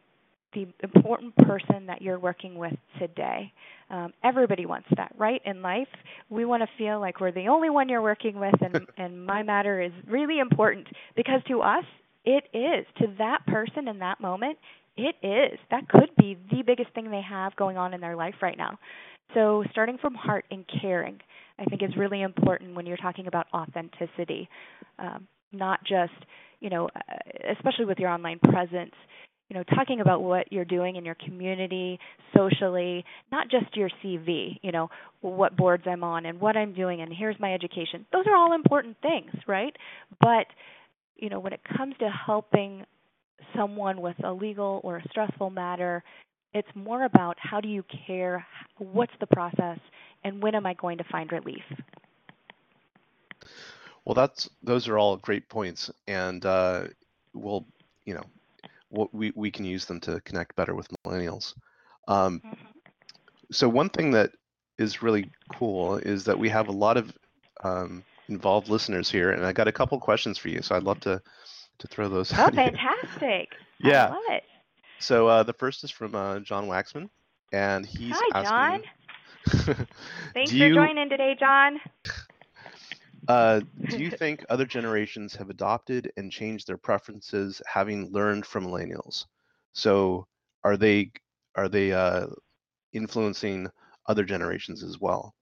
the 0.53 0.65
important 0.82 1.36
person 1.36 1.86
that 1.86 2.01
you're 2.01 2.17
working 2.17 2.55
with 2.55 2.73
today. 2.97 3.51
Um, 3.91 4.13
everybody 4.23 4.65
wants 4.65 4.88
that, 4.95 5.13
right? 5.17 5.41
In 5.45 5.61
life, 5.61 5.89
we 6.29 6.45
want 6.45 6.63
to 6.63 6.69
feel 6.77 6.99
like 6.99 7.19
we're 7.19 7.34
the 7.34 7.47
only 7.47 7.69
one 7.69 7.89
you're 7.89 8.01
working 8.01 8.39
with, 8.39 8.55
and, 8.61 8.88
and 8.97 9.23
my 9.23 9.43
matter 9.43 9.82
is 9.82 9.91
really 10.07 10.39
important 10.39 10.88
because 11.15 11.41
to 11.49 11.61
us, 11.61 11.84
it 12.25 12.45
is. 12.53 12.86
To 12.99 13.13
that 13.19 13.45
person 13.45 13.88
in 13.88 13.99
that 13.99 14.21
moment, 14.21 14.57
it 14.95 15.15
is. 15.21 15.59
That 15.69 15.88
could 15.89 16.09
be 16.17 16.38
the 16.49 16.63
biggest 16.63 16.91
thing 16.93 17.11
they 17.11 17.21
have 17.21 17.55
going 17.57 17.77
on 17.77 17.93
in 17.93 18.01
their 18.01 18.15
life 18.15 18.36
right 18.41 18.57
now. 18.57 18.79
So, 19.34 19.63
starting 19.71 19.97
from 19.97 20.15
heart 20.15 20.45
and 20.51 20.65
caring, 20.82 21.19
I 21.59 21.65
think, 21.65 21.84
is 21.84 21.95
really 21.97 22.21
important 22.21 22.75
when 22.75 22.86
you're 22.86 22.97
talking 22.97 23.28
about 23.28 23.47
authenticity. 23.53 24.49
Um, 24.99 25.28
not 25.51 25.80
just, 25.84 26.13
you 26.59 26.69
know, 26.69 26.89
uh, 26.95 27.51
especially 27.57 27.86
with 27.86 27.99
your 27.99 28.09
online 28.09 28.39
presence, 28.39 28.93
you 29.49 29.55
know, 29.55 29.63
talking 29.63 30.01
about 30.01 30.21
what 30.21 30.51
you're 30.51 30.65
doing 30.65 30.97
in 30.97 31.05
your 31.05 31.15
community, 31.15 31.99
socially, 32.36 33.05
not 33.32 33.49
just 33.49 33.75
your 33.78 33.89
CV, 34.03 34.59
you 34.61 34.71
know, 34.71 34.89
what 35.21 35.55
boards 35.55 35.84
I'm 35.86 36.03
on 36.03 36.25
and 36.25 36.39
what 36.39 36.57
I'm 36.57 36.73
doing 36.73 37.01
and 37.01 37.13
here's 37.17 37.39
my 37.39 37.53
education. 37.53 38.05
Those 38.11 38.25
are 38.28 38.36
all 38.36 38.53
important 38.53 38.97
things, 39.01 39.32
right? 39.47 39.75
But, 40.19 40.47
you 41.15 41.30
know, 41.30 41.39
when 41.39 41.53
it 41.53 41.61
comes 41.78 41.95
to 41.99 42.09
helping 42.09 42.84
someone 43.55 44.01
with 44.01 44.21
a 44.23 44.34
legal 44.34 44.82
or 44.84 44.97
a 44.97 45.03
stressful 45.09 45.49
matter, 45.49 46.03
it's 46.53 46.69
more 46.75 47.03
about 47.03 47.37
how 47.39 47.61
do 47.61 47.67
you 47.67 47.83
care, 48.07 48.45
what's 48.77 49.13
the 49.19 49.27
process, 49.27 49.79
and 50.23 50.41
when 50.41 50.55
am 50.55 50.65
I 50.65 50.73
going 50.73 50.97
to 50.97 51.03
find 51.05 51.31
relief? 51.31 51.63
Well, 54.05 54.15
that's 54.15 54.49
those 54.63 54.87
are 54.87 54.97
all 54.97 55.17
great 55.17 55.49
points, 55.49 55.91
and 56.07 56.45
uh, 56.45 56.85
we'll, 57.33 57.65
you 58.05 58.13
know, 58.13 58.23
we'll, 58.89 59.09
we 59.11 59.33
we 59.35 59.51
can 59.51 59.65
use 59.65 59.85
them 59.85 59.99
to 60.01 60.21
connect 60.21 60.55
better 60.55 60.75
with 60.75 60.87
millennials. 61.05 61.53
Um, 62.07 62.41
mm-hmm. 62.45 62.65
So 63.51 63.67
one 63.67 63.89
thing 63.89 64.11
that 64.11 64.31
is 64.77 65.01
really 65.01 65.29
cool 65.53 65.97
is 65.97 66.23
that 66.23 66.39
we 66.39 66.49
have 66.49 66.69
a 66.69 66.71
lot 66.71 66.97
of 66.97 67.13
um, 67.63 68.03
involved 68.29 68.69
listeners 68.69 69.09
here, 69.09 69.31
and 69.31 69.45
I 69.45 69.51
got 69.51 69.67
a 69.67 69.71
couple 69.71 69.99
questions 69.99 70.37
for 70.37 70.49
you. 70.49 70.61
So 70.61 70.75
I'd 70.75 70.83
love 70.83 71.01
to 71.01 71.21
to 71.79 71.87
throw 71.87 72.07
those. 72.09 72.31
Oh, 72.37 72.49
fantastic! 72.49 73.55
yeah. 73.79 74.15
I 74.99 75.13
love 75.13 75.19
it. 75.19 75.27
So 75.27 75.27
uh, 75.27 75.43
the 75.43 75.53
first 75.53 75.83
is 75.83 75.91
from 75.91 76.15
uh, 76.15 76.39
John 76.39 76.67
Waxman, 76.67 77.09
and 77.51 77.85
he's 77.85 78.15
Hi, 78.15 78.41
asking. 78.41 78.83
John. 79.55 79.87
Thanks 80.33 80.51
for 80.51 80.57
you, 80.57 80.75
joining 80.75 81.09
today, 81.09 81.35
John. 81.39 81.79
Uh, 83.27 83.59
do 83.89 84.01
you 84.01 84.09
think 84.09 84.45
other 84.49 84.65
generations 84.65 85.35
have 85.35 85.49
adopted 85.49 86.11
and 86.15 86.31
changed 86.31 86.67
their 86.67 86.77
preferences, 86.77 87.61
having 87.67 88.09
learned 88.11 88.45
from 88.45 88.65
millennials? 88.65 89.25
So, 89.73 90.27
are 90.63 90.77
they 90.77 91.11
are 91.55 91.67
they 91.67 91.91
uh, 91.91 92.27
influencing 92.93 93.67
other 94.07 94.23
generations 94.23 94.83
as 94.83 94.99
well? 94.99 95.35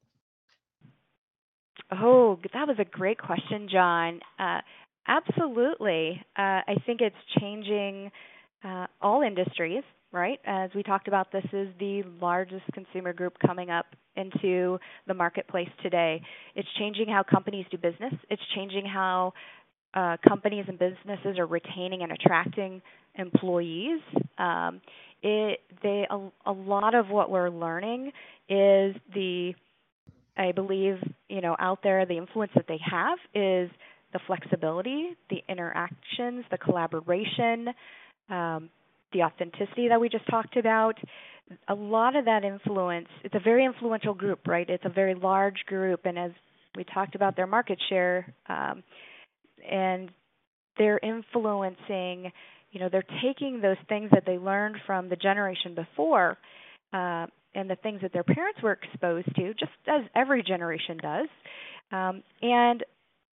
Oh, 1.91 2.39
that 2.53 2.67
was 2.67 2.77
a 2.79 2.85
great 2.85 3.19
question, 3.19 3.67
John. 3.71 4.19
Uh, 4.39 4.61
absolutely. 5.07 6.23
Uh, 6.35 6.65
I 6.67 6.75
think 6.85 7.01
it's 7.01 7.15
changing 7.39 8.11
uh, 8.63 8.87
all 9.01 9.21
industries, 9.21 9.83
right? 10.11 10.39
As 10.45 10.69
we 10.75 10.83
talked 10.83 11.07
about, 11.07 11.31
this 11.31 11.45
is 11.53 11.69
the 11.79 12.03
largest 12.21 12.65
consumer 12.73 13.13
group 13.13 13.33
coming 13.45 13.69
up 13.69 13.85
into 14.15 14.79
the 15.07 15.13
marketplace 15.13 15.69
today. 15.83 16.21
It's 16.55 16.67
changing 16.79 17.07
how 17.07 17.23
companies 17.23 17.65
do 17.69 17.77
business. 17.77 18.13
It's 18.29 18.41
changing 18.55 18.85
how 18.85 19.33
uh, 19.93 20.17
companies 20.27 20.65
and 20.67 20.77
businesses 20.77 21.37
are 21.37 21.45
retaining 21.45 22.01
and 22.01 22.11
attracting 22.11 22.81
employees. 23.15 24.01
Um, 24.37 24.81
it, 25.21 25.61
they 25.81 26.05
a, 26.09 26.29
a 26.45 26.51
lot 26.51 26.93
of 26.93 27.09
what 27.09 27.31
we're 27.31 27.49
learning 27.49 28.11
is 28.49 28.95
the 29.13 29.53
I 30.37 30.51
believe 30.51 30.97
you 31.29 31.41
know 31.41 31.55
out 31.59 31.79
there 31.81 32.05
the 32.05 32.17
influence 32.17 32.51
that 32.55 32.65
they 32.67 32.79
have 32.89 33.17
is 33.33 33.71
the 34.13 34.19
flexibility, 34.27 35.09
the 35.29 35.41
interactions, 35.49 36.45
the 36.51 36.57
collaboration, 36.57 37.69
um, 38.29 38.69
the 39.13 39.23
authenticity 39.23 39.87
that 39.89 39.99
we 39.99 40.09
just 40.09 40.27
talked 40.29 40.57
about, 40.57 40.97
a 41.67 41.75
lot 41.75 42.15
of 42.15 42.25
that 42.25 42.43
influence, 42.43 43.07
it's 43.23 43.35
a 43.35 43.39
very 43.39 43.65
influential 43.65 44.13
group, 44.13 44.47
right? 44.47 44.69
It's 44.69 44.85
a 44.85 44.89
very 44.89 45.15
large 45.15 45.63
group, 45.67 46.01
and 46.05 46.17
as 46.17 46.31
we 46.75 46.83
talked 46.83 47.15
about 47.15 47.35
their 47.35 47.47
market 47.47 47.79
share, 47.89 48.33
um, 48.49 48.83
and 49.69 50.09
they're 50.77 50.99
influencing, 50.99 52.31
you 52.71 52.79
know, 52.79 52.89
they're 52.91 53.05
taking 53.23 53.61
those 53.61 53.77
things 53.87 54.09
that 54.11 54.23
they 54.25 54.37
learned 54.37 54.77
from 54.85 55.07
the 55.07 55.15
generation 55.15 55.75
before. 55.75 56.37
Uh, 56.91 57.27
and 57.55 57.69
the 57.69 57.75
things 57.77 58.01
that 58.01 58.13
their 58.13 58.23
parents 58.23 58.61
were 58.61 58.73
exposed 58.73 59.33
to, 59.35 59.53
just 59.53 59.71
as 59.87 60.01
every 60.13 60.43
generation 60.43 60.97
does, 61.01 61.27
um, 61.91 62.21
and 62.41 62.83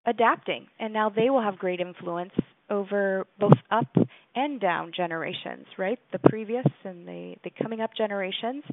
adapting. 0.06 0.66
And 0.78 0.92
now 0.92 1.10
they 1.10 1.28
will 1.28 1.42
have 1.42 1.58
great 1.58 1.80
influence 1.80 2.32
over 2.70 3.26
both 3.38 3.58
up 3.70 3.88
and 4.34 4.60
down 4.60 4.92
generations, 4.96 5.66
right? 5.78 5.98
The 6.12 6.18
previous 6.18 6.66
and 6.84 7.06
the, 7.06 7.34
the 7.44 7.50
coming 7.62 7.80
up 7.80 7.90
generations. 7.96 8.64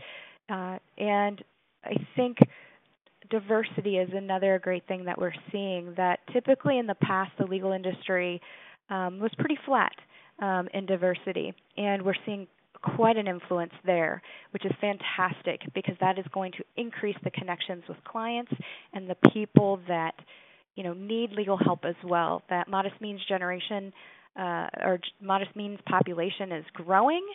Uh, 0.49 0.77
and 0.97 1.43
I 1.83 1.93
think 2.15 2.37
diversity 3.29 3.97
is 3.97 4.09
another 4.13 4.59
great 4.63 4.87
thing 4.87 5.05
that 5.05 5.17
we're 5.17 5.33
seeing 5.51 5.93
that 5.97 6.19
typically 6.33 6.79
in 6.79 6.87
the 6.87 6.95
past 6.95 7.31
the 7.37 7.45
legal 7.45 7.71
industry 7.71 8.41
um, 8.89 9.19
was 9.19 9.31
pretty 9.37 9.57
flat 9.65 9.91
um, 10.39 10.67
in 10.73 10.85
diversity 10.85 11.53
and 11.77 12.01
we're 12.01 12.15
seeing 12.25 12.47
quite 12.95 13.17
an 13.17 13.27
influence 13.27 13.73
there 13.85 14.21
which 14.51 14.65
is 14.65 14.71
fantastic 14.81 15.61
because 15.75 15.95
that 15.99 16.17
is 16.17 16.25
going 16.33 16.51
to 16.51 16.63
increase 16.75 17.17
the 17.23 17.29
connections 17.29 17.83
with 17.87 17.97
clients 18.03 18.51
and 18.93 19.07
the 19.07 19.17
people 19.31 19.79
that 19.87 20.15
you 20.79 20.83
know 20.83 20.93
need 20.93 21.31
legal 21.33 21.57
help 21.57 21.83
as 21.83 21.95
well. 22.05 22.41
That 22.49 22.69
modest 22.69 22.99
means 23.01 23.19
generation 23.27 23.91
uh, 24.39 24.67
or 24.81 24.99
modest 25.21 25.55
means 25.55 25.79
population 25.85 26.51
is 26.51 26.65
growing, 26.73 27.25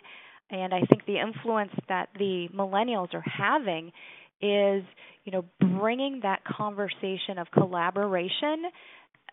and 0.50 0.72
I 0.72 0.80
think 0.82 1.04
the 1.06 1.20
influence 1.20 1.72
that 1.88 2.08
the 2.18 2.48
millennials 2.54 3.12
are 3.14 3.24
having 3.26 3.88
is 4.40 4.84
you 5.24 5.32
know 5.32 5.44
bringing 5.78 6.20
that 6.22 6.42
conversation 6.44 7.38
of 7.38 7.50
collaboration, 7.50 8.64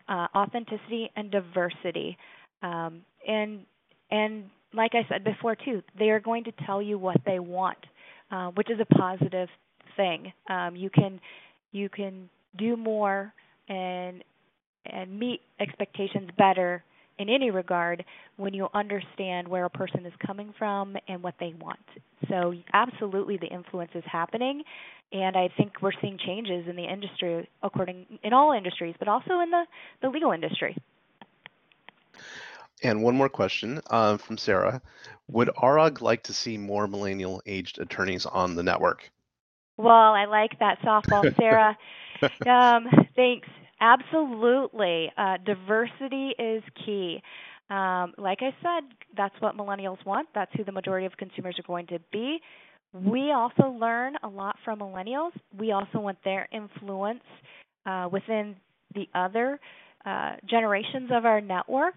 uh, 0.08 0.26
authenticity, 0.34 1.10
and 1.16 1.30
diversity, 1.30 2.16
um, 2.62 3.02
and 3.26 3.60
and 4.10 4.44
like 4.74 4.92
I 4.94 5.06
said 5.08 5.24
before 5.24 5.56
too, 5.56 5.82
they 5.98 6.10
are 6.10 6.20
going 6.20 6.44
to 6.44 6.52
tell 6.66 6.82
you 6.82 6.98
what 6.98 7.16
they 7.24 7.38
want, 7.38 7.78
uh, 8.30 8.48
which 8.50 8.70
is 8.70 8.78
a 8.80 8.94
positive 8.94 9.48
thing. 9.96 10.32
Um, 10.48 10.76
you 10.76 10.90
can 10.90 11.20
you 11.72 11.88
can 11.88 12.28
do 12.58 12.76
more 12.76 13.32
and 13.68 14.22
and 14.86 15.18
meet 15.18 15.40
expectations 15.60 16.30
better 16.36 16.82
in 17.22 17.28
any 17.28 17.50
regard 17.50 18.04
when 18.36 18.52
you 18.52 18.68
understand 18.74 19.48
where 19.48 19.64
a 19.64 19.70
person 19.70 20.04
is 20.04 20.12
coming 20.24 20.52
from 20.58 20.96
and 21.08 21.22
what 21.22 21.34
they 21.40 21.54
want. 21.60 21.78
So 22.28 22.54
absolutely 22.72 23.38
the 23.38 23.46
influence 23.46 23.92
is 23.94 24.04
happening 24.06 24.62
and 25.12 25.36
I 25.36 25.48
think 25.56 25.80
we're 25.80 25.92
seeing 26.00 26.18
changes 26.18 26.66
in 26.68 26.76
the 26.76 26.84
industry 26.84 27.48
according 27.62 28.06
in 28.22 28.32
all 28.32 28.52
industries 28.52 28.94
but 28.98 29.08
also 29.08 29.40
in 29.40 29.50
the, 29.50 29.64
the 30.02 30.08
legal 30.08 30.32
industry. 30.32 30.76
And 32.82 33.02
one 33.02 33.16
more 33.16 33.28
question 33.28 33.80
uh, 33.90 34.16
from 34.16 34.36
Sarah. 34.36 34.82
Would 35.28 35.50
ARAG 35.56 36.02
like 36.02 36.24
to 36.24 36.32
see 36.32 36.58
more 36.58 36.88
millennial 36.88 37.40
aged 37.46 37.78
attorneys 37.78 38.26
on 38.26 38.56
the 38.56 38.62
network? 38.62 39.10
Well, 39.76 39.92
I 39.92 40.24
like 40.26 40.58
that 40.58 40.80
softball, 40.80 41.34
Sarah. 41.36 41.76
um, 42.46 42.86
thanks. 43.14 43.48
Absolutely. 43.82 45.10
Uh, 45.18 45.38
diversity 45.44 46.34
is 46.38 46.62
key. 46.86 47.20
Um, 47.68 48.14
like 48.16 48.38
I 48.40 48.54
said, 48.62 48.88
that's 49.16 49.34
what 49.40 49.56
millennials 49.56 50.04
want. 50.06 50.28
That's 50.34 50.52
who 50.56 50.62
the 50.62 50.70
majority 50.72 51.04
of 51.04 51.16
consumers 51.16 51.56
are 51.58 51.66
going 51.66 51.88
to 51.88 51.98
be. 52.12 52.38
We 52.94 53.32
also 53.32 53.70
learn 53.70 54.14
a 54.22 54.28
lot 54.28 54.56
from 54.64 54.78
millennials. 54.78 55.32
We 55.58 55.72
also 55.72 55.98
want 55.98 56.18
their 56.24 56.48
influence 56.52 57.24
uh, 57.84 58.08
within 58.12 58.54
the 58.94 59.08
other 59.14 59.58
uh, 60.06 60.36
generations 60.48 61.10
of 61.12 61.24
our 61.24 61.40
network. 61.40 61.96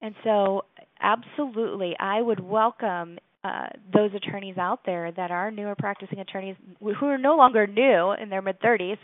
And 0.00 0.14
so, 0.24 0.62
absolutely, 1.02 1.96
I 2.00 2.22
would 2.22 2.40
welcome 2.40 3.18
uh, 3.44 3.66
those 3.92 4.10
attorneys 4.14 4.56
out 4.58 4.80
there 4.86 5.12
that 5.12 5.30
are 5.30 5.50
newer 5.50 5.74
practicing 5.76 6.20
attorneys 6.20 6.56
who 6.80 7.06
are 7.06 7.18
no 7.18 7.36
longer 7.36 7.66
new 7.66 8.12
in 8.20 8.28
their 8.28 8.42
mid 8.42 8.60
30s, 8.60 8.98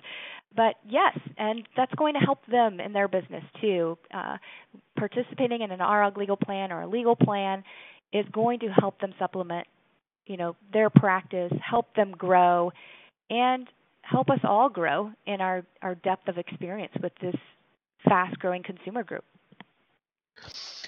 but 0.55 0.77
yes, 0.89 1.19
and 1.39 1.67
that's 1.77 1.95
going 1.95 2.15
to 2.15 2.21
help 2.21 2.45
them 2.47 2.81
in 2.81 2.93
their 2.93 3.09
business 3.09 3.45
too. 3.61 3.97
Uh, 4.13 4.37
participating 4.97 5.63
in 5.63 5.71
an 5.71 5.81
ARAG 5.81 6.17
legal 6.17 6.37
plan 6.37 6.73
or 6.73 6.83
a 6.83 6.87
legal 6.87 7.17
plan 7.17 7.65
is 8.13 8.27
going 8.33 8.59
to 8.61 8.69
help 8.69 9.01
them 9.01 9.15
supplement, 9.19 9.67
you 10.27 10.37
know, 10.37 10.55
their 10.73 10.91
practice, 10.91 11.53
help 11.69 11.95
them 11.95 12.13
grow, 12.13 12.71
and 13.31 13.69
help 14.03 14.29
us 14.31 14.41
all 14.45 14.69
grow 14.69 15.11
in 15.27 15.41
our, 15.41 15.65
our 15.81 15.95
depth 15.97 16.29
of 16.29 16.39
experience 16.39 16.93
with 17.03 17.13
this 17.21 17.37
fast 18.05 18.39
growing 18.39 18.63
consumer 18.63 19.03
group. 19.03 19.25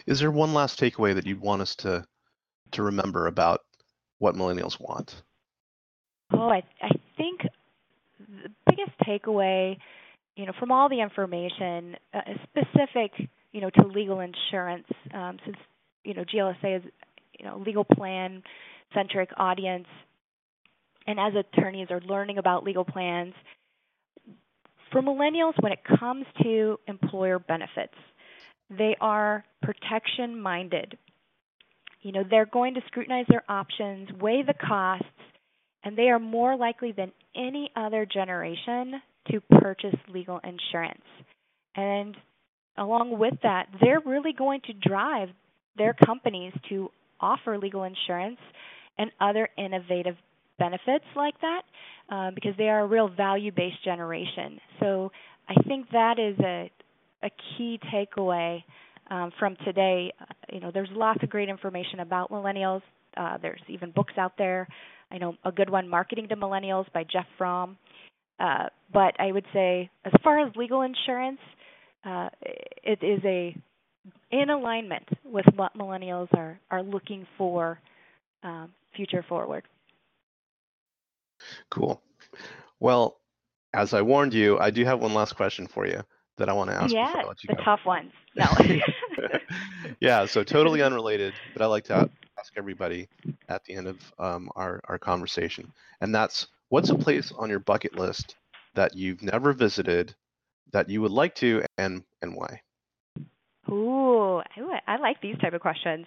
Is 0.06 0.20
there 0.20 0.30
one 0.30 0.52
last 0.52 0.78
takeaway 0.78 1.14
that 1.14 1.26
you'd 1.26 1.40
want 1.40 1.62
us 1.62 1.74
to 1.76 2.04
to 2.72 2.82
remember 2.82 3.28
about 3.28 3.60
what 4.18 4.34
millennials 4.34 4.80
want? 4.80 5.22
Oh, 6.32 6.48
I, 6.48 6.62
I 6.82 6.90
think 7.16 7.42
takeaway, 9.06 9.76
you 10.36 10.46
know, 10.46 10.52
from 10.58 10.72
all 10.72 10.88
the 10.88 11.00
information 11.00 11.96
uh, 12.12 12.20
specific, 12.42 13.12
you 13.52 13.60
know, 13.60 13.70
to 13.70 13.86
legal 13.86 14.20
insurance, 14.20 14.86
um, 15.12 15.38
since 15.44 15.56
you 16.04 16.14
know 16.14 16.24
GLSA 16.24 16.78
is, 16.78 16.82
you 17.38 17.44
know, 17.44 17.62
legal 17.64 17.84
plan 17.84 18.42
centric 18.94 19.30
audience, 19.36 19.86
and 21.06 21.18
as 21.18 21.32
attorneys 21.34 21.88
are 21.90 22.00
learning 22.02 22.38
about 22.38 22.64
legal 22.64 22.84
plans, 22.84 23.34
for 24.94 25.02
millennials, 25.02 25.60
when 25.60 25.72
it 25.72 25.80
comes 25.98 26.24
to 26.42 26.78
employer 26.86 27.38
benefits, 27.40 27.94
they 28.70 28.96
are 29.00 29.44
protection 29.62 30.40
minded. 30.40 30.96
You 32.02 32.12
know, 32.12 32.22
they're 32.28 32.46
going 32.46 32.74
to 32.74 32.80
scrutinize 32.86 33.26
their 33.28 33.42
options, 33.48 34.08
weigh 34.20 34.42
the 34.42 34.54
costs, 34.54 35.06
and 35.84 35.96
they 35.96 36.08
are 36.08 36.18
more 36.18 36.56
likely 36.56 36.92
than 36.92 37.12
any 37.36 37.70
other 37.76 38.06
generation 38.06 38.94
to 39.30 39.40
purchase 39.60 39.94
legal 40.08 40.40
insurance. 40.42 41.04
And 41.76 42.16
along 42.76 43.18
with 43.18 43.34
that, 43.42 43.66
they're 43.80 44.00
really 44.04 44.32
going 44.32 44.60
to 44.66 44.72
drive 44.72 45.28
their 45.76 45.94
companies 45.94 46.52
to 46.68 46.88
offer 47.20 47.58
legal 47.58 47.84
insurance 47.84 48.38
and 48.98 49.10
other 49.20 49.48
innovative 49.58 50.16
benefits 50.58 51.04
like 51.16 51.34
that 51.40 51.62
uh, 52.10 52.30
because 52.34 52.52
they 52.56 52.68
are 52.68 52.80
a 52.80 52.86
real 52.86 53.08
value 53.08 53.50
based 53.50 53.82
generation. 53.84 54.60
So 54.80 55.10
I 55.48 55.54
think 55.66 55.90
that 55.92 56.18
is 56.18 56.38
a, 56.40 56.70
a 57.22 57.30
key 57.56 57.78
takeaway 57.92 58.62
um, 59.10 59.32
from 59.38 59.56
today. 59.64 60.12
Uh, 60.20 60.24
you 60.52 60.60
know, 60.60 60.70
there's 60.72 60.88
lots 60.92 61.22
of 61.22 61.30
great 61.30 61.48
information 61.48 62.00
about 62.00 62.30
millennials. 62.30 62.82
Uh, 63.16 63.38
there's 63.40 63.60
even 63.68 63.90
books 63.90 64.14
out 64.16 64.32
there. 64.38 64.68
I 65.10 65.18
know 65.18 65.36
a 65.44 65.52
good 65.52 65.70
one, 65.70 65.88
Marketing 65.88 66.28
to 66.28 66.36
Millennials 66.36 66.90
by 66.92 67.04
Jeff 67.04 67.26
Fromm. 67.38 67.76
Uh, 68.40 68.68
but 68.92 69.18
I 69.20 69.30
would 69.30 69.44
say, 69.52 69.90
as 70.04 70.12
far 70.22 70.44
as 70.44 70.54
legal 70.56 70.82
insurance, 70.82 71.38
uh, 72.04 72.28
it 72.42 73.02
is 73.02 73.20
a 73.24 73.56
in 74.30 74.50
alignment 74.50 75.08
with 75.24 75.46
what 75.54 75.76
millennials 75.76 76.28
are 76.34 76.58
are 76.70 76.82
looking 76.82 77.26
for 77.38 77.78
um, 78.42 78.72
future 78.94 79.24
forward. 79.28 79.62
Cool. 81.70 82.02
Well, 82.80 83.18
as 83.72 83.94
I 83.94 84.02
warned 84.02 84.34
you, 84.34 84.58
I 84.58 84.70
do 84.70 84.84
have 84.84 85.00
one 85.00 85.14
last 85.14 85.36
question 85.36 85.66
for 85.66 85.86
you 85.86 86.02
that 86.36 86.48
I 86.48 86.52
want 86.52 86.70
to 86.70 86.76
ask 86.76 86.92
yeah, 86.92 87.06
before 87.06 87.20
I 87.20 87.28
let 87.28 87.44
you 87.44 87.48
the 87.48 87.54
go. 87.56 87.64
tough 87.64 87.80
ones. 87.86 88.12
No. 88.36 88.46
yeah, 90.00 90.26
so 90.26 90.42
totally 90.42 90.82
unrelated, 90.82 91.34
but 91.52 91.62
I 91.62 91.66
like 91.66 91.84
to 91.84 92.10
ask 92.38 92.52
everybody 92.56 93.08
at 93.48 93.64
the 93.64 93.74
end 93.74 93.86
of 93.86 94.12
um, 94.18 94.50
our, 94.56 94.80
our 94.84 94.98
conversation. 94.98 95.72
And 96.00 96.14
that's 96.14 96.48
what's 96.68 96.90
a 96.90 96.94
place 96.94 97.32
on 97.38 97.50
your 97.50 97.60
bucket 97.60 97.96
list 97.98 98.36
that 98.74 98.96
you've 98.96 99.22
never 99.22 99.52
visited 99.52 100.14
that 100.72 100.90
you 100.90 101.00
would 101.00 101.12
like 101.12 101.34
to 101.36 101.62
and 101.78 102.02
and 102.20 102.34
why? 102.34 102.60
Ooh, 103.70 104.42
I, 104.86 104.96
like 104.98 105.20
these 105.22 105.38
type 105.38 105.54
of 105.54 105.60
questions. 105.60 106.06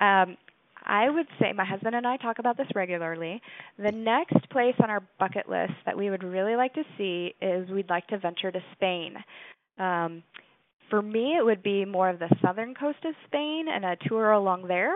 Um, 0.00 0.36
I 0.84 1.08
would 1.08 1.26
say 1.40 1.52
my 1.52 1.64
husband 1.64 1.94
and 1.94 2.06
I 2.06 2.16
talk 2.16 2.38
about 2.40 2.56
this 2.56 2.66
regularly. 2.74 3.40
The 3.78 3.92
next 3.92 4.50
place 4.50 4.74
on 4.82 4.90
our 4.90 5.02
bucket 5.18 5.48
list 5.48 5.74
that 5.86 5.96
we 5.96 6.10
would 6.10 6.24
really 6.24 6.56
like 6.56 6.74
to 6.74 6.82
see 6.98 7.34
is 7.40 7.68
we'd 7.70 7.88
like 7.88 8.06
to 8.08 8.18
venture 8.18 8.50
to 8.50 8.60
Spain. 8.72 9.16
Um, 9.78 10.24
for 10.90 11.00
me, 11.00 11.36
it 11.38 11.44
would 11.44 11.62
be 11.62 11.84
more 11.84 12.08
of 12.08 12.18
the 12.18 12.28
southern 12.44 12.74
coast 12.74 12.98
of 13.04 13.14
Spain 13.26 13.66
and 13.72 13.84
a 13.84 13.96
tour 14.08 14.32
along 14.32 14.66
there. 14.66 14.94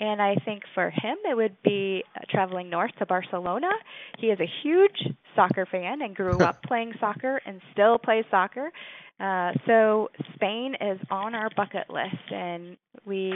And 0.00 0.20
I 0.20 0.34
think 0.44 0.62
for 0.74 0.90
him, 0.90 1.16
it 1.28 1.36
would 1.36 1.56
be 1.62 2.02
uh, 2.16 2.20
traveling 2.28 2.68
north 2.68 2.90
to 2.98 3.06
Barcelona. 3.06 3.70
He 4.18 4.26
is 4.26 4.40
a 4.40 4.50
huge 4.62 5.14
soccer 5.36 5.66
fan 5.70 6.02
and 6.02 6.14
grew 6.14 6.42
up 6.44 6.62
playing 6.64 6.94
soccer 6.98 7.40
and 7.46 7.60
still 7.72 7.98
plays 7.98 8.24
soccer. 8.30 8.72
Uh, 9.20 9.52
so 9.66 10.10
Spain 10.34 10.74
is 10.80 10.98
on 11.10 11.34
our 11.34 11.48
bucket 11.56 11.88
list, 11.88 12.32
and 12.32 12.76
we 13.04 13.34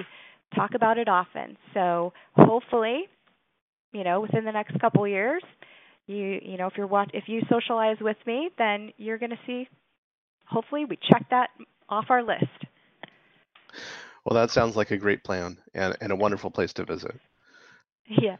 talk 0.54 0.74
about 0.74 0.98
it 0.98 1.08
often. 1.08 1.56
So 1.74 2.12
hopefully, 2.36 3.08
you 3.92 4.02
know, 4.02 4.20
within 4.20 4.44
the 4.44 4.52
next 4.52 4.78
couple 4.80 5.06
years, 5.06 5.42
you 6.06 6.40
you 6.42 6.56
know, 6.56 6.66
if 6.66 6.72
you're 6.76 6.86
watch 6.86 7.10
if 7.14 7.24
you 7.28 7.42
socialize 7.48 7.98
with 8.00 8.16
me, 8.26 8.50
then 8.58 8.92
you're 8.96 9.18
going 9.18 9.30
to 9.30 9.38
see. 9.46 9.68
Hopefully, 10.46 10.84
we 10.84 10.98
check 11.10 11.26
that 11.30 11.50
off 11.88 12.06
our 12.08 12.22
list. 12.22 12.44
Well, 14.28 14.38
that 14.38 14.50
sounds 14.50 14.76
like 14.76 14.90
a 14.90 14.98
great 14.98 15.24
plan 15.24 15.56
and, 15.72 15.96
and 16.02 16.12
a 16.12 16.16
wonderful 16.16 16.50
place 16.50 16.74
to 16.74 16.84
visit. 16.84 17.18
Yes. 18.06 18.38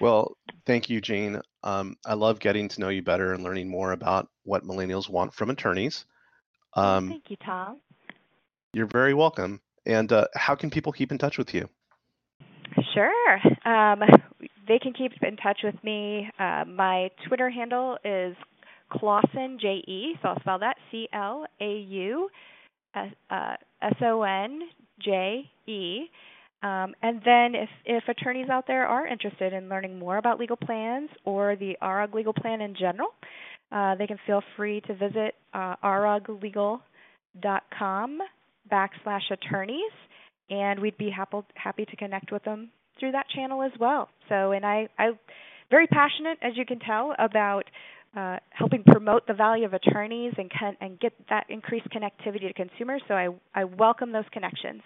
Well, 0.00 0.34
thank 0.64 0.88
you, 0.88 1.02
Jane. 1.02 1.42
Um, 1.62 1.96
I 2.06 2.14
love 2.14 2.40
getting 2.40 2.68
to 2.68 2.80
know 2.80 2.88
you 2.88 3.02
better 3.02 3.34
and 3.34 3.44
learning 3.44 3.68
more 3.68 3.92
about 3.92 4.28
what 4.44 4.64
millennials 4.64 5.10
want 5.10 5.34
from 5.34 5.50
attorneys. 5.50 6.06
Um, 6.72 7.08
Thank 7.10 7.24
you, 7.28 7.36
Tom. 7.44 7.80
You're 8.72 8.86
very 8.86 9.12
welcome. 9.12 9.60
And 9.84 10.10
uh, 10.10 10.26
how 10.36 10.54
can 10.54 10.70
people 10.70 10.90
keep 10.90 11.12
in 11.12 11.18
touch 11.18 11.36
with 11.36 11.52
you? 11.52 11.68
Sure. 12.94 13.38
Um, 13.66 14.02
they 14.66 14.78
can 14.78 14.94
keep 14.94 15.12
in 15.22 15.36
touch 15.36 15.60
with 15.62 15.76
me. 15.84 16.30
Uh, 16.38 16.64
my 16.66 17.10
Twitter 17.28 17.50
handle 17.50 17.98
is 18.06 18.34
Clauson 18.90 19.60
J 19.60 19.84
E, 19.86 20.14
so 20.22 20.28
I'll 20.28 20.40
spell 20.40 20.58
that 20.60 20.76
C 20.90 21.08
L 21.12 21.44
A 21.60 21.76
U 21.78 22.30
uh, 22.94 23.56
S 23.82 23.96
O 24.02 24.22
N 24.22 24.60
J 25.04 25.50
E. 25.66 26.10
Um, 26.62 26.94
and 27.00 27.22
then, 27.24 27.54
if, 27.54 27.70
if 27.86 28.04
attorneys 28.08 28.50
out 28.50 28.66
there 28.66 28.86
are 28.86 29.06
interested 29.06 29.54
in 29.54 29.70
learning 29.70 29.98
more 29.98 30.18
about 30.18 30.38
legal 30.38 30.56
plans 30.56 31.08
or 31.24 31.56
the 31.56 31.74
ARAG 31.80 32.14
legal 32.14 32.34
plan 32.34 32.60
in 32.60 32.74
general, 32.78 33.08
uh, 33.72 33.94
they 33.94 34.06
can 34.06 34.18
feel 34.26 34.42
free 34.56 34.82
to 34.82 34.94
visit 34.94 35.34
uh, 35.54 35.76
araglegal.com 35.82 36.80
backslash 38.70 39.30
attorneys, 39.30 39.92
and 40.50 40.78
we'd 40.80 40.98
be 40.98 41.08
happy 41.08 41.38
happy 41.54 41.86
to 41.86 41.96
connect 41.96 42.30
with 42.30 42.44
them 42.44 42.70
through 42.98 43.12
that 43.12 43.26
channel 43.34 43.62
as 43.62 43.72
well. 43.80 44.10
So, 44.28 44.52
and 44.52 44.66
I, 44.66 44.88
I'm 44.98 45.18
very 45.70 45.86
passionate, 45.86 46.38
as 46.42 46.56
you 46.56 46.66
can 46.66 46.80
tell, 46.80 47.14
about 47.18 47.64
uh, 48.16 48.38
helping 48.50 48.82
promote 48.84 49.26
the 49.26 49.34
value 49.34 49.64
of 49.64 49.74
attorneys 49.74 50.34
and 50.36 50.50
con- 50.50 50.76
and 50.80 50.98
get 51.00 51.12
that 51.28 51.46
increased 51.48 51.88
connectivity 51.90 52.48
to 52.48 52.52
consumers. 52.54 53.02
So, 53.08 53.14
I 53.14 53.28
I 53.54 53.64
welcome 53.64 54.12
those 54.12 54.24
connections. 54.32 54.82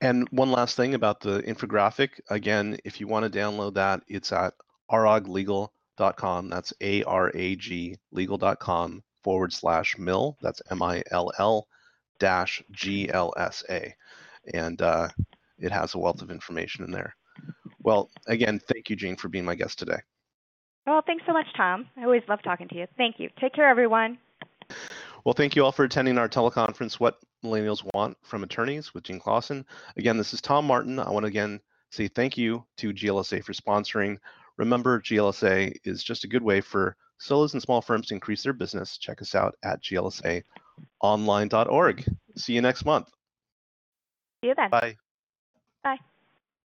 And 0.00 0.28
one 0.30 0.50
last 0.50 0.76
thing 0.76 0.94
about 0.94 1.20
the 1.20 1.42
infographic. 1.42 2.20
Again, 2.30 2.78
if 2.84 3.00
you 3.00 3.06
want 3.06 3.30
to 3.30 3.38
download 3.38 3.74
that, 3.74 4.02
it's 4.08 4.32
at 4.32 4.54
araglegal.com. 4.90 6.48
That's 6.48 6.72
A 6.80 7.02
R 7.04 7.30
A 7.34 7.56
G 7.56 7.96
legal.com 8.12 9.02
forward 9.22 9.52
slash 9.52 9.98
mill. 9.98 10.36
That's 10.40 10.62
M 10.70 10.82
I 10.82 11.02
L 11.10 11.32
L 11.38 11.66
dash 12.18 12.62
G 12.70 13.10
L 13.10 13.32
S 13.36 13.64
A. 13.70 13.94
And 14.54 14.80
uh, 14.80 15.08
it 15.58 15.72
has 15.72 15.94
a 15.94 15.98
wealth 15.98 16.22
of 16.22 16.30
information 16.30 16.84
in 16.84 16.90
there. 16.90 17.14
Well, 17.82 18.10
again, 18.26 18.60
thank 18.68 18.90
you, 18.90 18.96
Jane, 18.96 19.16
for 19.16 19.28
being 19.28 19.44
my 19.44 19.54
guest 19.54 19.78
today. 19.78 19.98
Well, 20.88 21.02
thanks 21.06 21.24
so 21.26 21.34
much, 21.34 21.46
Tom. 21.54 21.86
I 21.98 22.04
always 22.04 22.22
love 22.28 22.40
talking 22.42 22.66
to 22.68 22.74
you. 22.74 22.86
Thank 22.96 23.20
you. 23.20 23.28
Take 23.38 23.52
care, 23.52 23.68
everyone. 23.68 24.16
Well, 25.22 25.34
thank 25.34 25.54
you 25.54 25.62
all 25.62 25.72
for 25.72 25.84
attending 25.84 26.16
our 26.16 26.30
teleconference, 26.30 26.94
What 26.94 27.18
Millennials 27.44 27.86
Want 27.92 28.16
from 28.22 28.42
Attorneys 28.42 28.94
with 28.94 29.04
Jean 29.04 29.20
Clauson. 29.20 29.66
Again, 29.98 30.16
this 30.16 30.32
is 30.32 30.40
Tom 30.40 30.66
Martin. 30.66 30.98
I 30.98 31.10
want 31.10 31.24
to 31.24 31.28
again 31.28 31.60
say 31.90 32.08
thank 32.08 32.38
you 32.38 32.64
to 32.78 32.94
GLSA 32.94 33.44
for 33.44 33.52
sponsoring. 33.52 34.16
Remember, 34.56 34.98
GLSA 34.98 35.76
is 35.84 36.02
just 36.02 36.24
a 36.24 36.28
good 36.28 36.42
way 36.42 36.62
for 36.62 36.96
solos 37.18 37.52
and 37.52 37.62
small 37.62 37.82
firms 37.82 38.06
to 38.06 38.14
increase 38.14 38.42
their 38.42 38.54
business. 38.54 38.96
Check 38.96 39.20
us 39.20 39.34
out 39.34 39.56
at 39.62 39.82
glsaonline.org. 39.82 42.04
See 42.36 42.54
you 42.54 42.62
next 42.62 42.86
month. 42.86 43.08
See 44.42 44.48
you 44.48 44.54
then. 44.54 44.70
Bye. 44.70 44.96
Bye. 45.84 45.98